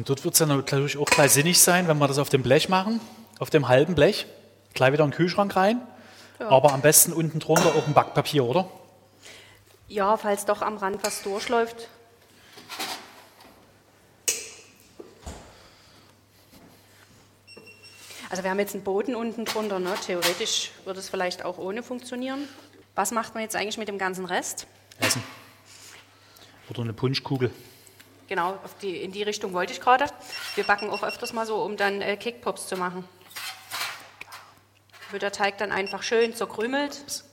Und 0.00 0.08
dort 0.08 0.24
wird 0.24 0.32
es 0.32 0.38
dann 0.38 0.48
natürlich 0.48 0.96
auch 0.96 1.04
gleich 1.04 1.30
sinnig 1.30 1.60
sein, 1.60 1.86
wenn 1.86 1.98
wir 1.98 2.08
das 2.08 2.16
auf 2.16 2.30
dem 2.30 2.42
Blech 2.42 2.70
machen, 2.70 3.02
auf 3.38 3.50
dem 3.50 3.68
halben 3.68 3.94
Blech, 3.94 4.24
gleich 4.72 4.94
wieder 4.94 5.04
in 5.04 5.10
den 5.10 5.14
Kühlschrank 5.14 5.54
rein. 5.56 5.82
Aber 6.38 6.72
am 6.72 6.80
besten 6.80 7.12
unten 7.12 7.38
drunter 7.38 7.66
auch 7.66 7.86
ein 7.86 7.92
Backpapier, 7.92 8.46
oder? 8.46 8.66
Ja, 9.88 10.16
falls 10.16 10.46
doch 10.46 10.62
am 10.62 10.78
Rand 10.78 11.04
was 11.04 11.22
durchläuft. 11.22 11.88
Also 18.30 18.42
wir 18.42 18.50
haben 18.50 18.58
jetzt 18.58 18.72
einen 18.74 18.84
Boden 18.84 19.14
unten 19.14 19.44
drunter. 19.44 19.80
Ne? 19.80 19.92
Theoretisch 20.06 20.70
würde 20.86 21.00
es 21.00 21.10
vielleicht 21.10 21.44
auch 21.44 21.58
ohne 21.58 21.82
funktionieren. 21.82 22.48
Was 22.94 23.10
macht 23.10 23.34
man 23.34 23.42
jetzt 23.42 23.54
eigentlich 23.54 23.76
mit 23.76 23.88
dem 23.88 23.98
ganzen 23.98 24.24
Rest? 24.24 24.66
Essen. 24.98 25.22
Oder 26.70 26.80
eine 26.80 26.94
Punschkugel. 26.94 27.50
Genau, 28.30 28.56
die, 28.80 29.02
in 29.02 29.10
die 29.10 29.24
Richtung 29.24 29.54
wollte 29.54 29.72
ich 29.72 29.80
gerade. 29.80 30.04
Wir 30.54 30.62
backen 30.62 30.88
auch 30.88 31.02
öfters 31.02 31.32
mal 31.32 31.46
so, 31.46 31.56
um 31.64 31.76
dann 31.76 32.00
äh, 32.00 32.16
Kickpops 32.16 32.68
zu 32.68 32.76
machen. 32.76 33.04
Wird 35.10 35.22
der 35.22 35.32
Teig 35.32 35.58
dann 35.58 35.72
einfach 35.72 36.04
schön 36.04 36.32
zerkrümelt 36.32 37.24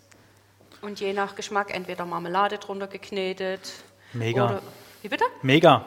und 0.82 1.00
je 1.00 1.14
nach 1.14 1.36
Geschmack 1.36 1.72
entweder 1.72 2.04
Marmelade 2.06 2.58
drunter 2.58 2.88
geknetet. 2.88 3.74
Mega. 4.14 4.46
Oder, 4.46 4.62
wie 5.04 5.10
bitte? 5.10 5.26
Mega. 5.44 5.86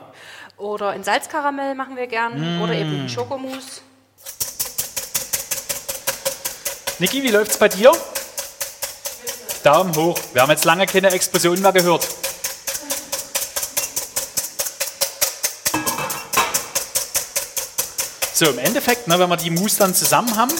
Oder 0.57 0.94
in 0.94 1.03
Salzkaramell 1.03 1.75
machen 1.75 1.96
wir 1.96 2.07
gern. 2.07 2.62
Oder 2.62 2.75
eben 2.75 3.09
Schokomousse. 3.09 3.81
Niki, 7.01 7.20
wie 7.25 7.31
läuft's 7.31 7.59
bei 7.59 7.68
dir? 7.68 7.90
Daumen 9.64 9.96
hoch. 9.96 10.20
Wir 10.35 10.42
haben 10.42 10.51
jetzt 10.51 10.64
lange 10.64 10.87
keine 10.87 11.11
Explosion 11.11 11.61
mehr 11.61 11.73
gehört. 11.73 12.19
So, 18.40 18.46
im 18.46 18.59
Endeffekt, 18.59 19.07
ne, 19.07 19.18
wenn 19.18 19.29
wir 19.29 19.37
die 19.37 19.50
Mousse 19.50 19.81
dann 19.81 19.94
zusammen 19.94 20.35
haben, 20.35 20.50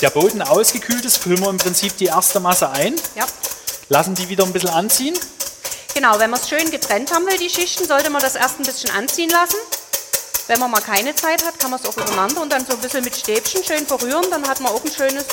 der 0.00 0.10
Boden 0.10 0.42
ausgekühlt 0.42 1.04
ist, 1.04 1.18
füllen 1.18 1.38
wir 1.38 1.50
im 1.50 1.56
Prinzip 1.58 1.96
die 1.96 2.06
erste 2.06 2.40
Masse 2.40 2.68
ein, 2.70 2.96
Ja. 3.14 3.24
lassen 3.88 4.16
die 4.16 4.28
wieder 4.28 4.42
ein 4.42 4.52
bisschen 4.52 4.70
anziehen. 4.70 5.16
Genau, 5.94 6.18
wenn 6.18 6.30
man 6.30 6.40
es 6.40 6.48
schön 6.48 6.68
getrennt 6.72 7.14
haben 7.14 7.24
will, 7.26 7.38
die 7.38 7.48
Schichten, 7.48 7.86
sollte 7.86 8.10
man 8.10 8.20
das 8.20 8.34
erst 8.34 8.58
ein 8.58 8.64
bisschen 8.64 8.90
anziehen 8.90 9.30
lassen. 9.30 9.54
Wenn 10.48 10.58
man 10.58 10.72
mal 10.72 10.80
keine 10.80 11.14
Zeit 11.14 11.44
hat, 11.44 11.60
kann 11.60 11.70
man 11.70 11.78
es 11.78 11.86
auch 11.88 11.96
übereinander 11.96 12.42
und 12.42 12.50
dann 12.50 12.66
so 12.66 12.72
ein 12.72 12.80
bisschen 12.80 13.04
mit 13.04 13.14
Stäbchen 13.14 13.62
schön 13.62 13.86
verrühren. 13.86 14.26
Dann 14.28 14.48
hat 14.48 14.58
man 14.58 14.72
auch 14.72 14.84
ein 14.84 14.90
schönes 14.90 15.24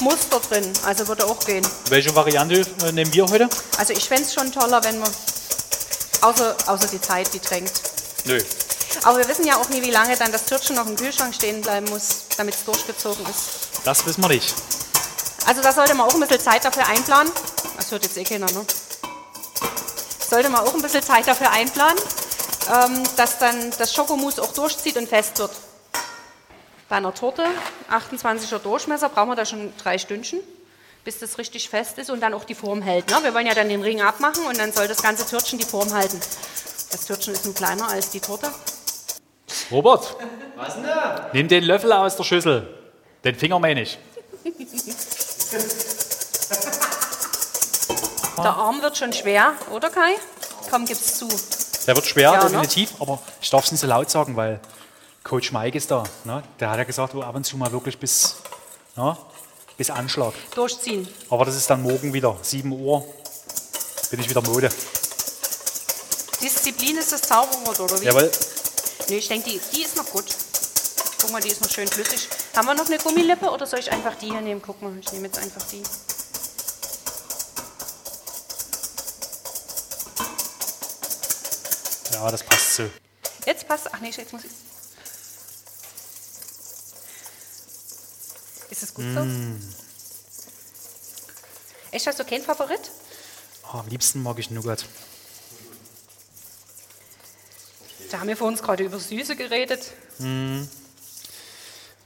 Muster 0.00 0.38
drin. 0.40 0.70
Also 0.84 1.08
würde 1.08 1.24
auch 1.24 1.40
gehen. 1.46 1.66
Welche 1.88 2.14
Variante 2.14 2.60
äh, 2.84 2.92
nehmen 2.92 3.14
wir 3.14 3.26
heute? 3.26 3.48
Also 3.78 3.94
ich 3.94 4.04
fände 4.06 4.24
es 4.24 4.34
schon 4.34 4.52
toller, 4.52 4.84
wenn 4.84 4.98
man, 4.98 5.10
außer, 6.20 6.54
außer 6.66 6.88
die 6.88 7.00
Zeit, 7.00 7.32
die 7.32 7.40
drängt. 7.40 7.72
Nö. 8.26 8.38
Aber 9.04 9.18
wir 9.18 9.28
wissen 9.28 9.46
ja 9.46 9.56
auch 9.56 9.68
nie, 9.68 9.82
wie 9.82 9.90
lange 9.90 10.16
dann 10.16 10.32
das 10.32 10.46
Türchen 10.46 10.76
noch 10.76 10.86
im 10.86 10.96
Kühlschrank 10.96 11.34
stehen 11.34 11.62
bleiben 11.62 11.86
muss, 11.88 12.26
damit 12.36 12.54
es 12.54 12.64
durchgezogen 12.64 13.24
ist. 13.26 13.80
Das 13.84 14.04
wissen 14.06 14.22
wir 14.22 14.28
nicht. 14.28 14.54
Also 15.46 15.62
da 15.62 15.72
sollte 15.72 15.94
man 15.94 16.06
auch 16.06 16.14
ein 16.14 16.20
bisschen 16.20 16.40
Zeit 16.40 16.64
dafür 16.64 16.86
einplanen. 16.86 17.32
Das 17.76 17.90
hört 17.90 18.04
jetzt 18.04 18.16
eh 18.16 18.24
keiner, 18.24 18.50
ne? 18.50 18.64
Sollte 20.28 20.48
man 20.48 20.62
auch 20.62 20.74
ein 20.74 20.82
bisschen 20.82 21.02
Zeit 21.02 21.28
dafür 21.28 21.52
einplanen, 21.52 21.98
ähm, 22.68 23.02
dass 23.16 23.38
dann 23.38 23.72
das 23.78 23.94
Schokomousse 23.94 24.42
auch 24.42 24.52
durchzieht 24.52 24.96
und 24.96 25.08
fest 25.08 25.38
wird. 25.38 25.52
Bei 26.88 26.96
einer 26.96 27.14
Torte, 27.14 27.44
28er 27.90 28.58
Durchmesser, 28.58 29.08
brauchen 29.08 29.30
wir 29.30 29.36
da 29.36 29.44
schon 29.44 29.72
drei 29.76 29.98
Stündchen, 29.98 30.40
bis 31.04 31.18
das 31.20 31.38
richtig 31.38 31.68
fest 31.68 31.98
ist 31.98 32.10
und 32.10 32.20
dann 32.20 32.34
auch 32.34 32.44
die 32.44 32.54
Form 32.54 32.82
hält. 32.82 33.08
Ne? 33.10 33.18
Wir 33.22 33.34
wollen 33.34 33.46
ja 33.46 33.54
dann 33.54 33.68
den 33.68 33.82
Ring 33.82 34.02
abmachen 34.02 34.44
und 34.46 34.58
dann 34.58 34.72
soll 34.72 34.88
das 34.88 35.02
ganze 35.02 35.26
Törtchen 35.26 35.58
die 35.58 35.64
Form 35.64 35.92
halten. 35.92 36.20
Das 36.90 37.06
Törtchen 37.06 37.34
ist 37.34 37.44
nun 37.44 37.54
kleiner 37.54 37.88
als 37.88 38.10
die 38.10 38.20
Torte. 38.20 38.52
Robert, 39.70 40.16
Was 40.56 40.74
denn 40.74 40.84
da? 40.84 41.30
nimm 41.32 41.48
den 41.48 41.64
Löffel 41.64 41.92
aus 41.92 42.16
der 42.16 42.24
Schüssel. 42.24 42.72
Den 43.24 43.34
Finger 43.34 43.58
meine 43.58 43.82
ich. 43.82 43.98
Der 48.38 48.54
Arm 48.54 48.82
wird 48.82 48.96
schon 48.96 49.12
schwer, 49.12 49.54
oder 49.72 49.90
Kai? 49.90 50.14
Komm, 50.70 50.84
gib's 50.84 51.18
zu. 51.18 51.26
Der 51.86 51.96
wird 51.96 52.06
schwer, 52.06 52.32
Ja, 52.32 52.44
ne? 52.44 52.50
definitiv, 52.50 52.90
aber 53.00 53.18
ich 53.40 53.48
darf 53.50 53.64
es 53.64 53.72
nicht 53.72 53.80
so 53.80 53.86
laut 53.86 54.10
sagen, 54.10 54.36
weil 54.36 54.60
Coach 55.24 55.52
Mike 55.52 55.76
ist 55.76 55.90
da. 55.90 56.04
Ne? 56.24 56.42
Der 56.60 56.70
hat 56.70 56.78
ja 56.78 56.84
gesagt, 56.84 57.14
oh, 57.14 57.22
ab 57.22 57.34
und 57.34 57.44
zu 57.44 57.56
mal 57.56 57.72
wirklich 57.72 57.98
bis, 57.98 58.36
ne? 58.94 59.16
bis 59.78 59.90
Anschlag. 59.90 60.34
Durchziehen. 60.54 61.08
Aber 61.30 61.44
das 61.46 61.56
ist 61.56 61.68
dann 61.70 61.82
morgen 61.82 62.12
wieder, 62.12 62.36
7 62.42 62.70
Uhr, 62.72 63.04
bin 64.10 64.20
ich 64.20 64.28
wieder 64.28 64.42
Mode. 64.42 64.68
Disziplin 66.42 66.98
ist 66.98 67.12
das 67.12 67.22
Zauberwort, 67.22 67.80
oder 67.80 68.00
wie? 68.00 68.04
Jawohl, 68.04 68.30
Nee, 69.08 69.18
ich 69.18 69.28
denke, 69.28 69.50
die, 69.50 69.60
die 69.72 69.82
ist 69.82 69.96
noch 69.96 70.06
gut. 70.10 70.24
Guck 71.20 71.30
mal, 71.30 71.40
die 71.40 71.48
ist 71.48 71.60
noch 71.60 71.70
schön 71.70 71.88
flüssig. 71.88 72.28
Haben 72.54 72.66
wir 72.66 72.74
noch 72.74 72.86
eine 72.86 72.98
Gummilippe 72.98 73.50
oder 73.50 73.66
soll 73.66 73.78
ich 73.78 73.90
einfach 73.90 74.14
die 74.16 74.26
hier 74.26 74.40
nehmen? 74.40 74.60
Guck 74.64 74.82
mal, 74.82 74.96
ich 74.98 75.12
nehme 75.12 75.26
jetzt 75.26 75.38
einfach 75.38 75.62
die. 75.68 75.82
ja, 82.26 82.30
das 82.30 82.42
passt 82.42 82.74
so. 82.74 82.90
Jetzt 83.44 83.68
passt. 83.68 83.88
Ach 83.92 84.00
nee, 84.00 84.10
jetzt 84.10 84.32
muss 84.32 84.44
ich. 84.44 84.50
Ist 88.70 88.82
es 88.82 88.94
gut 88.94 89.04
so? 89.14 89.24
Mm. 89.24 89.74
Echt, 91.92 92.06
hast 92.06 92.18
du 92.18 92.24
keinen 92.24 92.42
Favorit? 92.42 92.90
Oh, 93.64 93.78
am 93.78 93.88
liebsten 93.88 94.22
mag 94.22 94.38
ich 94.38 94.50
Nougat. 94.50 94.84
Da 98.10 98.20
haben 98.20 98.28
wir 98.28 98.36
vor 98.36 98.48
uns 98.48 98.62
gerade 98.62 98.84
über 98.84 98.98
Süße 98.98 99.36
geredet. 99.36 99.92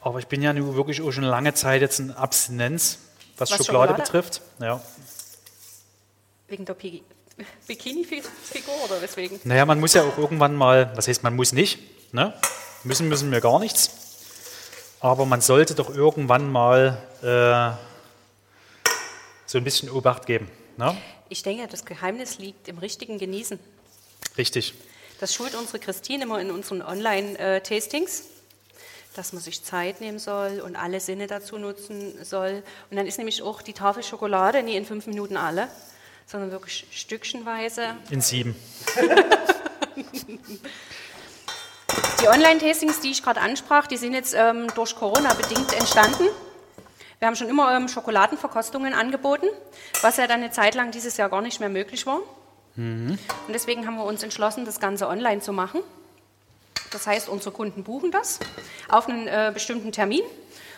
Aber 0.00 0.18
ich 0.18 0.26
bin 0.26 0.42
ja 0.42 0.52
nun 0.52 0.74
wirklich 0.74 1.02
auch 1.02 1.10
schon 1.12 1.24
lange 1.24 1.54
Zeit 1.54 1.82
jetzt 1.82 2.00
in 2.00 2.10
Abstinenz, 2.10 2.98
was, 3.36 3.50
Was 3.50 3.58
Schokolade, 3.58 3.92
Schokolade? 3.92 4.02
betrifft. 4.02 4.40
Ja. 4.58 4.82
Wegen 6.48 6.64
der 6.64 6.74
Bikini-Figur 7.66 8.74
oder 8.84 9.00
weswegen? 9.02 9.40
Naja, 9.44 9.64
man 9.66 9.80
muss 9.80 9.94
ja 9.94 10.02
auch 10.02 10.18
irgendwann 10.18 10.56
mal, 10.56 10.92
was 10.94 11.08
heißt 11.08 11.22
man 11.22 11.36
muss 11.36 11.52
nicht, 11.52 11.78
ne? 12.12 12.34
müssen 12.84 13.08
müssen 13.08 13.30
wir 13.30 13.40
gar 13.40 13.58
nichts. 13.58 13.90
Aber 15.00 15.24
man 15.26 15.40
sollte 15.40 15.74
doch 15.74 15.94
irgendwann 15.94 16.50
mal 16.50 17.02
äh, 17.22 17.76
so 19.46 19.58
ein 19.58 19.64
bisschen 19.64 19.90
Obacht 19.90 20.26
geben. 20.26 20.50
Ne? 20.76 20.96
Ich 21.28 21.42
denke, 21.42 21.66
das 21.68 21.84
Geheimnis 21.84 22.38
liegt 22.38 22.68
im 22.68 22.78
richtigen 22.78 23.18
Genießen. 23.18 23.58
Richtig. 24.36 24.74
Das 25.20 25.34
schult 25.34 25.54
unsere 25.54 25.78
Christine 25.78 26.24
immer 26.24 26.40
in 26.40 26.50
unseren 26.50 26.80
Online-Tastings, 26.80 28.24
dass 29.14 29.34
man 29.34 29.42
sich 29.42 29.62
Zeit 29.62 30.00
nehmen 30.00 30.18
soll 30.18 30.60
und 30.60 30.76
alle 30.76 30.98
Sinne 30.98 31.26
dazu 31.26 31.58
nutzen 31.58 32.14
soll. 32.24 32.62
Und 32.90 32.96
dann 32.96 33.06
ist 33.06 33.18
nämlich 33.18 33.42
auch 33.42 33.60
die 33.60 33.74
Tafel 33.74 34.02
Schokolade 34.02 34.62
nie 34.62 34.76
in 34.76 34.86
fünf 34.86 35.06
Minuten 35.06 35.36
alle, 35.36 35.68
sondern 36.26 36.50
wirklich 36.50 36.86
stückchenweise. 36.90 37.96
In 38.08 38.22
sieben. 38.22 38.56
Die 42.22 42.28
Online-Tastings, 42.28 43.00
die 43.00 43.10
ich 43.10 43.22
gerade 43.22 43.40
ansprach, 43.40 43.86
die 43.86 43.96
sind 43.96 44.12
jetzt 44.12 44.34
ähm, 44.34 44.66
durch 44.74 44.94
Corona 44.94 45.32
bedingt 45.34 45.72
entstanden. 45.72 46.24
Wir 47.18 47.26
haben 47.26 47.34
schon 47.34 47.48
immer 47.48 47.74
ähm, 47.74 47.88
Schokoladenverkostungen 47.88 48.92
angeboten, 48.94 49.46
was 50.02 50.18
ja 50.18 50.26
dann 50.26 50.42
eine 50.42 50.50
Zeit 50.50 50.74
lang 50.74 50.90
dieses 50.90 51.16
Jahr 51.16 51.30
gar 51.30 51.40
nicht 51.40 51.60
mehr 51.60 51.70
möglich 51.70 52.06
war. 52.06 52.20
Und 53.46 53.52
deswegen 53.52 53.86
haben 53.86 53.96
wir 53.96 54.04
uns 54.04 54.22
entschlossen, 54.22 54.64
das 54.64 54.80
Ganze 54.80 55.08
online 55.08 55.40
zu 55.40 55.52
machen. 55.52 55.80
Das 56.92 57.06
heißt, 57.06 57.28
unsere 57.28 57.52
Kunden 57.52 57.84
buchen 57.84 58.10
das 58.10 58.40
auf 58.88 59.08
einen 59.08 59.28
äh, 59.28 59.50
bestimmten 59.52 59.92
Termin 59.92 60.22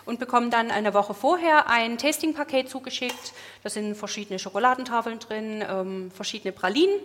und 0.05 0.19
bekommen 0.19 0.51
dann 0.51 0.71
eine 0.71 0.95
Woche 0.95 1.15
vorher 1.15 1.69
ein 1.69 1.97
Tasting-Paket 1.97 2.69
zugeschickt. 2.69 3.33
Da 3.63 3.71
sind 3.71 3.95
verschiedene 3.97 4.39
Schokoladentafeln 4.39 5.21
drin, 5.21 5.65
ähm, 5.67 6.11
verschiedene 6.11 6.53
Pralinen. 6.53 6.99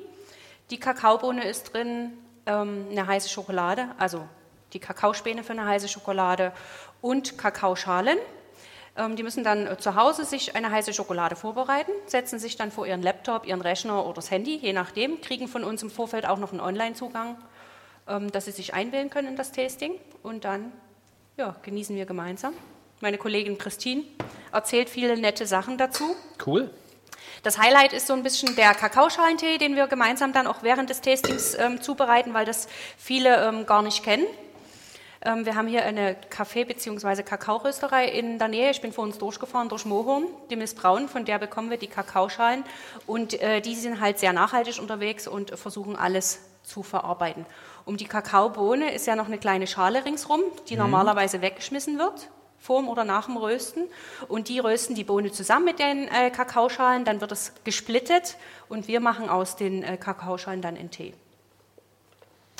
Die 0.71 0.79
Kakaobohne 0.79 1.47
ist 1.47 1.73
drin, 1.73 2.13
ähm, 2.45 2.87
eine 2.91 3.07
heiße 3.07 3.29
Schokolade, 3.29 3.89
also 3.97 4.27
die 4.73 4.79
Kakaospäne 4.79 5.43
für 5.43 5.53
eine 5.53 5.65
heiße 5.65 5.87
Schokolade 5.87 6.51
und 7.01 7.37
Kakaoschalen. 7.37 8.17
Ähm, 8.97 9.15
die 9.15 9.23
müssen 9.23 9.43
dann 9.43 9.67
äh, 9.67 9.77
zu 9.77 9.95
Hause 9.95 10.25
sich 10.25 10.55
eine 10.55 10.71
heiße 10.71 10.93
Schokolade 10.93 11.35
vorbereiten, 11.35 11.91
setzen 12.07 12.39
sich 12.39 12.55
dann 12.57 12.71
vor 12.71 12.87
ihren 12.87 13.03
Laptop, 13.03 13.45
ihren 13.45 13.61
Rechner 13.61 14.03
oder 14.05 14.15
das 14.15 14.31
Handy, 14.31 14.57
je 14.57 14.73
nachdem, 14.73 15.21
kriegen 15.21 15.47
von 15.47 15.63
uns 15.63 15.83
im 15.83 15.91
Vorfeld 15.91 16.25
auch 16.25 16.39
noch 16.39 16.51
einen 16.51 16.61
Online-Zugang, 16.61 17.37
ähm, 18.07 18.31
dass 18.31 18.45
sie 18.45 18.51
sich 18.51 18.73
einwählen 18.73 19.09
können 19.09 19.27
in 19.27 19.35
das 19.35 19.51
Tasting 19.51 19.93
und 20.23 20.45
dann 20.45 20.71
ja, 21.37 21.55
genießen 21.61 21.95
wir 21.95 22.05
gemeinsam. 22.05 22.53
Meine 22.99 23.19
Kollegin 23.19 23.59
Christine 23.59 24.03
erzählt 24.51 24.89
viele 24.89 25.15
nette 25.17 25.45
Sachen 25.45 25.77
dazu. 25.77 26.15
Cool. 26.43 26.71
Das 27.43 27.59
Highlight 27.59 27.93
ist 27.93 28.07
so 28.07 28.13
ein 28.13 28.23
bisschen 28.23 28.55
der 28.55 28.73
Kakaoschalentee, 28.73 29.59
den 29.59 29.75
wir 29.75 29.85
gemeinsam 29.85 30.33
dann 30.33 30.47
auch 30.47 30.63
während 30.63 30.89
des 30.89 31.01
Tastings 31.01 31.55
ähm, 31.59 31.81
zubereiten, 31.81 32.33
weil 32.33 32.45
das 32.45 32.67
viele 32.97 33.47
ähm, 33.47 33.67
gar 33.67 33.83
nicht 33.83 34.03
kennen. 34.03 34.25
Ähm, 35.27 35.45
wir 35.45 35.55
haben 35.55 35.67
hier 35.67 35.83
eine 35.83 36.15
Kaffee- 36.29 36.63
bzw. 36.63 37.21
Kakaorösterei 37.21 38.07
in 38.07 38.39
der 38.39 38.47
Nähe. 38.47 38.71
Ich 38.71 38.79
bin 38.79 38.93
vor 38.93 39.03
uns 39.03 39.17
durchgefahren 39.17 39.67
durch 39.67 39.83
Mohorn, 39.83 40.25
die 40.49 40.55
Miss 40.55 40.73
Braun, 40.73 41.09
von 41.09 41.25
der 41.25 41.37
bekommen 41.37 41.69
wir 41.69 41.77
die 41.77 41.87
Kakaoschalen. 41.87 42.63
Und 43.05 43.39
äh, 43.41 43.59
die 43.59 43.75
sind 43.75 43.99
halt 43.99 44.19
sehr 44.19 44.31
nachhaltig 44.31 44.79
unterwegs 44.79 45.27
und 45.27 45.51
versuchen 45.59 45.97
alles 45.97 46.39
zu 46.63 46.81
verarbeiten. 46.81 47.45
Um 47.83 47.97
die 47.97 48.05
Kakaobohne 48.05 48.93
ist 48.93 49.05
ja 49.05 49.17
noch 49.17 49.27
eine 49.27 49.37
kleine 49.37 49.67
Schale 49.67 50.05
ringsrum, 50.05 50.41
die 50.69 50.77
normalerweise 50.77 51.41
weggeschmissen 51.41 51.97
wird 51.97 52.29
vorm 52.59 52.89
oder 52.89 53.03
nach 53.03 53.25
dem 53.25 53.37
Rösten. 53.37 53.83
Und 54.27 54.47
die 54.47 54.59
rösten 54.59 54.95
die 54.95 55.03
Bohne 55.03 55.31
zusammen 55.31 55.65
mit 55.65 55.79
den 55.79 56.07
äh, 56.07 56.31
Kakaoschalen, 56.31 57.05
dann 57.05 57.21
wird 57.21 57.31
es 57.31 57.53
gesplittet 57.63 58.35
und 58.67 58.87
wir 58.87 58.99
machen 58.99 59.29
aus 59.29 59.55
den 59.55 59.83
äh, 59.83 59.95
Kakaoschalen 59.95 60.61
dann 60.61 60.75
einen 60.75 60.91
Tee. 60.91 61.13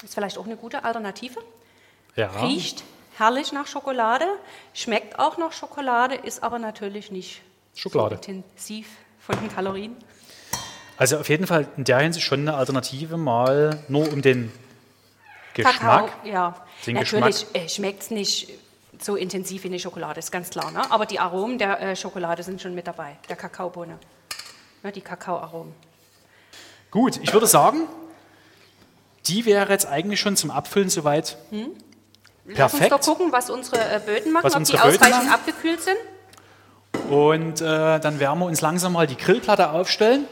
Ist 0.03 0.13
vielleicht 0.13 0.37
auch 0.37 0.45
eine 0.45 0.55
gute 0.55 0.83
Alternative. 0.83 1.39
Ja. 2.17 2.31
Riecht 2.41 2.83
herrlich 3.15 3.51
nach 3.51 3.67
Schokolade, 3.67 4.25
schmeckt 4.73 5.19
auch 5.19 5.37
nach 5.37 5.53
Schokolade, 5.53 6.15
ist 6.15 6.41
aber 6.43 6.57
natürlich 6.57 7.11
nicht 7.11 7.43
Schokolade. 7.75 8.15
so 8.15 8.31
intensiv 8.31 8.87
von 9.19 9.39
den 9.39 9.53
Kalorien. 9.53 9.95
Also 10.97 11.17
auf 11.19 11.29
jeden 11.29 11.45
Fall 11.45 11.67
in 11.77 11.83
der 11.83 11.99
Hinsicht 11.99 12.25
schon 12.25 12.41
eine 12.41 12.55
Alternative, 12.55 13.17
mal 13.17 13.83
nur 13.87 14.11
um 14.11 14.23
den 14.23 14.51
Geschmack. 15.53 15.79
Kakao, 15.79 16.09
ja. 16.23 16.55
Den 16.87 16.95
Natürlich 16.95 17.45
äh, 17.53 17.69
schmeckt 17.69 18.01
es 18.01 18.09
nicht 18.09 18.49
so 18.99 19.15
intensiv 19.15 19.63
wie 19.63 19.67
eine 19.67 19.79
Schokolade, 19.79 20.17
ist 20.17 20.31
ganz 20.31 20.49
klar. 20.49 20.71
Ne? 20.71 20.89
Aber 20.89 21.05
die 21.05 21.19
Aromen 21.19 21.59
der 21.59 21.79
äh, 21.79 21.95
Schokolade 21.95 22.41
sind 22.41 22.59
schon 22.59 22.73
mit 22.73 22.87
dabei, 22.87 23.17
der 23.29 23.35
Kakaobohne. 23.35 23.99
Ne, 24.81 24.91
die 24.91 25.01
Kakaoaromen. 25.01 25.73
Gut, 26.89 27.19
ich 27.21 27.31
würde 27.31 27.45
sagen, 27.45 27.87
die 29.27 29.45
wäre 29.45 29.71
jetzt 29.71 29.85
eigentlich 29.85 30.19
schon 30.19 30.35
zum 30.35 30.49
Abfüllen 30.49 30.89
soweit 30.89 31.37
Lass 32.47 32.73
uns 32.73 32.79
perfekt. 32.81 32.91
doch 32.91 33.01
gucken, 33.01 33.31
was 33.31 33.49
unsere 33.49 33.77
äh, 33.77 33.99
Böden 33.99 34.31
machen, 34.31 34.45
Was 34.45 34.55
ob 34.55 34.63
die 34.63 34.77
ausreichend 34.79 35.25
machen? 35.25 35.29
abgekühlt 35.29 35.81
sind. 35.81 35.97
Und 37.09 37.61
äh, 37.61 37.99
dann 37.99 38.19
werden 38.19 38.39
wir 38.39 38.45
uns 38.45 38.61
langsam 38.61 38.93
mal 38.93 39.05
die 39.07 39.17
Grillplatte 39.17 39.69
aufstellen. 39.71 40.25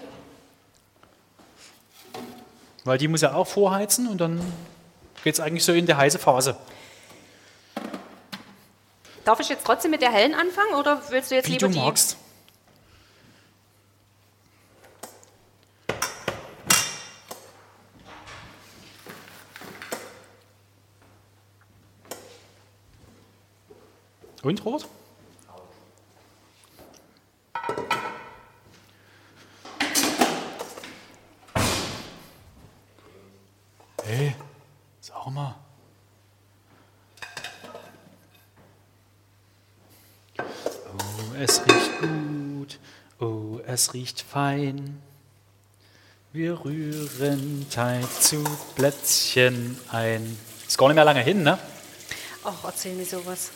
Weil 2.83 2.97
die 2.97 3.07
muss 3.07 3.21
ja 3.21 3.33
auch 3.33 3.47
vorheizen 3.47 4.07
und 4.07 4.19
dann 4.21 4.39
geht 5.23 5.33
es 5.33 5.39
eigentlich 5.39 5.65
so 5.65 5.73
in 5.73 5.85
die 5.85 5.95
heiße 5.95 6.19
Phase. 6.19 6.55
Darf 9.25 9.39
ich 9.39 9.49
jetzt 9.49 9.65
trotzdem 9.65 9.91
mit 9.91 10.01
der 10.01 10.11
hellen 10.11 10.35
anfangen 10.35 10.75
oder 10.75 11.01
willst 11.09 11.31
du 11.31 11.35
jetzt 11.35 11.47
Wie 11.47 11.53
lieber 11.53 11.67
du 11.67 11.73
die? 11.73 11.79
magst. 11.79 12.17
Und 24.45 24.63
rot? 24.63 24.85
Hey, 34.03 34.35
sag 35.01 35.25
mal. 35.31 35.55
Oh, 40.37 40.43
es 41.39 41.65
riecht 41.65 41.99
gut. 41.99 42.79
Oh, 43.19 43.59
es 43.65 43.95
riecht 43.95 44.21
fein. 44.21 45.01
Wir 46.33 46.63
rühren 46.63 47.65
Teig 47.71 48.05
zu 48.21 48.43
Plätzchen 48.75 49.79
ein. 49.91 50.37
Ist 50.67 50.77
gar 50.77 50.87
nicht 50.89 50.95
mehr 50.95 51.03
lange 51.03 51.21
hin, 51.23 51.41
ne? 51.41 51.57
Ach, 52.43 52.63
erzähl 52.63 52.93
mir 52.93 53.05
sowas. 53.05 53.49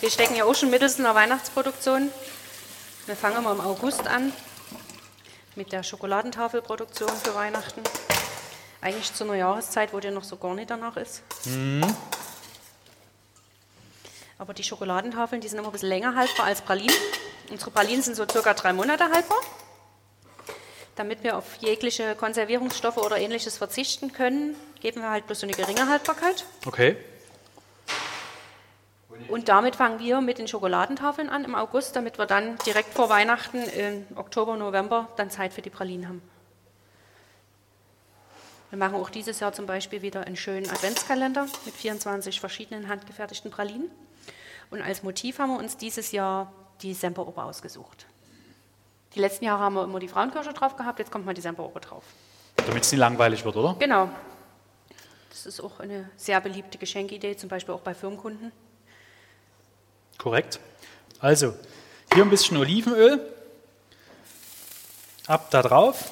Wir 0.00 0.10
stecken 0.10 0.34
ja 0.34 0.44
auch 0.44 0.54
schon 0.54 0.70
mittels 0.70 0.96
in 0.96 1.04
der 1.04 1.14
Weihnachtsproduktion. 1.14 2.10
Wir 3.04 3.16
fangen 3.16 3.36
immer 3.36 3.52
im 3.52 3.60
August 3.60 4.06
an 4.06 4.32
mit 5.56 5.72
der 5.72 5.82
Schokoladentafelproduktion 5.82 7.10
für 7.10 7.34
Weihnachten. 7.34 7.82
Eigentlich 8.80 9.12
zu 9.12 9.24
einer 9.24 9.34
Jahreszeit, 9.34 9.92
wo 9.92 10.00
dir 10.00 10.10
noch 10.10 10.24
so 10.24 10.38
gar 10.38 10.54
nicht 10.54 10.70
danach 10.70 10.96
ist. 10.96 11.22
Aber 14.38 14.54
die 14.54 14.62
Schokoladentafeln, 14.64 15.42
die 15.42 15.48
sind 15.48 15.58
immer 15.58 15.68
ein 15.68 15.72
bisschen 15.72 15.90
länger 15.90 16.14
haltbar 16.14 16.46
als 16.46 16.62
Pralinen. 16.62 16.96
Unsere 17.50 17.70
Pralinen 17.70 18.02
sind 18.02 18.14
so 18.14 18.26
circa 18.26 18.54
drei 18.54 18.72
Monate 18.72 19.10
haltbar. 19.10 19.38
Damit 20.96 21.22
wir 21.22 21.36
auf 21.36 21.56
jegliche 21.60 22.14
Konservierungsstoffe 22.14 22.96
oder 22.96 23.18
ähnliches 23.18 23.58
verzichten 23.58 24.14
können, 24.14 24.56
geben 24.80 25.02
wir 25.02 25.10
halt 25.10 25.26
bloß 25.26 25.40
so 25.40 25.46
eine 25.46 25.54
geringe 25.54 25.88
Haltbarkeit. 25.88 26.46
Okay. 26.64 26.96
Und 29.28 29.48
damit 29.48 29.76
fangen 29.76 29.98
wir 29.98 30.20
mit 30.20 30.38
den 30.38 30.48
Schokoladentafeln 30.48 31.28
an 31.28 31.44
im 31.44 31.54
August, 31.54 31.94
damit 31.96 32.18
wir 32.18 32.26
dann 32.26 32.58
direkt 32.66 32.92
vor 32.94 33.08
Weihnachten 33.08 33.62
im 33.62 34.06
Oktober, 34.16 34.56
November 34.56 35.08
dann 35.16 35.30
Zeit 35.30 35.52
für 35.52 35.62
die 35.62 35.70
Pralinen 35.70 36.08
haben. 36.08 36.22
Wir 38.70 38.78
machen 38.78 38.94
auch 38.94 39.10
dieses 39.10 39.40
Jahr 39.40 39.52
zum 39.52 39.66
Beispiel 39.66 40.02
wieder 40.02 40.26
einen 40.26 40.36
schönen 40.36 40.70
Adventskalender 40.70 41.46
mit 41.64 41.74
24 41.74 42.38
verschiedenen 42.38 42.88
handgefertigten 42.88 43.50
Pralinen. 43.50 43.90
Und 44.70 44.80
als 44.80 45.02
Motiv 45.02 45.40
haben 45.40 45.50
wir 45.50 45.58
uns 45.58 45.76
dieses 45.76 46.12
Jahr 46.12 46.52
die 46.80 46.94
Semperoper 46.94 47.44
ausgesucht. 47.44 48.06
Die 49.16 49.18
letzten 49.18 49.44
Jahre 49.44 49.60
haben 49.64 49.74
wir 49.74 49.82
immer 49.82 49.98
die 49.98 50.06
Frauenkirche 50.06 50.52
drauf 50.52 50.76
gehabt, 50.76 51.00
jetzt 51.00 51.10
kommt 51.10 51.26
mal 51.26 51.34
die 51.34 51.40
Semperoper 51.40 51.80
drauf. 51.80 52.04
Damit 52.56 52.84
es 52.84 52.92
nicht 52.92 53.00
langweilig 53.00 53.44
wird, 53.44 53.56
oder? 53.56 53.74
Genau. 53.80 54.08
Das 55.30 55.46
ist 55.46 55.60
auch 55.60 55.80
eine 55.80 56.08
sehr 56.16 56.40
beliebte 56.40 56.78
Geschenkidee, 56.78 57.36
zum 57.36 57.48
Beispiel 57.48 57.74
auch 57.74 57.80
bei 57.80 57.94
Firmenkunden. 57.94 58.52
Korrekt. 60.20 60.60
Also, 61.18 61.54
hier 62.12 62.22
ein 62.22 62.28
bisschen 62.28 62.58
Olivenöl. 62.58 63.20
Ab 65.26 65.50
da 65.50 65.62
drauf. 65.62 66.10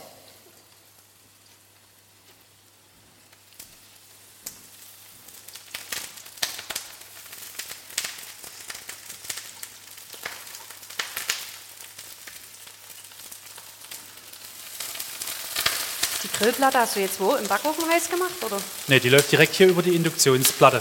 Die 16.22 16.28
Grillplatte 16.32 16.78
hast 16.78 16.96
du 16.96 17.00
jetzt 17.00 17.20
wo? 17.20 17.34
Im 17.34 17.46
Backofen 17.46 17.86
heiß 17.90 18.08
gemacht, 18.08 18.30
oder? 18.42 18.56
Ne, 18.86 19.00
die 19.00 19.10
läuft 19.10 19.30
direkt 19.30 19.54
hier 19.54 19.68
über 19.68 19.82
die 19.82 19.94
Induktionsplatte. 19.94 20.80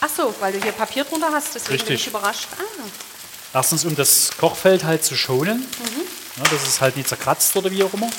Ach 0.00 0.08
so, 0.14 0.34
weil 0.40 0.52
du 0.52 0.62
hier 0.62 0.72
Papier 0.72 1.04
drunter 1.04 1.30
hast, 1.32 1.54
deswegen 1.54 1.78
bin 1.78 1.86
Richtig. 1.88 2.00
ich 2.02 2.06
überrascht. 2.08 2.46
Ah, 2.58 2.62
Erstens, 3.54 3.84
um 3.84 3.96
das 3.96 4.30
Kochfeld 4.38 4.84
halt 4.84 5.04
zu 5.04 5.16
schonen, 5.16 5.66
ja, 6.36 6.42
dass 6.44 6.66
es 6.66 6.80
halt 6.80 6.96
nicht 6.96 7.08
zerkratzt 7.08 7.56
oder 7.56 7.70
wie 7.70 7.82
auch 7.82 7.92
immer. 7.94 8.10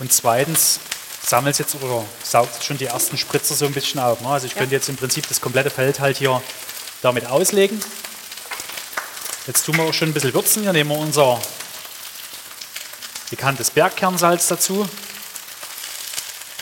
Und 0.00 0.12
zweitens 0.12 0.80
sammelt 1.24 1.54
es 1.54 1.58
jetzt 1.60 1.74
oder 1.82 2.04
saugt 2.22 2.62
schon 2.62 2.76
die 2.76 2.86
ersten 2.86 3.16
Spritzer 3.16 3.54
so 3.54 3.64
ein 3.66 3.72
bisschen 3.72 4.00
auf. 4.00 4.20
Ne? 4.20 4.28
Also 4.28 4.46
ich 4.46 4.52
Ja. 4.52 4.58
könnte 4.58 4.74
jetzt 4.74 4.88
im 4.88 4.96
Prinzip 4.96 5.26
das 5.28 5.40
komplette 5.40 5.70
Feld 5.70 6.00
halt 6.00 6.18
hier 6.18 6.42
damit 7.02 7.26
auslegen. 7.26 7.80
Jetzt 9.46 9.64
tun 9.64 9.76
wir 9.76 9.84
auch 9.84 9.94
schon 9.94 10.08
ein 10.08 10.12
bisschen 10.14 10.34
würzen. 10.34 10.62
Hier 10.64 10.72
nehmen 10.72 10.90
wir 10.90 10.98
unser 10.98 11.40
bekanntes 13.30 13.70
Bergkernsalz 13.70 14.48
dazu. 14.48 14.88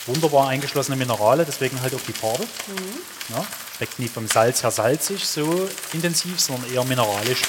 Wunderbar 0.06 0.48
eingeschlossene 0.48 0.96
Minerale, 0.96 1.44
deswegen 1.46 1.80
halt 1.80 1.94
auch 1.94 2.00
die 2.06 2.12
Farbe. 2.12 2.46
Ja, 3.30 3.46
schmeckt 3.76 3.98
nie 3.98 4.08
vom 4.08 4.26
Salz 4.28 4.62
her 4.62 4.70
salzig 4.70 5.26
so 5.26 5.68
intensiv, 5.92 6.40
sondern 6.40 6.72
eher 6.72 6.84
mineralisch. 6.84 7.42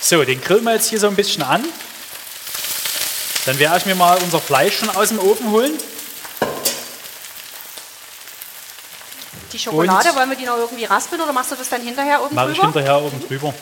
So, 0.00 0.24
den 0.24 0.40
grillen 0.40 0.64
wir 0.64 0.74
jetzt 0.74 0.90
hier 0.90 0.98
so 0.98 1.06
ein 1.06 1.14
bisschen 1.16 1.42
an. 1.42 1.64
Dann 3.46 3.58
werde 3.58 3.78
ich 3.78 3.86
mir 3.86 3.94
mal 3.94 4.18
unser 4.22 4.40
Fleisch 4.40 4.78
schon 4.78 4.90
aus 4.90 5.08
dem 5.08 5.18
Ofen 5.18 5.50
holen. 5.50 5.72
die 9.52 9.58
Schokolade, 9.58 10.08
Und- 10.08 10.16
wollen 10.16 10.30
wir 10.30 10.36
die 10.38 10.46
noch 10.46 10.56
irgendwie 10.56 10.86
raspeln 10.86 11.20
oder 11.20 11.34
machst 11.34 11.50
du 11.50 11.56
das 11.56 11.68
dann 11.68 11.82
hinterher 11.82 12.22
oben 12.24 12.34
Mache 12.34 12.52
ich 12.52 12.56
drüber? 12.58 12.72
hinterher 12.72 13.02
oben 13.02 13.28
drüber. 13.28 13.52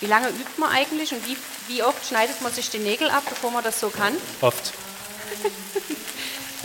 Wie 0.00 0.06
lange 0.06 0.28
übt 0.28 0.50
man 0.58 0.70
eigentlich 0.70 1.12
und 1.14 1.26
wie, 1.26 1.34
wie 1.68 1.82
oft 1.82 2.06
schneidet 2.06 2.42
man 2.42 2.52
sich 2.52 2.68
die 2.68 2.78
Nägel 2.78 3.08
ab, 3.10 3.22
bevor 3.26 3.50
man 3.50 3.64
das 3.64 3.80
so 3.80 3.88
kann? 3.88 4.14
Oft. 4.42 4.74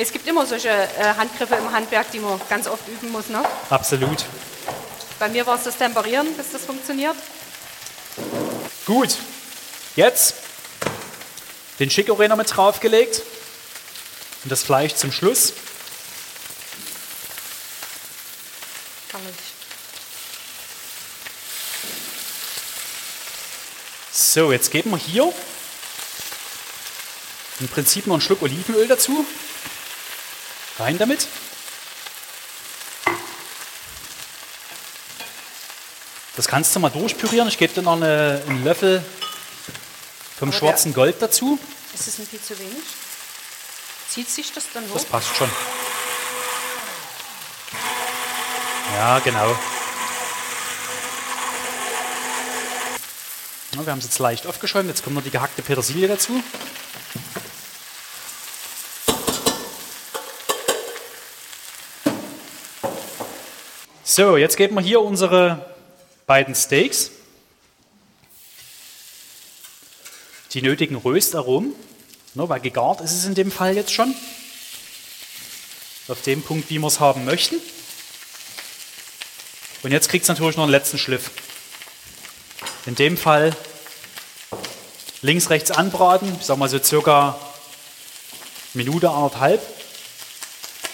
Es 0.02 0.12
gibt 0.12 0.28
immer 0.28 0.48
solche 0.48 0.70
äh, 0.70 1.14
Handgriffe 1.16 1.54
im 1.54 1.72
Handwerk, 1.72 2.10
die 2.10 2.20
man 2.20 2.42
ganz 2.50 2.68
oft 2.68 2.88
üben 2.88 3.12
muss. 3.12 3.28
Ne? 3.30 3.44
Absolut. 3.70 4.26
Bei 5.20 5.30
mir 5.30 5.46
war 5.46 5.58
es 5.58 5.64
das 5.66 5.78
Temperieren, 5.78 6.34
bis 6.34 6.52
das 6.52 6.66
funktioniert. 6.66 7.16
Gut. 8.88 9.16
Jetzt 9.96 10.34
den 11.80 11.90
Chicorée 11.90 12.36
mit 12.36 12.56
draufgelegt. 12.56 13.22
Und 14.44 14.52
das 14.52 14.64
Fleisch 14.64 14.96
zum 14.96 15.12
Schluss. 15.12 15.54
So, 24.12 24.52
jetzt 24.52 24.72
geben 24.72 24.90
wir 24.90 24.98
hier 24.98 25.32
im 27.60 27.68
Prinzip 27.68 28.08
noch 28.08 28.16
einen 28.16 28.22
Schluck 28.22 28.42
Olivenöl 28.42 28.88
dazu. 28.88 29.28
Rein 30.82 30.98
damit. 30.98 31.28
Das 36.36 36.48
kannst 36.48 36.76
du 36.76 36.80
mal 36.80 36.90
durchpürieren. 36.90 37.48
Ich 37.50 37.58
gebe 37.58 37.72
dir 37.74 37.84
noch 37.84 37.94
eine, 37.98 38.42
einen 38.48 38.64
Löffel 38.64 39.04
vom 40.40 40.50
Aber 40.50 40.52
der- 40.52 40.58
schwarzen 40.60 40.94
Gold 40.94 41.22
dazu. 41.22 41.60
Ist 41.94 42.08
das 42.08 42.18
ein 42.20 42.26
viel 42.26 42.42
zu 42.42 42.58
wenig? 42.58 42.82
Zieht 44.10 44.30
sich 44.30 44.52
das 44.54 44.64
dann 44.74 44.84
hoch? 44.90 44.94
Das 44.94 45.06
passt 45.06 45.36
schon. 45.36 45.50
Ja, 48.96 49.20
genau. 49.20 49.56
Ja, 53.76 53.86
wir 53.86 53.92
haben 53.92 54.00
es 54.00 54.06
jetzt 54.06 54.20
leicht 54.20 54.48
aufgeschäumt. 54.48 54.90
Jetzt 54.90 55.04
kommt 55.04 55.16
noch 55.16 55.24
die 55.24 55.30
gehackte 55.32 55.62
Petersilie 55.62 56.08
dazu. 56.08 56.44
So, 64.14 64.36
jetzt 64.36 64.58
geben 64.58 64.76
wir 64.76 64.82
hier 64.82 65.00
unsere 65.00 65.66
beiden 66.28 66.54
Steaks. 66.54 67.12
Die 70.52 70.62
nötigen 70.62 70.98
Röstaromen. 70.98 71.74
Ne, 72.34 72.50
weil 72.50 72.60
gegart 72.60 73.00
ist 73.00 73.14
es 73.14 73.24
in 73.24 73.36
dem 73.36 73.54
Fall 73.54 73.74
jetzt 73.74 73.94
schon. 73.94 74.14
Auf 76.10 76.22
dem 76.24 76.42
Punkt, 76.42 76.70
wie 76.70 76.78
wir 76.78 76.88
es 76.88 77.00
haben 77.00 77.24
möchten. 77.24 77.56
Und 79.82 79.94
jetzt 79.94 80.10
kriegt 80.10 80.24
es 80.24 80.28
natürlich 80.28 80.58
noch 80.58 80.66
einen 80.66 80.74
letzten 80.74 80.98
Schliff. 80.98 81.32
In 82.86 82.96
dem 82.96 83.16
Fall 83.16 83.56
links, 85.22 85.50
rechts 85.50 85.72
anbraten, 85.72 86.36
ich 86.38 86.46
sag 86.46 86.58
mal 86.58 86.68
so 86.68 86.84
circa 86.84 87.40
Minute, 88.74 89.10
anderthalb. 89.10 89.62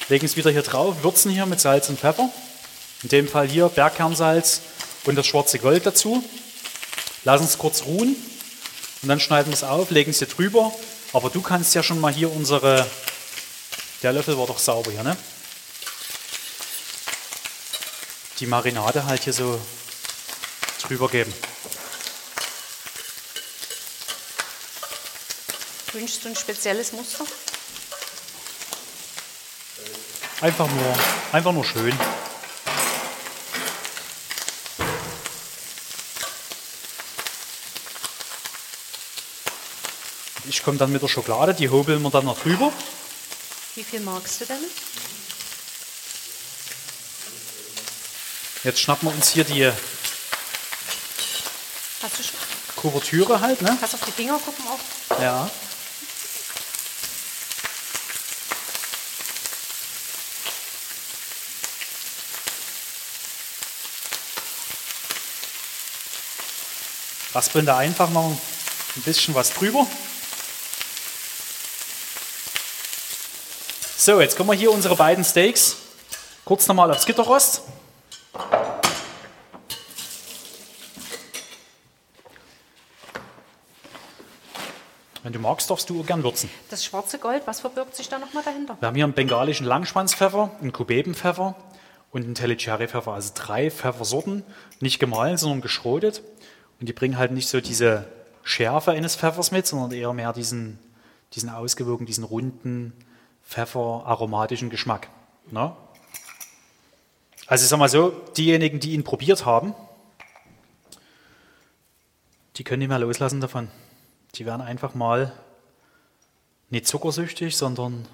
Legen 0.07 0.28
es 0.28 0.38
wieder 0.38 0.51
hier 0.51 0.61
drauf, 0.61 1.01
würzen 1.01 1.32
hier 1.32 1.47
mit 1.47 1.59
Salz 1.59 1.89
und 1.89 1.99
Pfeffer. 1.99 2.30
In 3.03 3.09
dem 3.09 3.27
Fall 3.27 3.47
hier 3.47 3.69
Bergkernsalz 3.69 4.61
und 5.05 5.15
das 5.15 5.27
schwarze 5.27 5.59
Gold 5.59 5.85
dazu. 5.85 6.23
Lassen 7.23 7.45
es 7.45 7.57
kurz 7.57 7.83
ruhen 7.83 8.15
und 9.01 9.09
dann 9.09 9.19
schneiden 9.19 9.51
wir 9.51 9.55
es 9.55 9.63
auf, 9.63 9.91
legen 9.91 10.11
es 10.11 10.19
hier 10.19 10.27
drüber. 10.27 10.73
Aber 11.13 11.29
du 11.29 11.41
kannst 11.41 11.75
ja 11.75 11.83
schon 11.83 11.99
mal 11.99 12.13
hier 12.13 12.31
unsere. 12.31 12.85
Der 14.03 14.13
Löffel 14.13 14.37
war 14.37 14.47
doch 14.47 14.59
sauber 14.59 14.91
hier, 14.91 15.03
ne? 15.03 15.17
Die 18.39 18.45
Marinade 18.45 19.05
halt 19.05 19.23
hier 19.23 19.33
so 19.33 19.59
drüber 20.83 21.09
geben. 21.09 21.33
Wünschst 25.93 26.23
du 26.23 26.29
ein 26.29 26.35
spezielles 26.35 26.91
Muster? 26.91 27.25
Einfach 30.41 30.67
nur, 30.67 30.95
einfach 31.31 31.51
nur 31.51 31.65
schön. 31.65 31.97
Ich 40.49 40.63
komme 40.63 40.77
dann 40.77 40.91
mit 40.91 41.01
der 41.01 41.07
Schokolade, 41.09 41.53
die 41.53 41.69
hobeln 41.69 42.01
wir 42.01 42.09
dann 42.09 42.25
noch 42.25 42.39
drüber. 42.39 42.71
Wie 43.75 43.83
viel 43.83 43.99
magst 43.99 44.41
du 44.41 44.45
denn? 44.45 44.63
Jetzt 48.63 48.79
schnappen 48.79 49.09
wir 49.09 49.15
uns 49.15 49.29
hier 49.29 49.43
die 49.43 49.65
Hast 52.01 52.19
du 52.19 52.23
schon? 52.23 52.35
Kuvertüre 52.75 53.41
halt, 53.41 53.61
ne? 53.61 53.75
Kannst 53.79 53.95
auf 53.95 54.05
die 54.05 54.11
Finger 54.11 54.39
gucken 54.39 54.65
auch? 54.67 55.21
Ja. 55.21 55.49
Raspeln 67.33 67.65
da 67.65 67.77
einfach 67.77 68.09
noch 68.09 68.37
ein 68.95 69.01
bisschen 69.03 69.35
was 69.35 69.51
drüber. 69.53 69.85
So, 74.08 74.22
jetzt 74.22 74.38
kommen 74.38 74.49
wir 74.49 74.55
hier 74.55 74.72
unsere 74.72 74.95
beiden 74.95 75.26
Steaks 75.26 75.76
kurz 76.45 76.66
nochmal 76.66 76.89
aufs 76.91 77.05
Gitterrost. 77.05 77.64
Wenn 85.24 85.34
du 85.34 85.39
magst, 85.39 85.70
darfst 85.70 85.89
du 85.89 85.99
auch 85.99 86.05
gern 86.05 86.24
würzen. 86.24 86.49
Das 86.70 86.86
schwarze 86.86 87.20
Gold, 87.20 87.41
was 87.47 87.60
verbirgt 87.60 87.97
sich 87.97 88.08
da 88.08 88.18
nochmal 88.18 88.43
dahinter? 88.45 88.78
Wir 88.80 88.88
haben 88.88 88.95
hier 88.95 89.03
einen 89.03 89.12
bengalischen 89.12 89.68
Langschwanzpfeffer, 89.68 90.51
einen 90.62 90.72
Kubebenpfeffer 90.72 91.58
und 92.14 92.24
einen 92.24 92.34
Tellicherry-Pfeffer. 92.34 93.12
Also 93.12 93.32
drei 93.36 93.70
Pfeffersorten, 93.70 94.43
nicht 94.80 94.99
gemahlen, 94.99 95.36
sondern 95.36 95.60
geschrotet. 95.60 96.22
Und 96.80 96.88
die 96.88 96.93
bringen 96.93 97.18
halt 97.18 97.34
nicht 97.34 97.49
so 97.49 97.60
diese 97.60 98.08
Schärfe 98.43 98.91
eines 98.91 99.18
Pfeffers 99.18 99.51
mit, 99.51 99.68
sondern 99.68 99.91
eher 99.91 100.14
mehr 100.14 100.32
diesen, 100.32 100.80
diesen 101.34 101.49
ausgewogen, 101.49 102.05
diesen 102.05 102.24
runden, 102.24 102.93
pfefferaromatischen 103.47 104.69
Geschmack. 104.69 105.09
Ne? 105.49 105.75
Also 107.47 107.63
ich 107.63 107.69
sag 107.69 107.77
mal 107.79 107.87
so, 107.89 108.09
diejenigen, 108.35 108.79
die 108.79 108.91
ihn 108.93 109.03
probiert 109.03 109.45
haben, 109.45 109.73
die 112.57 112.63
können 112.63 112.79
nicht 112.79 112.89
mehr 112.89 112.99
loslassen 112.99 113.39
davon. 113.39 113.69
Die 114.35 114.45
werden 114.45 114.61
einfach 114.61 114.93
mal 114.93 115.31
nicht 116.69 116.87
zuckersüchtig, 116.87 117.55
sondern 117.55 118.05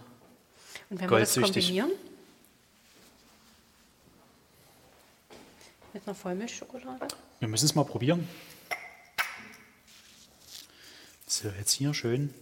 Und 0.90 1.02
wenn 1.02 1.10
wir 1.10 1.20
das 1.20 1.34
goldsüchtig. 1.34 1.66
kombinieren? 1.66 1.92
Mit 5.94 6.08
einer 6.08 6.16
Vollmilchschokolade? 6.16 7.08
Wir 7.40 7.48
müssen 7.48 7.66
es 7.66 7.76
mal 7.76 7.86
probieren. 7.86 8.28
So, 11.28 11.50
jetzt 11.50 11.72
hier 11.72 11.94
schön. 11.94 12.34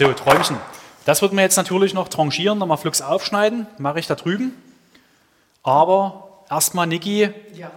So, 0.00 0.14
Träumchen. 0.14 0.56
Das 1.04 1.20
wird 1.20 1.34
man 1.34 1.42
jetzt 1.42 1.56
natürlich 1.56 1.92
noch 1.92 2.08
tranchieren, 2.08 2.56
nochmal 2.56 2.78
flugs 2.78 3.02
aufschneiden. 3.02 3.66
Mache 3.76 3.98
ich 3.98 4.06
da 4.06 4.14
drüben. 4.14 4.54
Aber 5.62 6.42
erstmal, 6.48 6.86
Niki, 6.86 7.30
Ja, 7.52 7.70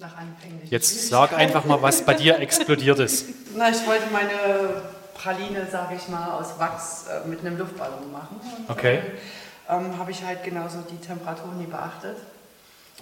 nach 0.00 0.16
anfänglich. 0.16 0.68
jetzt 0.68 1.08
sag 1.08 1.32
einfach 1.32 1.64
mal, 1.64 1.80
was 1.80 2.04
bei 2.04 2.14
dir 2.14 2.40
explodiert 2.40 2.98
ist. 2.98 3.26
Na, 3.54 3.70
ich 3.70 3.86
wollte 3.86 4.06
meine 4.12 4.82
Praline, 5.14 5.68
sage 5.70 5.94
ich 5.94 6.08
mal, 6.08 6.40
aus 6.40 6.58
Wachs 6.58 7.04
äh, 7.06 7.28
mit 7.28 7.38
einem 7.38 7.56
Luftballon 7.56 8.10
machen. 8.10 8.40
Und, 8.40 8.68
Okay. 8.68 9.00
Ähm, 9.68 9.96
habe 9.96 10.10
ich 10.10 10.24
halt 10.24 10.42
genauso 10.42 10.78
die 10.90 10.98
Temperatur 10.98 11.52
nie 11.52 11.66
beachtet. 11.66 12.16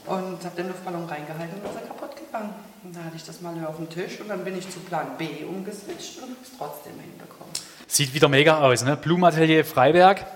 Und 0.04 0.44
habe 0.44 0.56
den 0.56 0.68
Luftballon 0.68 1.06
reingehalten 1.06 1.58
und 1.62 1.70
ist 1.70 1.80
er 1.80 1.86
kaputt 1.88 2.16
gegangen. 2.16 2.52
Und 2.82 2.94
da 2.94 3.02
hatte 3.02 3.16
ich 3.16 3.24
das 3.24 3.40
mal 3.40 3.54
auf 3.64 3.76
dem 3.76 3.88
Tisch 3.88 4.20
und 4.20 4.28
dann 4.28 4.44
bin 4.44 4.58
ich 4.58 4.68
zu 4.68 4.80
Plan 4.80 5.16
B 5.16 5.42
umgeswitcht 5.48 6.18
und 6.18 6.24
habe 6.24 6.42
es 6.42 6.50
trotzdem 6.58 6.92
hinbekommen. 7.00 7.50
Sieht 7.86 8.14
wieder 8.14 8.28
mega 8.28 8.60
aus, 8.60 8.84
ne? 8.84 8.96
Blumenatelier 8.96 9.64
Freiberg. 9.64 10.26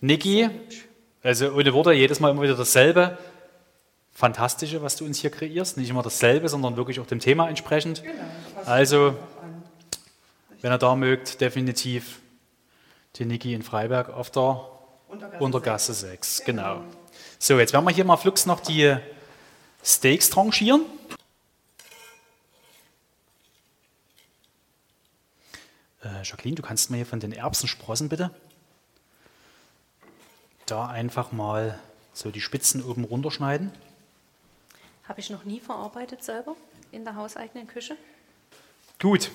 Niki, 0.00 0.50
also 1.22 1.52
ohne 1.52 1.72
Worte, 1.72 1.92
jedes 1.92 2.20
Mal 2.20 2.30
immer 2.30 2.42
wieder 2.42 2.56
dasselbe. 2.56 3.16
Fantastische, 4.12 4.82
was 4.82 4.96
du 4.96 5.04
uns 5.04 5.20
hier 5.20 5.30
kreierst. 5.30 5.76
Nicht 5.76 5.90
immer 5.90 6.02
dasselbe, 6.02 6.48
sondern 6.48 6.76
wirklich 6.76 7.00
auch 7.00 7.06
dem 7.06 7.20
Thema 7.20 7.48
entsprechend. 7.48 8.02
Also, 8.66 9.16
wenn 10.60 10.72
ihr 10.72 10.78
da 10.78 10.94
mögt, 10.94 11.40
definitiv 11.40 12.20
die 13.16 13.24
Niki 13.24 13.54
in 13.54 13.62
Freiberg 13.62 14.10
auf 14.10 14.30
der 14.30 14.68
Untergasse 15.08 15.44
Untergasse 15.44 15.94
6. 15.94 16.42
Genau. 16.44 16.82
So, 17.38 17.58
jetzt 17.58 17.72
werden 17.72 17.84
wir 17.84 17.92
hier 17.92 18.04
mal 18.04 18.16
flugs 18.16 18.46
noch 18.46 18.60
die 18.60 18.96
Steaks 19.84 20.30
tranchieren. 20.30 20.82
Äh, 26.04 26.22
Jacqueline, 26.22 26.54
du 26.56 26.62
kannst 26.62 26.90
mir 26.90 26.98
hier 26.98 27.06
von 27.06 27.20
den 27.20 27.32
Erbsensprossen 27.32 28.08
bitte 28.08 28.30
da 30.66 30.86
einfach 30.86 31.32
mal 31.32 31.78
so 32.12 32.30
die 32.30 32.40
Spitzen 32.40 32.82
oben 32.82 33.04
runterschneiden. 33.04 33.72
Habe 35.08 35.20
ich 35.20 35.30
noch 35.30 35.44
nie 35.44 35.60
verarbeitet 35.60 36.24
selber 36.24 36.56
in 36.92 37.04
der 37.04 37.16
hauseigenen 37.16 37.66
Küche. 37.66 37.96
Gut. 39.00 39.30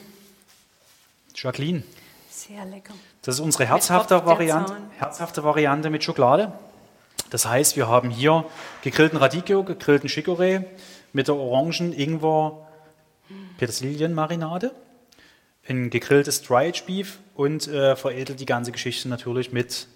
Jacqueline, 1.36 1.84
Sehr 2.30 2.66
lecker. 2.66 2.94
Das 3.22 3.36
ist 3.36 3.42
unsere 3.42 3.66
herzhafte 3.66 4.26
Variante, 4.26 4.76
herzhafte 4.98 5.44
Variante 5.44 5.90
mit 5.90 6.04
Schokolade. 6.04 6.52
Das 7.30 7.46
heißt, 7.46 7.76
wir 7.76 7.88
haben 7.88 8.10
hier 8.10 8.46
gegrillten 8.82 9.18
Radicchio, 9.18 9.64
gegrillten 9.64 10.10
Chicorée 10.10 10.66
mit 11.14 11.28
der 11.28 11.36
Orangen, 11.36 11.94
Ingwer, 11.94 12.68
Petersilienmarinade, 13.58 14.74
ein 15.70 15.90
gegrilltes 15.90 16.42
Dry 16.42 16.68
Aged 16.70 16.86
Beef 16.86 17.20
und 17.36 17.68
äh, 17.68 17.96
veredelt 17.96 18.40
die 18.40 18.46
ganze 18.46 18.72
Geschichte 18.72 19.08
natürlich 19.08 19.52
mit 19.52 19.88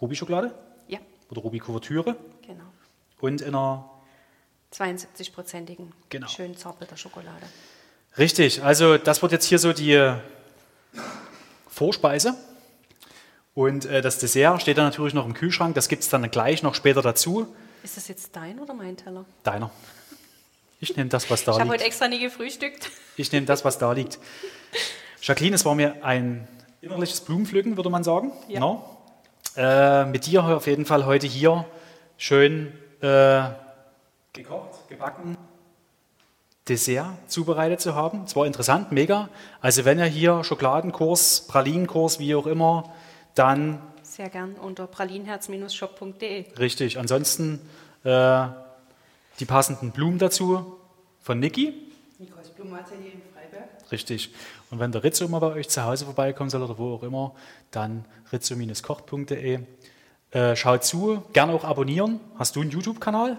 Ruby-Schokolade 0.00 0.54
Ja, 0.88 0.98
oder 1.30 1.40
Ruby-Kuvertüre 1.40 2.16
genau. 2.46 2.64
und 3.20 3.40
in 3.40 3.54
einer 3.54 3.88
72-prozentigen, 4.72 5.92
Genau. 6.10 6.26
schön 6.28 6.56
zartbitter 6.56 6.96
Schokolade. 6.96 7.46
Richtig, 8.18 8.62
also 8.62 8.98
das 8.98 9.22
wird 9.22 9.32
jetzt 9.32 9.44
hier 9.46 9.58
so 9.58 9.72
die 9.72 10.14
Vorspeise. 11.68 12.34
Und 13.54 13.86
äh, 13.86 14.02
das 14.02 14.18
Dessert 14.18 14.60
steht 14.60 14.76
dann 14.76 14.84
natürlich 14.86 15.14
noch 15.14 15.24
im 15.24 15.32
Kühlschrank. 15.32 15.74
Das 15.74 15.88
gibt 15.88 16.02
es 16.02 16.10
dann 16.10 16.30
gleich 16.30 16.62
noch 16.62 16.74
später 16.74 17.00
dazu. 17.00 17.46
Ist 17.82 17.96
das 17.96 18.08
jetzt 18.08 18.36
dein 18.36 18.58
oder 18.58 18.74
mein 18.74 18.96
Teller? 18.98 19.24
Deiner. 19.44 19.70
Ich 20.80 20.96
nehme 20.96 21.08
das, 21.08 21.30
was 21.30 21.40
Ich 21.40 21.46
da 21.46 21.52
habe 21.52 21.64
heute 21.64 21.72
liegt. 21.74 21.84
extra 21.86 22.08
nie 22.08 22.20
gefrühstückt. 22.20 22.90
Ich 23.16 23.32
nehme 23.32 23.46
das, 23.46 23.64
was 23.64 23.78
da 23.78 23.92
liegt. 23.92 24.18
Jacqueline, 25.22 25.56
es 25.56 25.64
war 25.64 25.74
mir 25.74 26.04
ein 26.04 26.46
innerliches 26.82 27.20
Blumenpflücken, 27.22 27.76
würde 27.76 27.90
man 27.90 28.04
sagen. 28.04 28.32
Ja. 28.48 28.60
No? 28.60 28.84
Äh, 29.56 30.04
mit 30.04 30.26
dir 30.26 30.44
auf 30.44 30.66
jeden 30.66 30.84
Fall 30.84 31.06
heute 31.06 31.26
hier 31.26 31.64
schön 32.18 32.72
äh, 33.00 33.42
gekocht, 34.34 34.88
gebacken, 34.88 35.36
Dessert 36.68 37.06
zubereitet 37.28 37.80
zu 37.80 37.94
haben. 37.94 38.24
Es 38.24 38.34
war 38.36 38.44
interessant, 38.44 38.90
mega. 38.92 39.28
Also 39.60 39.84
wenn 39.84 39.98
ihr 39.98 40.04
hier 40.06 40.42
Schokoladenkurs, 40.44 41.46
Pralinenkurs, 41.48 42.18
wie 42.18 42.34
auch 42.34 42.46
immer, 42.46 42.92
dann 43.34 43.80
Sehr 44.02 44.28
gern 44.28 44.54
unter 44.54 44.86
pralinherz-shop.de. 44.88 46.44
richtig. 46.58 46.98
Ansonsten 46.98 47.60
äh, 48.04 48.46
die 49.40 49.44
passenden 49.44 49.90
Blumen 49.90 50.18
dazu 50.18 50.76
von 51.20 51.38
Niki. 51.40 51.74
Nikos 52.18 52.48
Blumenatelier 52.50 53.12
in 53.12 53.22
Freiberg. 53.34 53.68
Richtig. 53.92 54.32
Und 54.70 54.78
wenn 54.78 54.92
der 54.92 55.04
Rizzo 55.04 55.28
mal 55.28 55.38
bei 55.40 55.52
euch 55.52 55.68
zu 55.68 55.84
Hause 55.84 56.04
vorbeikommen 56.06 56.50
soll 56.50 56.62
oder 56.62 56.78
wo 56.78 56.94
auch 56.94 57.02
immer, 57.02 57.34
dann 57.70 58.04
rizzo-kocht.de. 58.32 59.60
Äh, 60.32 60.56
schaut 60.56 60.84
zu, 60.84 61.22
gerne 61.32 61.52
auch 61.52 61.64
abonnieren. 61.64 62.20
Hast 62.38 62.56
du 62.56 62.60
einen 62.62 62.70
YouTube-Kanal? 62.70 63.38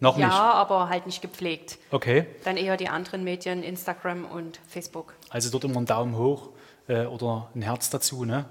Noch 0.00 0.16
Ja, 0.16 0.26
nicht. 0.26 0.34
aber 0.36 0.88
halt 0.88 1.06
nicht 1.06 1.20
gepflegt. 1.20 1.78
Okay. 1.90 2.26
Dann 2.44 2.56
eher 2.56 2.76
die 2.78 2.88
anderen 2.88 3.22
Medien, 3.24 3.62
Instagram 3.62 4.24
und 4.24 4.58
Facebook. 4.66 5.14
Also 5.28 5.50
dort 5.50 5.64
immer 5.64 5.76
einen 5.76 5.86
Daumen 5.86 6.16
hoch 6.16 6.48
äh, 6.88 7.04
oder 7.04 7.50
ein 7.54 7.60
Herz 7.62 7.90
dazu. 7.90 8.24
Ne? 8.24 8.46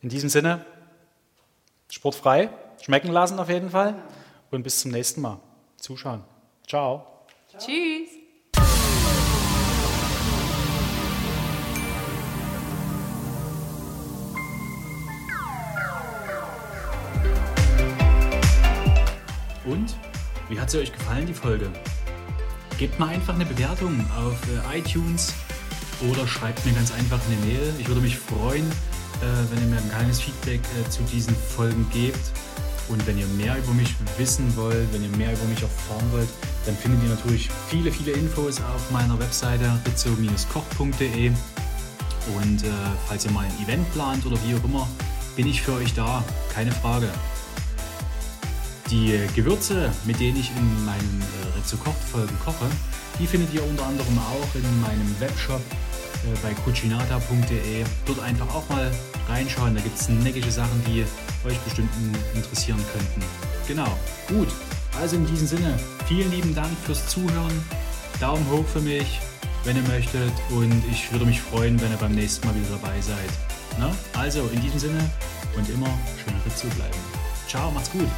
In 0.00 0.08
diesem 0.08 0.28
Sinne, 0.28 0.64
sportfrei, 1.90 2.50
schmecken 2.80 3.10
lassen 3.10 3.38
auf 3.40 3.48
jeden 3.48 3.70
Fall. 3.70 3.96
Und 4.52 4.62
bis 4.62 4.80
zum 4.80 4.90
nächsten 4.92 5.20
Mal. 5.22 5.40
Zuschauen. 5.82 6.22
Ciao. 6.68 7.04
Tschüss. 7.58 8.08
Und 19.64 19.96
wie 20.48 20.60
hat 20.60 20.70
sie 20.70 20.78
euch 20.78 20.92
gefallen, 20.92 21.26
die 21.26 21.34
Folge? 21.34 21.68
Gebt 22.78 23.00
mal 23.00 23.08
einfach 23.08 23.34
eine 23.34 23.44
Bewertung 23.44 24.06
auf 24.16 24.38
äh, 24.48 24.78
iTunes 24.78 25.34
oder 26.08 26.28
schreibt 26.28 26.64
mir 26.64 26.74
ganz 26.74 26.92
einfach 26.92 27.18
eine 27.26 27.36
Mail. 27.44 27.74
Ich 27.80 27.88
würde 27.88 28.00
mich 28.00 28.16
freuen, 28.18 28.70
äh, 29.20 29.50
wenn 29.50 29.64
ihr 29.64 29.68
mir 29.68 29.78
ein 29.78 29.90
kleines 29.90 30.20
Feedback 30.20 30.60
äh, 30.80 30.88
zu 30.90 31.02
diesen 31.02 31.34
Folgen 31.34 31.90
gebt. 31.92 32.30
Und 32.88 33.06
wenn 33.06 33.18
ihr 33.18 33.26
mehr 33.38 33.56
über 33.58 33.72
mich 33.72 33.94
wissen 34.18 34.54
wollt, 34.56 34.92
wenn 34.92 35.02
ihr 35.02 35.16
mehr 35.16 35.32
über 35.32 35.44
mich 35.44 35.62
erfahren 35.62 36.06
wollt, 36.12 36.28
dann 36.66 36.76
findet 36.76 37.02
ihr 37.04 37.10
natürlich 37.10 37.48
viele, 37.68 37.90
viele 37.90 38.12
Infos 38.12 38.60
auf 38.60 38.90
meiner 38.90 39.18
Webseite 39.18 39.80
rizzo-koch.de. 39.86 41.32
Und 42.36 42.62
äh, 42.62 42.68
falls 43.08 43.24
ihr 43.24 43.30
mal 43.32 43.44
ein 43.44 43.64
Event 43.64 43.90
plant 43.92 44.24
oder 44.26 44.36
wie 44.46 44.54
auch 44.54 44.64
immer, 44.64 44.88
bin 45.36 45.46
ich 45.46 45.62
für 45.62 45.72
euch 45.72 45.94
da, 45.94 46.24
keine 46.52 46.72
Frage. 46.72 47.08
Die 48.90 49.18
Gewürze, 49.34 49.90
mit 50.04 50.20
denen 50.20 50.38
ich 50.38 50.50
in 50.50 50.84
meinen 50.84 51.22
äh, 51.22 51.58
Rizzo 51.58 51.76
kocht 51.78 52.02
Folgen 52.10 52.36
koche, 52.44 52.66
die 53.18 53.26
findet 53.26 53.52
ihr 53.54 53.64
unter 53.64 53.86
anderem 53.86 54.18
auch 54.18 54.54
in 54.54 54.80
meinem 54.80 55.20
Webshop 55.20 55.62
bei 56.42 56.52
cucinata.de. 56.64 57.84
Dort 58.06 58.20
einfach 58.20 58.54
auch 58.54 58.68
mal 58.68 58.90
reinschauen, 59.28 59.74
da 59.74 59.80
gibt 59.80 59.98
es 59.98 60.08
neckische 60.08 60.50
Sachen, 60.50 60.82
die 60.86 61.04
euch 61.48 61.58
bestimmt 61.58 61.90
in- 62.00 62.36
interessieren 62.36 62.82
könnten. 62.92 63.22
Genau, 63.66 63.96
gut. 64.28 64.48
Also 65.00 65.16
in 65.16 65.26
diesem 65.26 65.46
Sinne, 65.46 65.78
vielen 66.06 66.30
lieben 66.30 66.54
Dank 66.54 66.70
fürs 66.84 67.06
Zuhören. 67.08 67.64
Daumen 68.20 68.46
hoch 68.50 68.64
für 68.72 68.80
mich 68.80 69.20
wenn 69.64 69.76
ihr 69.76 69.82
möchtet. 69.88 70.32
Und 70.50 70.82
ich 70.90 71.10
würde 71.12 71.24
mich 71.24 71.40
freuen, 71.40 71.80
wenn 71.80 71.90
ihr 71.90 71.96
beim 71.96 72.12
nächsten 72.12 72.46
Mal 72.46 72.54
wieder 72.54 72.70
dabei 72.80 73.00
seid. 73.00 73.30
Na? 73.78 73.94
Also 74.18 74.48
in 74.52 74.60
diesem 74.60 74.78
Sinne 74.78 75.10
und 75.56 75.68
immer 75.68 75.86
schön 76.24 76.34
zu 76.56 76.66
bleiben. 76.76 76.96
Ciao, 77.48 77.70
macht's 77.70 77.90
gut. 77.90 78.08